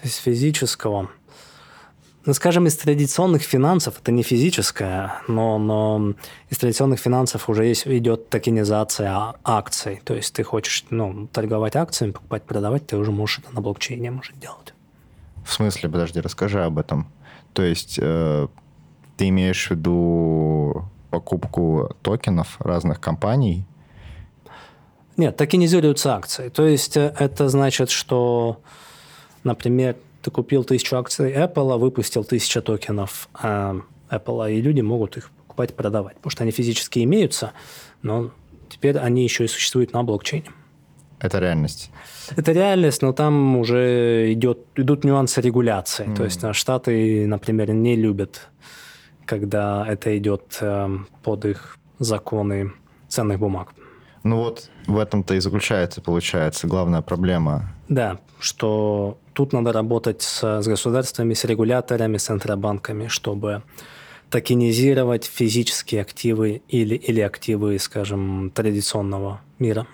из 0.04 0.16
физического. 0.18 1.10
Ну, 2.26 2.34
скажем, 2.34 2.68
из 2.68 2.78
традиционных 2.78 3.42
финансов, 3.42 4.00
это 4.02 4.12
не 4.14 4.24
физическое, 4.24 5.22
но, 5.28 5.58
но 5.58 6.14
из 6.50 6.58
традиционных 6.58 7.00
финансов 7.00 7.50
уже 7.50 7.66
есть, 7.66 7.86
идет 7.86 8.30
токенизация 8.30 9.34
акций. 9.44 10.02
То 10.06 10.14
есть 10.14 10.34
ты 10.34 10.44
хочешь 10.44 10.86
ну, 10.90 11.28
торговать 11.28 11.76
акциями, 11.76 12.12
покупать, 12.14 12.44
продавать, 12.44 12.88
ты 12.88 12.96
уже 12.96 13.12
можешь 13.12 13.40
это 13.40 13.54
на 13.54 13.60
блокчейне 13.60 14.10
можешь 14.10 14.34
делать. 14.40 14.74
В 15.46 15.52
смысле? 15.52 15.90
Подожди, 15.90 16.22
расскажи 16.22 16.64
об 16.64 16.80
этом. 16.80 17.08
То 17.52 17.62
есть 17.62 18.00
э, 18.02 18.48
ты 19.18 19.30
имеешь 19.30 19.68
в 19.68 19.72
виду 19.72 20.86
покупку 21.14 21.96
токенов 22.02 22.58
разных 22.60 23.00
компаний? 23.00 23.66
Нет, 25.16 25.38
токенизируются 25.38 26.16
акции. 26.16 26.50
То 26.50 26.66
есть 26.66 26.98
э, 26.98 27.14
это 27.20 27.50
значит, 27.50 27.92
что, 27.92 28.58
например, 29.44 29.96
ты 30.24 30.32
купил 30.32 30.64
тысячу 30.64 30.98
акций 30.98 31.32
Apple, 31.32 31.78
выпустил 31.78 32.24
тысячу 32.24 32.64
токенов 32.64 33.30
э, 33.44 33.80
Apple, 34.10 34.54
и 34.54 34.60
люди 34.60 34.82
могут 34.82 35.18
их 35.18 35.30
покупать, 35.30 35.76
продавать, 35.76 36.16
потому 36.16 36.32
что 36.32 36.44
они 36.44 36.52
физически 36.52 37.04
имеются, 37.04 37.52
но 38.02 38.32
теперь 38.70 38.98
они 38.98 39.24
еще 39.24 39.46
и 39.46 39.48
существуют 39.48 39.94
на 39.94 40.02
блокчейне. 40.04 40.50
Это 41.20 41.38
реальность. 41.38 41.92
Это 42.36 42.54
реальность, 42.54 43.04
но 43.04 43.14
там 43.14 43.58
уже 43.58 44.34
идет, 44.34 44.66
идут 44.76 45.04
нюансы 45.04 45.42
регуляции. 45.42 46.08
Mm. 46.08 46.16
То 46.16 46.24
есть 46.24 46.44
э, 46.44 46.54
Штаты, 46.54 47.28
например, 47.28 47.72
не 47.72 47.96
любят 47.96 48.50
когда 49.26 49.86
это 49.88 50.18
идет 50.18 50.58
эм, 50.62 51.08
под 51.24 51.46
их 51.46 51.78
законы 52.00 52.72
ценных 53.08 53.40
бумаг. 53.40 53.70
Ну 54.24 54.38
вот 54.38 54.70
в 54.88 54.98
этом-то 54.98 55.36
и 55.36 55.40
заключается, 55.40 56.02
получается, 56.02 56.68
главная 56.68 57.02
проблема. 57.02 57.74
Да, 57.90 58.20
что 58.40 59.18
тут 59.34 59.54
надо 59.54 59.74
работать 59.74 60.22
с, 60.22 60.62
с 60.62 60.68
государствами, 60.68 61.34
с 61.34 61.44
регуляторами, 61.44 62.18
с 62.18 62.24
центробанками, 62.24 63.08
чтобы 63.08 63.64
токенизировать 64.30 65.26
физические 65.26 66.02
активы 66.02 66.62
или, 66.68 66.96
или 66.96 67.22
активы, 67.22 67.78
скажем, 67.80 68.50
традиционного 68.50 69.42
мира. 69.60 69.86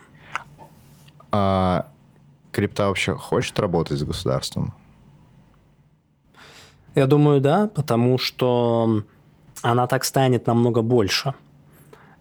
А 1.31 1.87
крипта 2.51 2.87
вообще 2.87 3.15
хочет 3.15 3.59
работать 3.59 3.99
с 3.99 4.03
государством? 4.03 4.73
Я 6.95 7.05
думаю, 7.07 7.41
да, 7.41 7.67
потому 7.67 8.17
что 8.17 9.03
она 9.61 9.87
так 9.87 10.03
станет 10.03 10.47
намного 10.47 10.81
больше. 10.81 11.33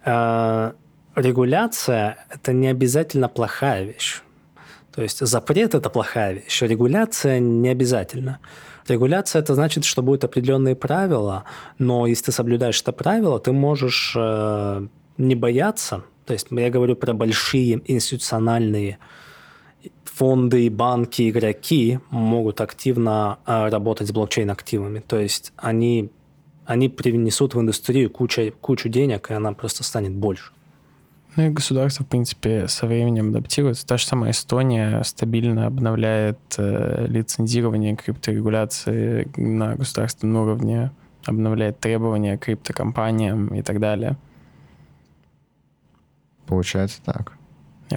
Э, 0.05 0.73
регуляция– 1.15 2.25
это 2.31 2.53
не 2.53 2.69
обязательно 2.69 3.29
плохая 3.29 3.85
вещь. 3.85 4.23
То 4.95 5.03
есть 5.03 5.25
запрет– 5.25 5.75
это 5.75 5.91
плохая 5.91 6.33
вещь, 6.35 6.63
регуляция 6.63 7.39
не 7.39 7.69
обязательно. 7.69 8.39
Регуляция– 8.89 9.43
это 9.43 9.55
значит, 9.55 9.85
что 9.85 10.03
будут 10.03 10.25
определенные 10.25 10.75
правила, 10.75 11.45
но 11.79 12.07
если 12.07 12.27
ты 12.27 12.33
соблюдаешь 12.33 12.81
это 12.81 12.93
правило, 12.93 13.39
ты 13.39 13.53
можешь 13.53 14.15
э, 14.17 14.87
не 15.19 15.35
бояться. 15.35 16.03
То 16.25 16.33
есть 16.33 16.49
я 16.51 16.71
говорю 16.71 16.97
про 16.97 17.13
большие 17.13 17.81
институциональные 17.85 18.99
фонды, 20.05 20.69
банки, 20.69 21.31
игроки 21.31 22.01
могут 22.11 22.61
активно 22.61 23.39
э, 23.47 23.69
работать 23.69 24.09
с 24.09 24.13
блокчейн-активами. 24.13 25.01
То 25.01 25.19
есть 25.19 25.53
они 25.57 26.11
они 26.69 26.91
привнесут 26.91 27.55
в 27.55 27.61
индустрию 27.61 28.11
кучу, 28.11 28.53
кучу 28.61 28.91
денег, 28.91 29.31
и 29.31 29.35
она 29.35 29.53
просто 29.53 29.83
станет 29.83 30.13
больше. 30.13 30.53
Ну 31.35 31.47
и 31.47 31.49
государство, 31.49 32.05
в 32.05 32.09
принципе, 32.09 32.69
со 32.69 32.87
временем 32.87 33.31
адаптируется. 33.31 33.87
Та 33.87 33.97
же 33.97 34.05
самая 34.05 34.33
Эстония 34.33 35.03
стабильно 35.03 35.67
обновляет 35.67 36.39
э, 36.59 37.07
лицензирование 37.09 37.97
крипторегуляции 37.97 39.27
на 39.39 39.77
государственном 39.77 40.43
уровне, 40.43 40.91
обновляет 41.25 41.81
требования 41.81 42.37
криптокомпаниям 42.37 43.49
и 43.55 43.63
так 43.63 43.81
далее. 43.81 44.19
Получается 46.47 47.01
так. 47.03 47.33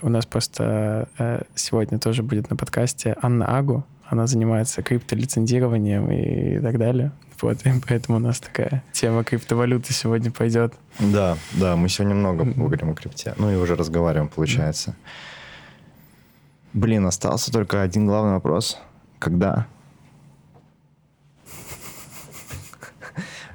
У 0.01 0.07
нас 0.07 0.25
просто 0.25 1.09
э, 1.17 1.41
сегодня 1.55 1.99
тоже 1.99 2.23
будет 2.23 2.49
на 2.49 2.55
подкасте 2.55 3.17
Анна 3.21 3.57
Агу. 3.57 3.83
Она 4.07 4.27
занимается 4.27 4.81
криптолицензированием 4.81 6.09
и 6.09 6.59
так 6.61 6.77
далее. 6.77 7.11
Вот, 7.41 7.65
и 7.65 7.71
поэтому 7.87 8.17
у 8.17 8.21
нас 8.21 8.39
такая 8.39 8.83
тема 8.91 9.23
криптовалюты 9.23 9.93
сегодня 9.93 10.31
пойдет. 10.31 10.73
Да, 10.99 11.37
да, 11.53 11.75
мы 11.75 11.89
сегодня 11.89 12.15
много 12.15 12.45
поговорим 12.45 12.91
о 12.91 12.93
крипте. 12.93 13.33
Ну 13.37 13.51
и 13.51 13.55
уже 13.55 13.75
разговариваем, 13.75 14.29
получается. 14.29 14.95
Блин, 16.73 17.05
остался 17.05 17.51
только 17.51 17.81
один 17.81 18.05
главный 18.07 18.33
вопрос. 18.33 18.77
Когда? 19.19 19.67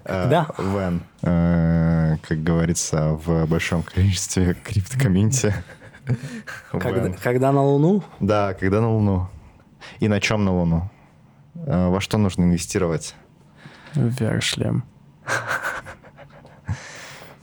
Да. 0.05 0.49
Вен, 0.59 1.03
э, 1.23 2.17
как 2.23 2.43
говорится, 2.45 3.19
в 3.25 3.47
большом 3.47 3.83
количестве 3.83 4.55
криптокомьюнити. 4.55 5.53
Когда, 6.71 7.11
когда 7.15 7.51
на 7.51 7.65
Луну? 7.65 8.05
Да, 8.21 8.55
когда 8.55 8.81
на 8.81 8.93
Луну. 8.93 9.29
И 9.99 10.07
на 10.07 10.21
чем 10.21 10.45
на 10.45 10.53
Луну? 10.53 10.89
Э, 11.55 11.89
во 11.89 12.01
что 12.01 12.19
нужно 12.19 12.45
инвестировать? 12.45 13.17
VR-шлем. 13.97 14.85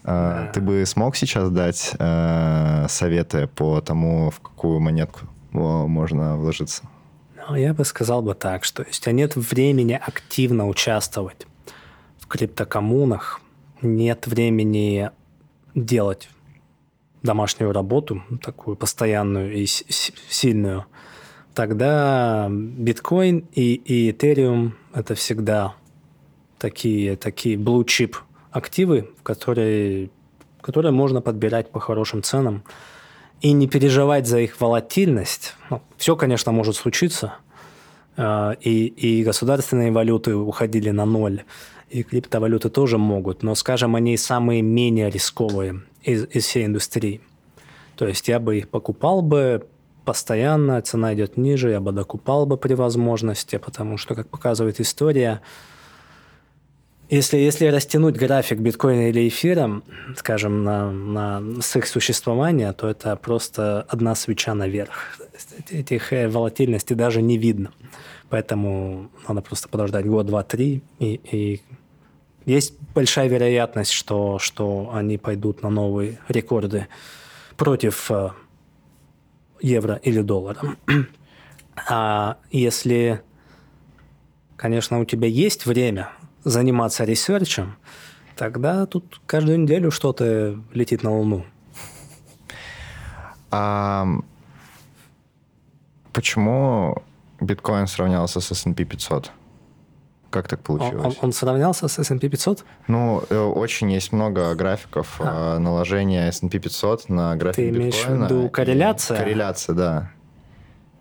А, 0.06 0.52
ты 0.52 0.60
бы 0.60 0.84
смог 0.84 1.16
сейчас 1.16 1.48
дать 1.48 1.94
э, 1.98 2.86
советы 2.90 3.46
по 3.46 3.80
тому, 3.80 4.30
в 4.30 4.40
какую 4.40 4.78
монетку 4.78 5.20
можно 5.52 6.36
вложиться? 6.36 6.82
Ну, 7.48 7.56
я 7.56 7.72
бы 7.72 7.86
сказал 7.86 8.20
бы 8.20 8.34
так, 8.34 8.64
что 8.64 8.82
если 8.82 9.12
нет 9.12 9.34
времени 9.34 9.94
активно 9.94 10.68
участвовать 10.68 11.46
в 12.18 12.26
криптокоммунах, 12.26 13.40
нет 13.80 14.26
времени 14.26 15.10
делать 15.74 16.28
домашнюю 17.22 17.72
работу, 17.72 18.22
такую 18.42 18.76
постоянную 18.76 19.54
и 19.54 19.66
сильную, 19.66 20.84
тогда 21.54 22.48
биткоин 22.50 23.46
и, 23.52 23.74
и 23.74 24.10
этериум– 24.10 24.74
это 24.94 25.14
всегда 25.14 25.74
такие, 26.64 27.16
такие 27.16 27.56
blue 27.56 27.84
chip 27.84 28.16
активы, 28.50 29.10
которые, 29.22 30.08
которые 30.62 30.92
можно 30.92 31.20
подбирать 31.20 31.70
по 31.70 31.78
хорошим 31.78 32.22
ценам 32.22 32.62
и 33.42 33.52
не 33.52 33.68
переживать 33.68 34.26
за 34.26 34.40
их 34.40 34.58
волатильность. 34.58 35.56
Ну, 35.68 35.82
все, 35.98 36.16
конечно, 36.16 36.52
может 36.52 36.76
случиться, 36.76 37.34
а, 38.16 38.52
и, 38.62 38.86
и 38.86 39.24
государственные 39.24 39.92
валюты 39.92 40.34
уходили 40.34 40.88
на 40.88 41.04
ноль, 41.04 41.42
и 41.90 42.02
криптовалюты 42.02 42.70
тоже 42.70 42.96
могут, 42.96 43.42
но, 43.42 43.54
скажем, 43.54 43.94
они 43.94 44.16
самые 44.16 44.62
менее 44.62 45.10
рисковые 45.10 45.82
из, 46.02 46.24
из 46.24 46.46
всей 46.46 46.64
индустрии. 46.64 47.20
То 47.96 48.08
есть 48.08 48.26
я 48.28 48.40
бы 48.40 48.56
их 48.56 48.70
покупал 48.70 49.20
бы 49.20 49.66
постоянно, 50.06 50.80
цена 50.80 51.12
идет 51.12 51.36
ниже, 51.36 51.70
я 51.70 51.80
бы 51.80 51.92
докупал 51.92 52.46
бы 52.46 52.56
при 52.56 52.72
возможности, 52.72 53.58
потому 53.58 53.98
что, 53.98 54.14
как 54.14 54.28
показывает 54.28 54.80
история, 54.80 55.42
если, 57.10 57.36
если 57.36 57.66
растянуть 57.66 58.16
график 58.16 58.58
биткоина 58.58 59.10
или 59.10 59.28
эфира, 59.28 59.82
скажем, 60.16 60.64
на, 60.64 60.90
на, 60.90 61.60
с 61.60 61.76
их 61.76 61.86
существования, 61.86 62.72
то 62.72 62.88
это 62.88 63.14
просто 63.16 63.82
одна 63.88 64.14
свеча 64.14 64.54
наверх. 64.54 65.18
Этих 65.70 66.12
э, 66.12 66.28
волатильностей 66.28 66.96
даже 66.96 67.20
не 67.20 67.36
видно. 67.36 67.72
Поэтому 68.30 69.10
надо 69.28 69.42
просто 69.42 69.68
подождать 69.68 70.06
год, 70.06 70.26
два, 70.26 70.42
три. 70.42 70.82
И, 70.98 71.20
и 71.30 71.62
есть 72.46 72.74
большая 72.94 73.28
вероятность, 73.28 73.92
что, 73.92 74.38
что 74.38 74.90
они 74.92 75.18
пойдут 75.18 75.62
на 75.62 75.70
новые 75.70 76.18
рекорды 76.28 76.88
против 77.56 78.10
э, 78.10 78.30
евро 79.60 79.96
или 80.02 80.22
доллара. 80.22 80.76
А 81.88 82.38
если, 82.50 83.20
конечно, 84.56 85.00
у 85.00 85.04
тебя 85.04 85.28
есть 85.28 85.66
время 85.66 86.10
заниматься 86.44 87.04
ресерчем, 87.04 87.76
тогда 88.36 88.86
тут 88.86 89.20
каждую 89.26 89.60
неделю 89.60 89.90
что-то 89.90 90.58
летит 90.72 91.02
на 91.02 91.16
Луну. 91.16 91.44
А 93.50 94.06
почему 96.12 97.02
биткоин 97.40 97.86
сравнялся 97.86 98.40
с 98.40 98.50
S&P 98.50 98.84
500? 98.84 99.30
Как 100.34 100.48
так 100.48 100.60
получилось? 100.62 101.04
Он, 101.04 101.14
он 101.26 101.32
сравнялся 101.32 101.86
с 101.86 101.96
S&P 102.00 102.28
500? 102.28 102.64
Ну, 102.88 103.22
э, 103.30 103.38
очень 103.38 103.92
есть 103.92 104.10
много 104.10 104.52
графиков 104.56 105.20
а. 105.20 105.60
наложения 105.60 106.26
S&P 106.26 106.58
500 106.58 107.08
на 107.08 107.36
график 107.36 107.56
Ты 107.56 107.68
имеешь 107.68 107.94
биткоина. 107.94 108.26
в 108.26 108.30
виду 108.30 108.48
корреляция? 108.48 109.18
Корреляция, 109.18 109.74
да. 109.76 110.10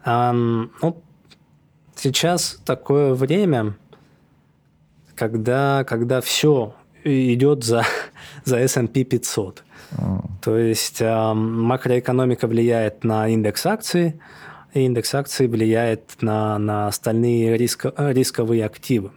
А, 0.05 0.33
ну, 0.33 1.01
сейчас 1.95 2.59
такое 2.63 3.15
время, 3.15 3.75
когда, 5.24 5.86
когда 5.86 6.19
все 6.19 6.74
идет 7.05 7.63
за, 7.63 7.86
за 8.43 8.59
S&P 8.59 9.05
500. 9.05 9.63
Mm. 9.91 10.21
То 10.41 10.57
есть 10.57 11.01
э, 11.01 11.34
макроэкономика 11.34 12.45
влияет 12.47 13.05
на 13.05 13.30
индекс 13.30 13.65
акций, 13.65 14.19
и 14.74 14.82
индекс 14.82 15.15
акций 15.15 15.47
влияет 15.47 16.21
на, 16.21 16.57
на 16.59 16.88
остальные 16.88 17.57
риско, 17.57 17.93
рисковые 17.97 18.65
активы. 18.65 19.11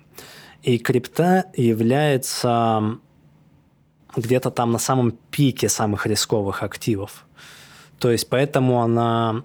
И 0.63 0.79
крипта 0.79 1.47
является 1.57 2.99
где-то 4.17 4.51
там 4.51 4.71
на 4.71 4.79
самом 4.79 5.11
пике 5.33 5.69
самых 5.69 6.07
рисковых 6.07 6.63
активов. 6.63 7.27
То 7.99 8.13
есть 8.13 8.29
поэтому 8.29 8.81
она 8.81 9.43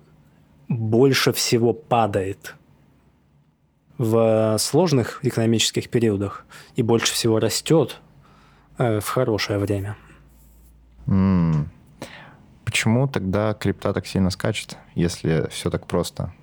больше 0.68 1.34
всего 1.34 1.74
падает 1.74 2.56
в 4.02 4.58
сложных 4.58 5.20
экономических 5.24 5.88
периодах 5.88 6.44
и 6.76 6.82
больше 6.82 7.14
всего 7.14 7.38
растет 7.40 8.02
э, 8.80 9.00
в 9.00 9.08
хорошее 9.08 9.60
время. 9.60 9.96
Mm. 11.06 11.66
Почему 12.66 13.08
тогда 13.08 13.54
крипта 13.54 13.94
так 13.94 14.08
сильно 14.08 14.32
скачет, 14.32 14.78
если 14.96 15.48
все 15.52 15.70
так 15.70 15.86
просто? 15.86 16.34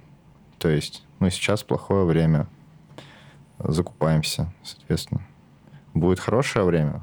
То 0.59 0.69
есть, 0.69 1.05
ну, 1.19 1.31
сейчас 1.31 1.65
плохое 1.65 2.05
время, 2.05 2.47
закупаемся, 3.59 4.53
соответственно. 4.63 5.27
Будет 5.95 6.21
хорошее 6.21 6.65
время, 6.65 7.03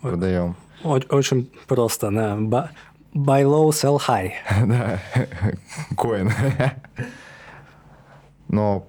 продаем. 0.00 0.56
Очень 0.82 1.48
просто, 1.68 2.10
да. 2.10 2.36
Buy 3.14 3.44
low, 3.44 3.68
sell 3.68 4.00
high. 4.00 4.32
Да, 4.66 5.00
коин. 5.96 6.32
Но 8.48 8.84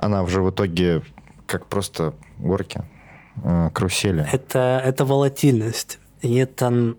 она 0.00 0.22
уже 0.22 0.40
в 0.42 0.50
итоге 0.50 1.02
как 1.46 1.66
просто 1.66 2.14
горки, 2.38 2.82
э, 3.44 3.70
карусели. 3.72 4.26
Это, 4.32 4.82
это 4.84 5.04
волатильность. 5.04 5.98
И 6.22 6.34
это 6.36 6.94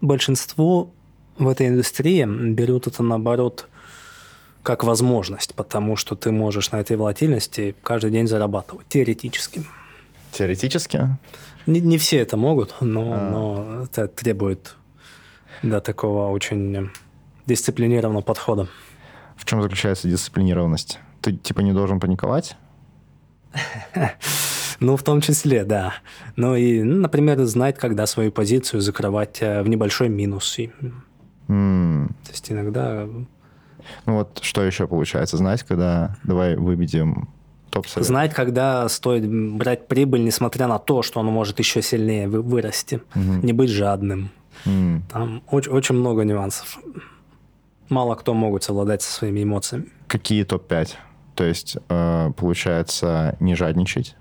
большинство 0.00 0.90
в 1.38 1.48
этой 1.48 1.68
индустрии 1.68 2.24
берут 2.24 2.86
это 2.86 3.02
наоборот 3.02 3.68
как 4.62 4.84
возможность, 4.84 5.54
потому 5.54 5.96
что 5.96 6.14
ты 6.14 6.32
можешь 6.32 6.70
на 6.70 6.76
этой 6.76 6.96
волатильности 6.96 7.74
каждый 7.82 8.10
день 8.10 8.26
зарабатывать, 8.26 8.86
теоретически. 8.88 9.64
Теоретически? 10.32 11.16
Не, 11.66 11.80
не 11.80 11.98
все 11.98 12.18
это 12.18 12.36
могут, 12.36 12.74
но, 12.80 13.12
а. 13.12 13.30
но 13.30 13.84
это 13.84 14.06
требует 14.08 14.76
да, 15.62 15.80
такого 15.80 16.30
очень 16.30 16.90
дисциплинированного 17.46 18.22
подхода. 18.22 18.68
В 19.36 19.44
чем 19.46 19.62
заключается 19.62 20.08
дисциплинированность? 20.08 20.98
Ты 21.20 21.32
типа 21.32 21.60
не 21.60 21.72
должен 21.72 22.00
паниковать? 22.00 22.56
Ну, 24.80 24.96
в 24.96 25.02
том 25.02 25.20
числе, 25.20 25.64
да. 25.64 25.92
Ну 26.36 26.56
и, 26.56 26.82
ну, 26.82 27.02
например, 27.02 27.38
знать, 27.44 27.76
когда 27.76 28.06
свою 28.06 28.32
позицию 28.32 28.80
закрывать 28.80 29.42
э, 29.42 29.62
в 29.62 29.68
небольшой 29.68 30.08
минус. 30.08 30.58
Mm. 31.48 32.08
То 32.24 32.30
есть 32.30 32.50
иногда... 32.50 33.06
Ну 34.06 34.14
вот 34.14 34.38
что 34.40 34.62
еще 34.64 34.86
получается? 34.86 35.36
Знать, 35.36 35.64
когда... 35.64 36.16
Давай 36.24 36.56
выведем 36.56 37.28
топ 37.68 37.84
-совет. 37.84 38.04
Знать, 38.04 38.32
когда 38.32 38.88
стоит 38.88 39.30
брать 39.30 39.86
прибыль, 39.86 40.24
несмотря 40.24 40.66
на 40.66 40.78
то, 40.78 41.02
что 41.02 41.20
он 41.20 41.26
может 41.26 41.58
еще 41.58 41.82
сильнее 41.82 42.26
вырасти. 42.28 43.02
Mm-hmm. 43.14 43.44
Не 43.44 43.52
быть 43.52 43.70
жадным. 43.70 44.30
Mm. 44.64 45.02
Там 45.12 45.42
очень, 45.50 45.72
очень 45.72 45.94
много 45.94 46.24
нюансов. 46.24 46.78
Мало 47.90 48.14
кто 48.14 48.34
могут 48.34 48.62
совладать 48.62 49.02
со 49.02 49.12
своими 49.12 49.42
эмоциями. 49.42 49.86
Какие 50.06 50.44
топ-5? 50.44 50.88
То 51.40 51.46
есть, 51.46 51.78
э, 51.88 52.32
получается, 52.36 53.34
не 53.40 53.54
жадничать, 53.54 54.14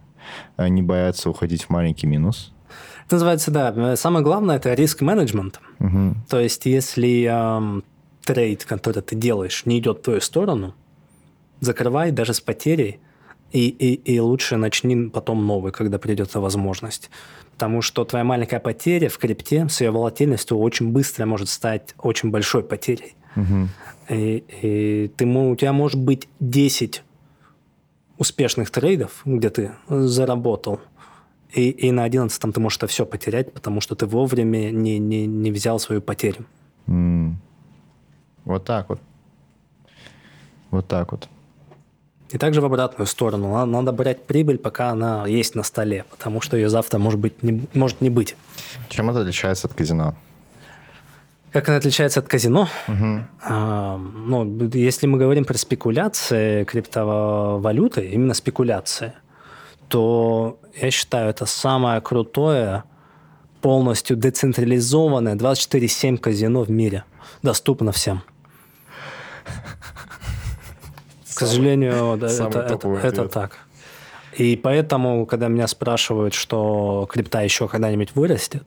э, 0.55 0.69
не 0.69 0.81
бояться 0.81 1.29
уходить 1.29 1.63
в 1.63 1.69
маленький 1.69 2.07
минус. 2.07 2.53
Это 3.05 3.15
называется, 3.15 3.51
да, 3.51 3.97
самое 3.97 4.23
главное– 4.23 4.55
это 4.55 4.73
риск-менеджмент. 4.73 5.59
Мгм. 5.79 6.23
То 6.29 6.39
есть, 6.39 6.65
если 6.65 7.25
эм, 7.25 7.83
трейд, 8.23 8.63
который 8.63 9.01
ты 9.01 9.17
делаешь, 9.17 9.65
не 9.65 9.79
идет 9.79 9.97
в 9.97 10.01
твою 10.03 10.21
сторону, 10.21 10.75
закрывай 11.59 12.11
даже 12.11 12.33
с 12.33 12.39
потерей, 12.39 13.01
и, 13.51 13.67
и, 13.67 13.95
и 13.95 14.19
лучше 14.21 14.55
начни 14.55 15.09
потом 15.09 15.45
новый, 15.45 15.73
когда 15.73 15.99
придет 15.99 16.33
возможность. 16.35 17.09
Потому 17.51 17.81
что 17.81 18.05
твоя 18.05 18.23
маленькая 18.23 18.61
потеря 18.61 19.09
в 19.09 19.17
крипте 19.17 19.67
с 19.67 19.81
ее 19.81 19.91
волатильностью 19.91 20.57
очень 20.57 20.93
быстро 20.93 21.25
может 21.25 21.49
стать 21.49 21.95
очень 21.97 22.31
большой 22.31 22.63
потерей. 22.63 23.15
Мгм. 23.35 23.71
И, 24.07 24.45
и 24.61 25.11
ты, 25.17 25.25
у 25.25 25.55
тебя 25.57 25.73
может 25.73 25.99
быть 25.99 26.29
10 26.39 27.03
успешных 28.19 28.69
трейдов, 28.69 29.21
где 29.25 29.49
ты 29.49 29.71
заработал, 29.87 30.79
и, 31.51 31.69
и 31.69 31.91
на 31.91 32.03
11 32.03 32.53
ты 32.53 32.59
можешь 32.59 32.77
это 32.77 32.87
все 32.87 33.05
потерять, 33.05 33.51
потому 33.53 33.81
что 33.81 33.95
ты 33.95 34.05
вовремя 34.05 34.69
не, 34.69 34.99
не, 34.99 35.25
не 35.25 35.51
взял 35.51 35.79
свою 35.79 36.01
потерю. 36.01 36.45
М. 36.85 37.39
Вот 38.45 38.65
так 38.65 38.89
вот. 38.89 38.99
Вот 40.69 40.87
так 40.87 41.11
вот. 41.11 41.27
И 42.29 42.37
также 42.37 42.61
в 42.61 42.65
обратную 42.65 43.07
сторону. 43.07 43.53
Надо, 43.53 43.71
надо 43.71 43.91
брать 43.91 44.25
прибыль, 44.25 44.59
пока 44.59 44.89
она 44.89 45.25
есть 45.25 45.55
на 45.55 45.63
столе, 45.63 46.05
потому 46.11 46.41
что 46.41 46.57
ее 46.57 46.69
завтра 46.69 46.99
может, 46.99 47.19
быть 47.19 47.41
не, 47.41 47.67
может 47.73 48.01
не 48.01 48.11
быть. 48.11 48.35
Чем 48.89 49.09
это 49.09 49.21
отличается 49.21 49.67
от 49.67 49.73
казино? 49.73 50.15
Как 51.51 51.67
она 51.67 51.77
отличается 51.77 52.19
от 52.19 52.27
казино? 52.27 52.67
А, 53.43 53.97
ну, 53.97 54.69
если 54.73 55.07
мы 55.07 55.17
говорим 55.17 55.45
про 55.45 55.57
спекуляции 55.57 56.63
криптовалюты, 56.63 58.07
именно 58.07 58.33
спекуляции, 58.33 59.13
то 59.87 60.59
я 60.79 60.91
считаю, 60.91 61.29
это 61.29 61.45
самое 61.45 62.01
крутое, 62.01 62.83
полностью 63.61 64.15
децентрализованное 64.15 65.35
24-7 65.35 66.17
казино 66.17 66.63
в 66.63 66.69
мире. 66.69 67.03
Доступно 67.41 67.91
всем. 67.91 68.21
К 71.35 71.39
сожалению, 71.39 72.17
да, 72.17 72.27
это, 72.27 73.27
так. 73.27 73.57
И 74.37 74.55
поэтому, 74.55 75.25
когда 75.25 75.47
меня 75.47 75.67
спрашивают, 75.67 76.33
что 76.33 77.07
крипта 77.11 77.41
еще 77.41 77.67
когда-нибудь 77.67 78.13
вырастет, 78.13 78.63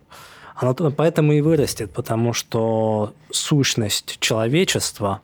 она 0.62 0.74
то- 0.74 0.90
поэтому 0.90 1.32
и 1.32 1.40
вырастет, 1.40 1.92
потому 1.92 2.32
что 2.32 3.14
сущность 3.30 4.18
человечества 4.20 5.20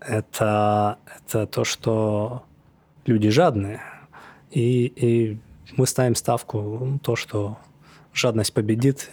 это, 0.00 0.98
это 1.06 1.46
то, 1.46 1.64
что 1.64 2.42
люди 3.06 3.30
жадные. 3.30 3.80
И, 4.50 4.86
и 4.86 5.38
мы 5.76 5.86
ставим 5.86 6.14
ставку 6.14 6.60
на 6.84 6.98
то, 6.98 7.16
что 7.16 7.58
жадность 8.14 8.52
победит, 8.54 9.10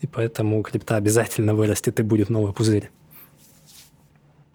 и 0.00 0.06
поэтому 0.06 0.62
крипта 0.62 0.96
обязательно 0.96 1.54
вырастет 1.54 2.00
и 2.00 2.02
будет 2.02 2.30
новый 2.30 2.52
пузырь. 2.52 2.90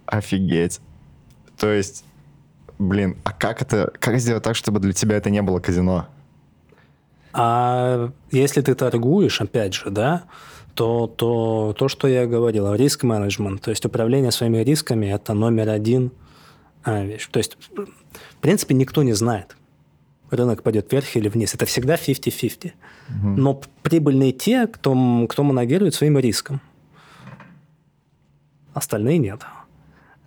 Офигеть. 0.06 0.80
То 1.58 1.72
есть, 1.72 2.04
блин, 2.78 3.18
а 3.24 3.32
как 3.32 3.62
это, 3.62 3.92
как 4.00 4.20
сделать 4.20 4.44
так, 4.44 4.56
чтобы 4.56 4.80
для 4.80 4.94
тебя 4.94 5.18
это 5.18 5.30
не 5.30 5.42
было 5.42 5.60
казино? 5.60 6.08
А 7.34 8.12
если 8.32 8.62
ты 8.62 8.76
торгуешь, 8.76 9.42
опять 9.42 9.74
же, 9.74 9.90
да, 9.90 10.24
то, 10.76 11.08
то 11.08 11.76
то, 11.78 11.88
что 11.88 12.08
я 12.08 12.26
говорил, 12.28 12.74
риск-менеджмент, 12.74 13.62
то 13.62 13.72
есть 13.72 13.86
управление 13.86 14.32
своими 14.32 14.60
рисками, 14.60 15.08
это 15.08 15.34
номер 15.34 15.70
один 15.70 16.12
а, 16.84 17.04
вещь. 17.04 17.28
То 17.32 17.40
есть, 17.40 17.58
в 17.76 18.36
принципе, 18.42 18.76
никто 18.76 19.04
не 19.04 19.14
знает, 19.14 19.56
рынок 20.30 20.64
пойдет 20.64 20.92
вверх 20.92 21.16
или 21.16 21.28
вниз. 21.28 21.54
Это 21.54 21.66
всегда 21.66 21.96
50-50. 21.96 22.74
Но 23.24 23.62
прибыльные 23.82 24.32
те, 24.32 24.68
кто, 24.68 25.28
кто 25.30 25.44
манагирует 25.44 25.94
своим 25.96 26.18
риском. 26.18 26.62
Остальные 28.74 29.18
нет. 29.20 29.42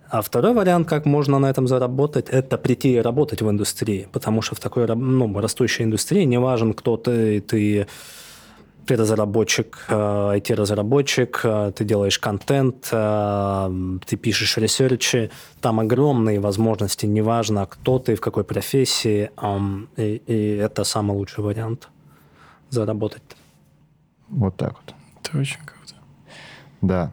А 0.09 0.21
второй 0.21 0.53
вариант, 0.53 0.87
как 0.87 1.05
можно 1.05 1.39
на 1.39 1.49
этом 1.49 1.67
заработать, 1.67 2.29
это 2.29 2.57
прийти 2.57 2.93
и 2.93 3.01
работать 3.01 3.41
в 3.41 3.49
индустрии. 3.49 4.07
Потому 4.11 4.41
что 4.41 4.55
в 4.55 4.59
такой 4.59 4.87
ну, 4.87 5.39
растущей 5.39 5.83
индустрии 5.83 6.23
не 6.23 6.39
важен, 6.39 6.73
кто 6.73 6.95
ты, 6.95 7.41
ты, 7.41 7.87
ты 8.85 8.95
разработчик, 8.95 9.85
э, 9.89 9.93
IT-разработчик, 9.93 11.41
э, 11.43 11.71
ты 11.75 11.83
делаешь 11.83 12.19
контент, 12.19 12.87
э, 12.91 13.97
ты 14.05 14.15
пишешь 14.15 14.57
ресерчи. 14.57 15.29
Там 15.59 15.79
огромные 15.81 16.39
возможности, 16.39 17.05
неважно, 17.05 17.65
кто 17.65 17.99
ты, 17.99 18.15
в 18.15 18.21
какой 18.21 18.45
профессии. 18.45 19.29
И, 19.97 20.21
и 20.25 20.55
это 20.55 20.85
самый 20.85 21.17
лучший 21.17 21.43
вариант 21.43 21.89
заработать. 22.69 23.23
Вот 24.29 24.55
так 24.55 24.73
вот. 24.73 24.95
Это 25.21 25.37
очень 25.37 25.59
круто. 25.65 25.95
Да, 26.81 27.11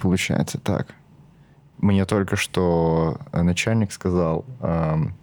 получается 0.00 0.58
так. 0.58 0.94
Мне 1.82 2.04
только 2.06 2.36
что 2.36 3.18
э, 3.32 3.42
начальник 3.42 3.92
сказал, 3.92 4.44
эм, 4.60 5.14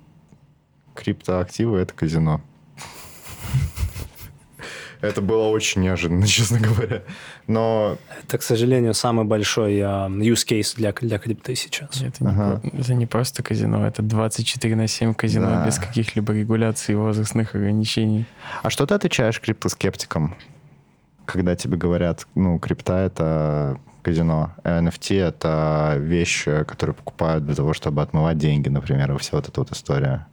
криптоактивы— 0.94 1.78
это 1.80 1.94
казино. 1.94 2.42
Это 5.02 5.22
было 5.22 5.48
очень 5.48 5.84
неожиданно, 5.84 6.28
честно 6.28 6.60
говоря. 6.60 7.04
Но 7.48 7.98
Это, 8.24 8.38
к 8.38 8.44
сожалению, 8.44 8.94
самый 8.94 9.24
большой 9.24 9.78
э, 9.78 9.84
use 9.86 10.46
case 10.46 10.76
для, 10.76 10.92
для 10.92 11.18
крипты 11.18 11.56
сейчас. 11.56 12.02
Это, 12.02 12.22
не, 12.26 12.30
Ага. 12.32 12.60
про- 12.60 12.78
это 12.78 12.94
не 12.94 13.06
просто 13.06 13.42
казино, 13.42 13.88
это 13.88 14.02
24 14.02 14.76
на 14.76 14.88
7 14.88 15.14
казино 15.14 15.46
Да. 15.46 15.66
без 15.66 15.80
каких-либо 15.80 16.34
регуляций 16.34 16.92
и 16.94 16.98
возрастных 16.98 17.56
ограничений. 17.56 18.26
А 18.62 18.70
что 18.70 18.86
ты 18.86 18.96
отвечаешь 18.96 19.40
криптоскептикам, 19.40 20.36
когда 21.24 21.56
тебе 21.56 21.78
говорят, 21.78 22.28
ну, 22.36 22.60
крипта— 22.60 22.98
это 23.06 23.80
казино, 24.10 24.52
NFT— 24.64 25.20
это 25.30 25.96
вещь, 26.00 26.48
э, 26.48 26.64
которую 26.66 26.96
покупают 26.96 27.46
для 27.46 27.56
того, 27.56 27.74
чтобы 27.74 28.02
отмывать 28.02 28.38
деньги, 28.38 28.70
например, 28.70 29.12
и 29.12 29.18
вся 29.18 29.38
вот 29.38 29.48
эта 29.48 29.60
вот 29.62 29.72
история. 29.72 30.28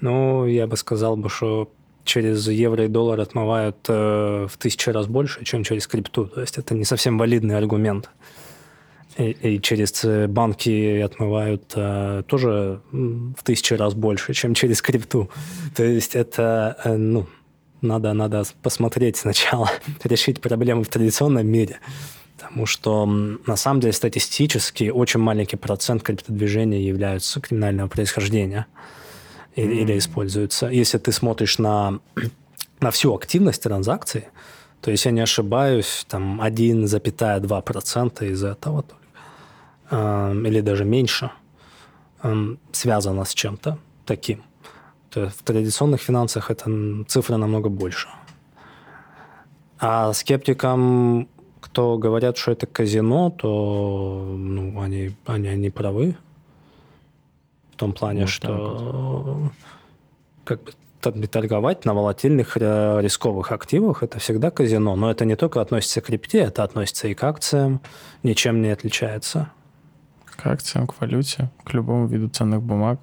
Ну, 0.00 0.46
я 0.46 0.66
бы 0.66 0.76
сказал 0.76 1.16
бы, 1.16 1.28
что 1.30 1.70
через 2.04 2.48
евро 2.48 2.84
и 2.84 2.88
доллар 2.88 3.20
отмывают 3.20 3.76
э, 3.88 4.46
в 4.50 4.56
тысячу 4.58 4.92
раз 4.92 5.06
больше, 5.06 5.44
чем 5.44 5.64
через 5.64 5.86
крипту. 5.86 6.26
То 6.26 6.40
есть 6.40 6.58
это 6.58 6.74
не 6.74 6.84
совсем 6.84 7.18
валидный 7.18 7.56
аргумент. 7.56 8.10
И, 9.18 9.30
и 9.30 9.60
через 9.62 10.04
э, 10.04 10.26
банки 10.26 11.00
отмывают 11.00 11.72
э, 11.74 12.22
тоже 12.26 12.80
в 12.92 13.42
тысячу 13.42 13.76
раз 13.76 13.94
больше, 13.94 14.34
чем 14.34 14.54
через 14.54 14.82
крипту. 14.82 15.30
То 15.74 15.84
есть 15.84 16.14
это, 16.14 16.76
э, 16.84 16.96
ну, 16.96 17.26
надо, 17.80 18.12
надо 18.12 18.44
посмотреть 18.62 19.16
сначала, 19.16 19.70
решить 20.04 20.40
проблемы 20.40 20.84
в 20.84 20.88
традиционном 20.88 21.46
мире. 21.46 21.78
Потому 22.48 22.66
что 22.66 23.06
на 23.06 23.56
самом 23.56 23.80
деле 23.80 23.92
статистически 23.92 24.90
очень 24.90 25.20
маленький 25.20 25.56
процент 25.56 26.02
криптодвижений 26.02 26.82
являются 26.82 27.40
криминального 27.40 27.88
происхождения 27.88 28.66
или, 29.56 29.74
или 29.74 29.98
используются. 29.98 30.68
Если 30.68 30.98
ты 30.98 31.12
смотришь 31.12 31.58
на, 31.58 31.98
на 32.80 32.90
всю 32.90 33.14
активность 33.14 33.62
транзакций, 33.62 34.28
то, 34.80 34.90
если 34.90 35.08
я 35.08 35.14
не 35.14 35.22
ошибаюсь, 35.22 36.06
там 36.08 36.40
1,2% 36.40 38.30
из 38.30 38.44
этого 38.44 38.84
только, 38.84 39.02
эм, 39.90 40.46
или 40.46 40.60
даже 40.60 40.84
меньше, 40.84 41.30
эм, 42.22 42.60
связано 42.70 43.24
с 43.24 43.34
чем-то 43.34 43.78
таким. 44.04 44.44
То 45.10 45.24
есть 45.24 45.40
в 45.40 45.42
традиционных 45.42 46.00
финансах 46.00 46.50
эта 46.50 46.70
цифра 47.08 47.36
намного 47.38 47.68
больше. 47.68 48.08
А 49.78 50.12
скептикам, 50.12 51.28
кто 51.76 51.98
говорят, 51.98 52.38
что 52.38 52.52
это 52.52 52.66
казино, 52.66 53.28
то 53.28 54.34
ну, 54.34 54.80
они, 54.80 55.14
они, 55.26 55.48
они 55.48 55.68
правы. 55.68 56.16
В 57.74 57.76
том 57.76 57.92
плане, 57.92 58.22
Вот 58.22 58.30
что 58.30 59.50
как 60.46 61.16
бы 61.16 61.26
торговать 61.26 61.84
на 61.84 61.92
волатильных 61.92 62.56
э, 62.56 63.00
рисковых 63.02 63.52
активах 63.52 64.02
это 64.02 64.18
всегда 64.18 64.50
казино. 64.50 64.96
Но 64.96 65.10
это 65.10 65.26
не 65.26 65.36
только 65.36 65.60
относится 65.60 66.00
к 66.00 66.06
крипте, 66.06 66.38
это 66.38 66.64
относится 66.64 67.08
и 67.08 67.14
к 67.14 67.22
акциям, 67.22 67.82
ничем 68.22 68.62
не 68.62 68.70
отличается. 68.70 69.50
К 70.24 70.46
акциям, 70.46 70.86
к 70.86 70.98
валюте, 70.98 71.50
к 71.62 71.74
любому 71.74 72.06
виду 72.06 72.30
ценных 72.30 72.62
бумаг. 72.62 72.98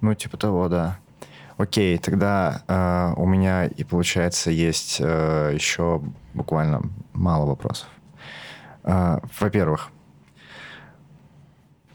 Ну, 0.00 0.14
типа 0.14 0.36
того, 0.36 0.68
да. 0.68 1.00
Окей, 1.60 1.98
тогда 1.98 2.62
э, 2.68 3.12
у 3.20 3.26
меня 3.26 3.66
и 3.66 3.84
получается 3.84 4.50
есть 4.50 4.96
э, 4.98 5.50
еще 5.52 6.00
буквально 6.32 6.80
мало 7.12 7.44
вопросов. 7.44 7.86
Э, 8.82 9.18
во-первых, 9.38 9.90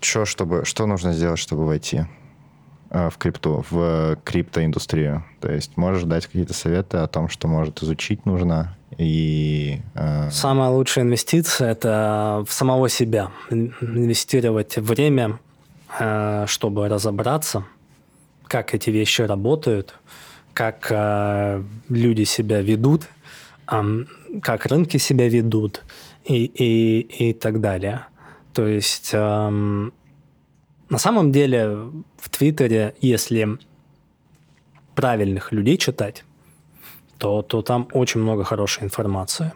что, 0.01 0.25
чтобы, 0.25 0.65
что 0.65 0.85
нужно 0.85 1.13
сделать, 1.13 1.39
чтобы 1.39 1.65
войти 1.65 2.05
э, 2.91 3.09
в 3.09 3.17
крипту, 3.17 3.65
в 3.71 4.17
криптоиндустрию? 4.23 5.25
То 5.41 5.51
есть 5.51 5.77
можешь 5.77 6.03
дать 6.03 6.27
какие-то 6.27 6.53
советы 6.53 6.97
о 6.97 7.07
том, 7.07 7.27
что, 7.27 7.47
может, 7.47 7.81
изучить 7.81 8.23
нужно 8.27 8.77
и... 8.99 9.81
э, 9.95 10.29
Самая 10.29 10.69
лучшая 10.69 11.05
инвестиция– 11.05 11.71
это 11.71 12.45
в 12.47 12.53
самого 12.53 12.87
себя. 12.87 13.31
Ин- 13.49 13.73
Инвестировать 13.81 14.77
время, 14.77 15.39
э, 15.99 16.45
чтобы 16.47 16.87
разобраться, 16.87 17.65
как 18.55 18.73
эти 18.73 18.89
вещи 18.89 19.21
работают, 19.21 19.95
как 20.53 20.87
э, 20.89 21.61
люди 21.89 22.23
себя 22.23 22.61
ведут, 22.61 23.01
э, 23.69 24.05
как 24.41 24.65
рынки 24.65 24.95
себя 24.95 25.27
ведут 25.27 25.83
и, 26.23 26.45
и, 26.45 27.01
и 27.29 27.33
так 27.33 27.59
далее. 27.59 28.05
То 28.53 28.65
есть 28.65 29.09
э, 29.13 29.19
на 30.89 30.97
самом 30.97 31.33
деле 31.33 31.65
в 32.17 32.29
Твиттере, 32.29 32.95
если 33.01 33.57
правильных 34.95 35.51
людей 35.51 35.77
читать, 35.77 36.23
то, 37.17 37.41
то 37.41 37.61
там 37.61 37.89
очень 37.91 38.21
много 38.21 38.45
хорошей 38.45 38.85
информации. 38.85 39.51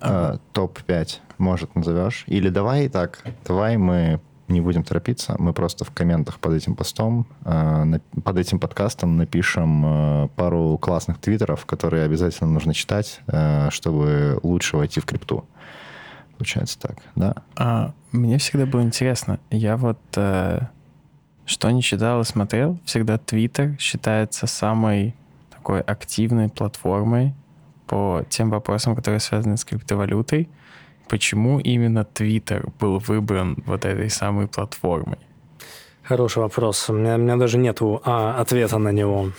А, 0.00 0.38
Топ-5, 0.54 1.18
может, 1.36 1.74
назовешь? 1.74 2.24
Или 2.26 2.48
давай 2.48 2.88
так, 2.88 3.22
давай 3.44 3.76
мы 3.76 4.18
не 4.48 4.60
будем 4.60 4.82
торопиться, 4.82 5.36
мы 5.38 5.52
просто 5.52 5.84
в 5.84 5.90
комментах 5.90 6.38
под 6.38 6.54
этим 6.54 6.74
постом, 6.74 7.26
э, 7.44 7.98
под 8.24 8.38
этим 8.38 8.58
подкастом 8.58 9.16
напишем 9.16 9.84
э, 9.84 10.28
пару 10.36 10.78
классных 10.78 11.18
твиттеров, 11.18 11.66
которые 11.66 12.04
обязательно 12.04 12.50
нужно 12.50 12.74
читать, 12.74 13.20
э, 13.26 13.68
чтобы 13.70 14.38
лучше 14.42 14.76
войти 14.76 15.00
в 15.00 15.06
крипту. 15.06 15.44
Получается 16.36 16.78
так, 16.78 16.96
да? 17.16 17.34
А, 17.56 17.92
мне 18.12 18.38
всегда 18.38 18.64
было 18.64 18.82
интересно. 18.82 19.40
Я 19.50 19.76
вот 19.76 19.98
что 21.48 21.70
не 21.70 21.82
читал 21.82 22.20
и 22.20 22.24
смотрел, 22.24 22.78
всегда 22.84 23.16
Твиттер 23.16 23.76
считается 23.78 24.46
самой 24.46 25.14
такой 25.50 25.80
активной 25.80 26.50
платформой 26.50 27.34
по 27.86 28.22
тем 28.28 28.50
вопросам, 28.50 28.94
которые 28.94 29.18
связаны 29.18 29.56
с 29.56 29.64
криптовалютой. 29.64 30.48
Почему 31.08 31.58
именно 31.58 32.04
Твиттер 32.04 32.68
был 32.78 32.98
выбран 32.98 33.56
вот 33.66 33.84
этой 33.84 34.10
самой 34.10 34.46
платформой? 34.46 35.18
Хороший 36.02 36.38
вопрос. 36.38 36.88
У 36.88 36.92
меня, 36.92 37.16
у 37.16 37.18
меня 37.18 37.36
даже 37.36 37.58
нет 37.58 37.78
а, 37.82 38.40
ответа 38.40 38.78
на 38.78 38.92
него. 38.92 39.32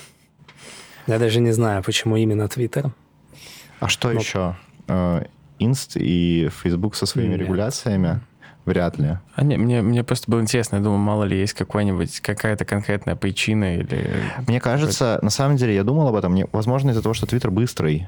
Я 1.08 1.18
даже 1.18 1.40
не 1.40 1.52
знаю, 1.52 1.84
почему 1.84 2.18
именно 2.18 2.48
Твиттер. 2.48 2.92
А 3.80 3.88
что 3.88 4.12
Но... 4.12 4.20
еще? 4.20 4.56
Э, 4.88 5.24
Инст 5.60 5.96
и 5.96 6.50
Фейсбук 6.62 6.96
со 6.96 7.06
своими 7.06 7.32
нет. 7.32 7.42
регуляциями? 7.42 8.22
Вряд 8.66 9.00
ли. 9.00 9.18
А 9.34 9.44
не, 9.44 9.58
мне, 9.58 9.82
мне 9.82 10.04
просто 10.04 10.30
было 10.30 10.42
интересно, 10.42 10.76
я 10.76 10.82
думаю, 10.84 11.00
мало 11.00 11.24
ли 11.24 11.40
есть 11.40 11.54
какой-нибудь, 11.54 12.20
какая-то 12.20 12.66
конкретная 12.66 13.16
причина 13.16 13.78
или... 13.78 14.24
Мне 14.48 14.60
кажется, 14.60 15.18
на 15.24 15.32
самом 15.32 15.58
деле, 15.58 15.74
я 15.74 15.84
думал 15.84 16.08
об 16.08 16.16
этом, 16.16 16.38
возможно, 16.52 16.92
из-за 16.92 17.02
того, 17.02 17.16
что 17.16 17.26
Твиттер 17.26 17.50
быстрый. 17.50 18.08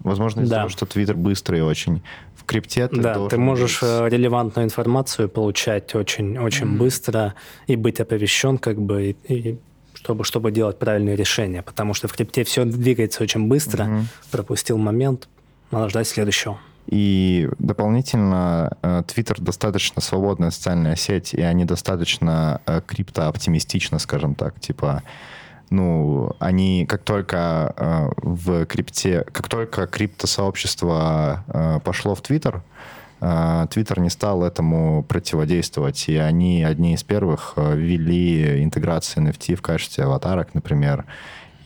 Возможно, 0.00 0.42
из-за 0.42 0.50
да. 0.50 0.56
того, 0.58 0.68
что 0.68 0.86
Твиттер 0.86 1.16
быстрый 1.16 1.62
очень. 1.62 2.02
В 2.36 2.44
крипте 2.44 2.88
ты 2.88 3.00
Да, 3.00 3.28
ты 3.28 3.38
можешь 3.38 3.80
быть... 3.80 3.90
Э, 3.90 4.08
релевантную 4.08 4.66
информацию 4.66 5.28
получать 5.28 5.94
очень, 5.94 6.36
очень 6.38 6.66
mm-hmm. 6.66 6.76
быстро 6.76 7.34
и 7.66 7.76
быть 7.76 8.00
оповещен, 8.00 8.58
как 8.58 8.80
бы, 8.80 9.16
и, 9.26 9.32
и 9.32 9.58
чтобы, 9.94 10.24
чтобы 10.24 10.52
делать 10.52 10.78
правильные 10.78 11.16
решения. 11.16 11.62
Потому 11.62 11.94
что 11.94 12.06
в 12.08 12.12
крипте 12.12 12.44
все 12.44 12.64
двигается 12.64 13.22
очень 13.22 13.48
быстро. 13.48 13.84
Mm-hmm. 13.84 14.04
Пропустил 14.30 14.76
момент, 14.76 15.28
надо 15.70 15.88
ждать 15.88 16.06
следующего. 16.06 16.58
И 16.86 17.48
дополнительно 17.58 18.76
Твиттер 19.08 19.40
достаточно 19.40 20.02
свободная 20.02 20.50
социальная 20.50 20.96
сеть, 20.96 21.32
и 21.32 21.40
они 21.40 21.64
достаточно 21.64 22.60
э, 22.66 22.82
криптооптимистично, 22.86 23.98
скажем 23.98 24.34
так, 24.34 24.60
типа 24.60 25.02
ну, 25.70 26.36
они 26.38 26.86
как 26.86 27.02
только 27.02 27.74
э, 27.76 28.10
в 28.16 28.66
крипте, 28.66 29.24
как 29.32 29.48
только 29.48 29.86
криптосообщество 29.86 31.44
э, 31.48 31.80
пошло 31.84 32.14
в 32.14 32.22
Твиттер, 32.22 32.62
э, 33.20 33.66
Твиттер 33.70 34.00
не 34.00 34.10
стал 34.10 34.44
этому 34.44 35.02
противодействовать, 35.02 36.08
и 36.08 36.16
они 36.16 36.62
одни 36.64 36.94
из 36.94 37.02
первых 37.02 37.54
э, 37.56 37.76
ввели 37.76 38.62
интеграции 38.62 39.22
NFT 39.22 39.56
в 39.56 39.62
качестве 39.62 40.04
аватарок, 40.04 40.54
например, 40.54 41.04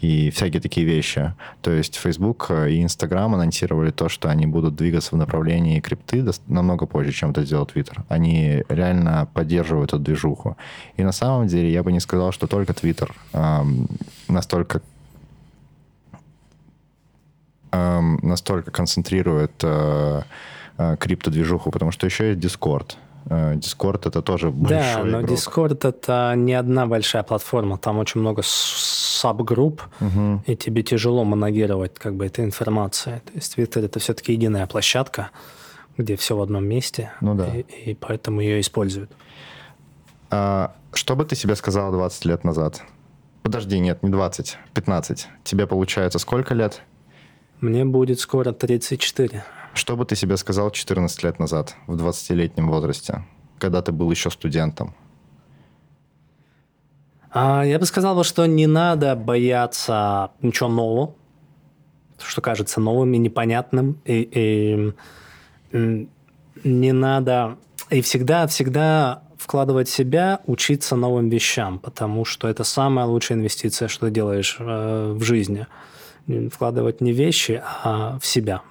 и 0.00 0.30
всякие 0.30 0.60
такие 0.60 0.86
вещи. 0.86 1.34
То 1.60 1.72
есть 1.72 1.96
Facebook 1.96 2.46
э, 2.50 2.70
и 2.70 2.84
Instagram 2.84 3.34
анонсировали 3.34 3.90
то, 3.90 4.08
что 4.08 4.28
они 4.28 4.46
будут 4.46 4.76
двигаться 4.76 5.14
в 5.14 5.18
направлении 5.18 5.80
крипты 5.80 6.24
намного 6.46 6.86
позже, 6.86 7.12
чем 7.12 7.30
это 7.30 7.44
сделал 7.44 7.64
Twitter. 7.66 8.02
Они 8.08 8.64
реально 8.68 9.28
поддерживают 9.34 9.92
эту 9.92 9.98
движуху. 9.98 10.56
И 10.96 11.02
на 11.02 11.12
самом 11.12 11.48
деле 11.48 11.72
я 11.72 11.82
бы 11.82 11.92
не 11.92 12.00
сказал, 12.00 12.32
что 12.32 12.46
только 12.46 12.72
Twitter 12.72 13.10
эм, 13.32 13.88
настолько 14.28 14.80
эм, 17.72 18.18
настолько 18.22 18.70
концентрирует 18.70 19.52
э, 19.62 20.22
э, 20.78 20.96
криптодвижуху, 20.98 21.70
потому 21.70 21.90
что 21.90 22.06
еще 22.06 22.30
есть 22.30 22.40
Discord. 22.40 22.96
Э, 23.30 23.54
Discord 23.54 24.08
это 24.08 24.22
тоже 24.22 24.50
большой 24.50 24.78
Да, 24.78 25.04
но 25.04 25.20
игрок. 25.20 25.30
Discord 25.30 25.88
это 25.88 26.34
не 26.36 26.54
одна 26.54 26.86
большая 26.86 27.22
платформа, 27.22 27.78
там 27.78 27.98
очень 27.98 28.20
много 28.20 28.42
саб-групп, 28.44 29.82
угу. 30.00 30.42
и 30.46 30.56
тебе 30.56 30.82
тяжело 30.82 31.24
моногировать 31.24 31.94
как 31.94 32.14
бы 32.14 32.26
этой 32.26 32.44
информацией. 32.44 33.20
То 33.20 33.32
есть 33.34 33.58
Twitter 33.58 33.84
это 33.84 33.98
все-таки 33.98 34.32
единая 34.32 34.66
площадка, 34.66 35.30
где 35.96 36.16
все 36.16 36.36
в 36.36 36.40
одном 36.40 36.64
месте, 36.64 37.12
ну, 37.20 37.34
да. 37.34 37.46
и, 37.48 37.90
и 37.90 37.94
поэтому 37.94 38.40
ее 38.40 38.60
используют. 38.60 39.10
А, 40.30 40.74
что 40.92 41.16
бы 41.16 41.24
ты 41.24 41.36
себе 41.36 41.54
сказал 41.56 41.92
20 41.92 42.24
лет 42.24 42.44
назад? 42.44 42.82
Подожди, 43.42 43.78
нет, 43.78 44.02
не 44.02 44.10
20, 44.10 44.58
15. 44.74 45.28
Тебе 45.44 45.66
получается 45.66 46.18
сколько 46.18 46.54
лет? 46.54 46.82
Мне 47.60 47.84
будет 47.84 48.20
скоро 48.20 48.52
34. 48.52 49.44
Что 49.78 49.96
бы 49.96 50.04
ты 50.04 50.16
себе 50.16 50.36
сказал 50.36 50.72
14 50.72 51.22
лет 51.22 51.38
назад, 51.38 51.76
в 51.86 51.94
20-летнем 51.94 52.68
возрасте, 52.68 53.24
когда 53.60 53.80
ты 53.80 53.92
был 53.92 54.10
еще 54.10 54.28
студентом? 54.28 54.92
А, 57.30 57.62
я 57.62 57.78
бы 57.78 57.86
сказал, 57.86 58.24
что 58.24 58.44
не 58.46 58.66
надо 58.66 59.14
бояться 59.14 60.32
ничего 60.42 60.68
нового, 60.68 61.14
что 62.18 62.40
кажется 62.40 62.80
новым 62.80 63.14
и 63.14 63.18
непонятным, 63.18 64.00
и, 64.04 64.92
и 65.72 65.88
не 66.64 66.92
надо 66.92 67.56
и 67.90 68.00
всегда, 68.00 68.48
всегда 68.48 69.22
вкладывать 69.36 69.88
себя, 69.88 70.40
учиться 70.46 70.96
новым 70.96 71.28
вещам, 71.28 71.78
потому 71.78 72.24
что 72.24 72.48
это 72.48 72.64
самая 72.64 73.06
лучшая 73.06 73.38
инвестиция, 73.38 73.86
что 73.86 74.06
ты 74.06 74.12
делаешь 74.12 74.56
э, 74.58 75.12
в 75.12 75.22
жизни. 75.22 75.68
Вкладывать 76.52 77.00
не 77.00 77.12
вещи, 77.12 77.62
а 77.84 78.18
в 78.18 78.26
себя. 78.26 78.62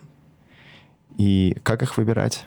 И 1.18 1.58
как 1.64 1.84
их 1.84 1.98
выбирать? 1.98 2.46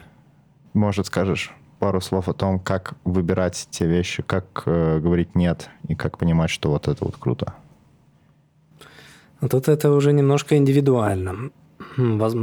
Может, 0.73 1.07
скажешь 1.07 1.53
пару 1.79 1.99
слов 1.99 2.29
о 2.29 2.33
том, 2.33 2.59
как 2.59 2.93
выбирать 3.03 3.67
те 3.69 3.85
вещи, 3.85 4.23
как 4.23 4.63
э, 4.65 4.99
говорить 4.99 5.35
нет 5.35 5.69
и 5.87 5.95
как 5.95 6.17
понимать, 6.17 6.49
что 6.49 6.69
вот 6.69 6.87
это 6.87 7.03
вот 7.03 7.17
круто? 7.17 7.55
Тут 9.49 9.67
это 9.67 9.91
уже 9.91 10.13
немножко 10.13 10.55
индивидуально. 10.55 11.51
Воз... 11.97 12.35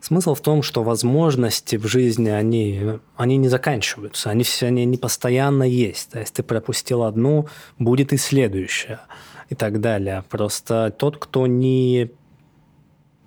Смысл 0.00 0.34
в 0.34 0.40
том, 0.40 0.62
что 0.62 0.82
возможности 0.82 1.76
в 1.76 1.86
жизни, 1.86 2.28
они, 2.28 2.98
они 3.16 3.36
не 3.36 3.48
заканчиваются, 3.48 4.30
они, 4.30 4.42
все, 4.42 4.66
они 4.66 4.84
не 4.84 4.96
постоянно 4.96 5.62
есть. 5.62 6.10
То 6.10 6.18
есть 6.18 6.34
ты 6.34 6.42
пропустил 6.42 7.04
одну, 7.04 7.46
будет 7.78 8.12
и 8.12 8.16
следующая 8.16 9.00
и 9.48 9.54
так 9.54 9.80
далее. 9.80 10.24
Просто 10.28 10.92
тот, 10.98 11.18
кто 11.18 11.46
не 11.46 12.10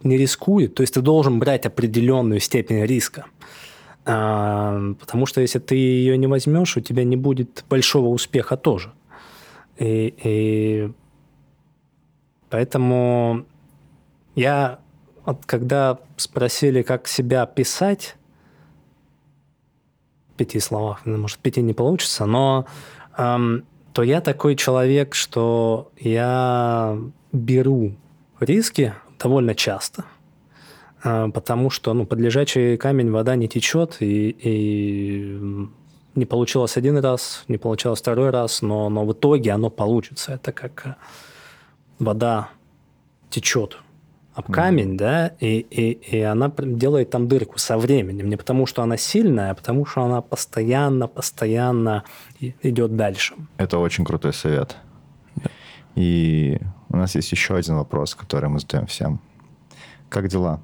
не 0.06 0.18
рискует, 0.18 0.76
то 0.76 0.82
есть 0.82 0.94
ты 0.94 1.02
должен 1.02 1.40
брать 1.40 1.66
определенную 1.66 2.40
степень 2.40 2.86
риска. 2.86 3.26
А, 4.06 4.94
потому 5.00 5.26
что 5.26 5.42
если 5.42 5.60
ты 5.60 5.76
ее 5.76 6.18
не 6.18 6.28
возьмешь, 6.28 6.78
у 6.78 6.82
тебя 6.82 7.04
не 7.04 7.16
будет 7.16 7.66
большого 7.70 8.08
успеха 8.10 8.56
тоже. 8.56 8.92
И, 9.78 10.14
и 10.24 10.92
поэтому 12.50 13.46
я, 14.36 14.80
вот, 15.26 15.46
когда 15.46 16.00
спросили, 16.18 16.84
как 16.84 17.08
себя 17.08 17.46
писать, 17.46 18.16
в 20.34 20.38
пяти 20.38 20.60
словах, 20.60 21.02
ну, 21.06 21.18
может, 21.18 21.40
пяти 21.40 21.62
не 21.62 21.74
получится, 21.74 22.26
но 22.26 22.66
эм, 23.18 23.66
то 23.94 24.04
я 24.04 24.20
такой 24.20 24.56
человек, 24.56 25.16
что 25.16 25.92
я 25.98 27.00
беру 27.32 27.96
риски, 28.42 28.94
довольно 29.20 29.56
часто. 29.56 30.06
А, 31.04 31.30
потому 31.30 31.70
что 31.70 31.94
ну, 31.94 32.06
под 32.06 32.20
лежачий 32.20 32.78
камень 32.78 33.12
вода 33.12 33.36
не 33.36 33.48
течет, 33.48 33.98
и, 34.00 34.30
и 34.30 35.40
не 36.16 36.26
получилось 36.26 36.78
один 36.78 36.98
раз, 36.98 37.44
не 37.48 37.58
получилось 37.58 38.00
второй 38.00 38.30
раз, 38.32 38.62
но, 38.62 38.90
но 38.90 39.06
в 39.06 39.14
итоге 39.14 39.52
оно 39.52 39.70
получится. 39.70 40.34
Это 40.34 40.52
как 40.52 40.86
э, 40.86 40.96
вода 42.00 42.50
течет 43.30 43.78
об 44.34 44.52
камень, 44.52 44.94
mm-hmm. 44.94 44.98
да, 44.98 45.28
и, 45.40 45.60
и, 45.60 45.92
и 45.92 46.20
она 46.20 46.52
делает 46.58 47.10
там 47.10 47.28
дырку 47.28 47.58
со 47.58 47.78
временем. 47.78 48.30
Не 48.30 48.36
потому, 48.36 48.66
что 48.66 48.82
она 48.82 48.98
сильная, 48.98 49.52
а 49.52 49.56
потому, 49.56 49.86
что 49.86 50.02
она 50.02 50.22
постоянно, 50.22 51.08
постоянно 51.08 52.04
идет 52.40 52.96
дальше. 52.96 53.36
Это 53.58 53.78
очень 53.78 54.04
крутой 54.04 54.34
совет. 54.34 54.76
И 55.96 56.60
у 56.96 56.98
нас 56.98 57.14
есть 57.16 57.32
еще 57.32 57.56
один 57.56 57.76
вопрос, 57.76 58.16
который 58.16 58.50
мы 58.50 58.60
задаем 58.60 58.88
всем. 58.88 59.20
Как 60.10 60.30
дела? 60.30 60.62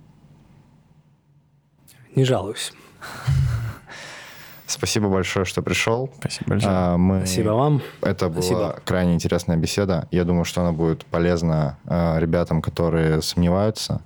Не 2.16 2.24
жалуюсь. 2.24 2.72
Спасибо 4.66 5.10
большое, 5.10 5.44
что 5.46 5.62
пришел. 5.62 6.10
Спасибо 6.20 6.52
большое. 6.52 6.74
А, 6.74 6.98
мы... 6.98 7.18
Спасибо 7.20 7.50
вам. 7.50 7.82
Это 8.02 8.30
была 8.30 8.42
Спасибо. 8.42 8.80
крайне 8.86 9.14
интересная 9.16 9.58
беседа. 9.58 10.08
Я 10.12 10.24
думаю, 10.24 10.46
что 10.46 10.62
она 10.62 10.72
будет 10.72 11.06
полезна 11.06 11.78
э, 11.86 12.20
ребятам, 12.20 12.62
которые 12.62 13.22
сомневаются. 13.22 14.02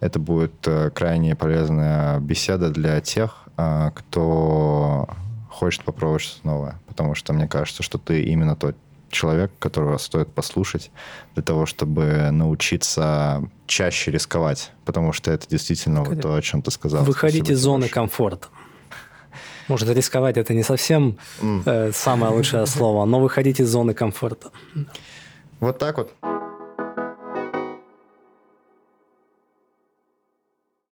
Это 0.00 0.18
будет 0.18 0.66
э, 0.66 0.90
крайне 0.90 1.36
полезная 1.36 2.18
беседа 2.18 2.70
для 2.70 3.00
тех, 3.00 3.44
э, 3.56 3.92
кто 3.94 5.08
хочет 5.48 5.84
попробовать 5.84 6.22
что-то 6.22 6.46
новое. 6.46 6.80
Потому 6.88 7.14
что 7.14 7.32
мне 7.32 7.46
кажется, 7.46 7.84
что 7.84 7.98
ты 7.98 8.22
именно 8.22 8.56
тот 8.56 8.74
человек, 9.10 9.50
которого 9.58 9.98
стоит 9.98 10.28
послушать 10.28 10.90
для 11.34 11.42
того, 11.42 11.66
чтобы 11.66 12.30
научиться 12.30 13.42
чаще 13.66 14.10
рисковать. 14.10 14.72
Потому 14.84 15.12
что 15.12 15.30
это 15.30 15.48
действительно 15.48 16.04
вот 16.04 16.20
то, 16.20 16.34
о 16.34 16.42
чем 16.42 16.62
ты 16.62 16.70
сказал. 16.70 17.04
Выходите 17.04 17.38
Спасибо 17.38 17.58
из 17.58 17.60
зоны 17.60 17.80
большое. 17.82 17.94
комфорта. 17.94 18.48
Может, 19.68 19.90
рисковать 19.90 20.38
это 20.38 20.54
не 20.54 20.62
совсем 20.62 21.18
э, 21.42 21.92
самое 21.94 22.32
лучшее 22.32 22.66
слово, 22.66 23.04
но 23.04 23.20
выходите 23.20 23.62
из 23.64 23.68
зоны 23.68 23.92
комфорта. 23.92 24.50
Вот 25.60 25.78
так 25.78 25.98
вот. 25.98 26.12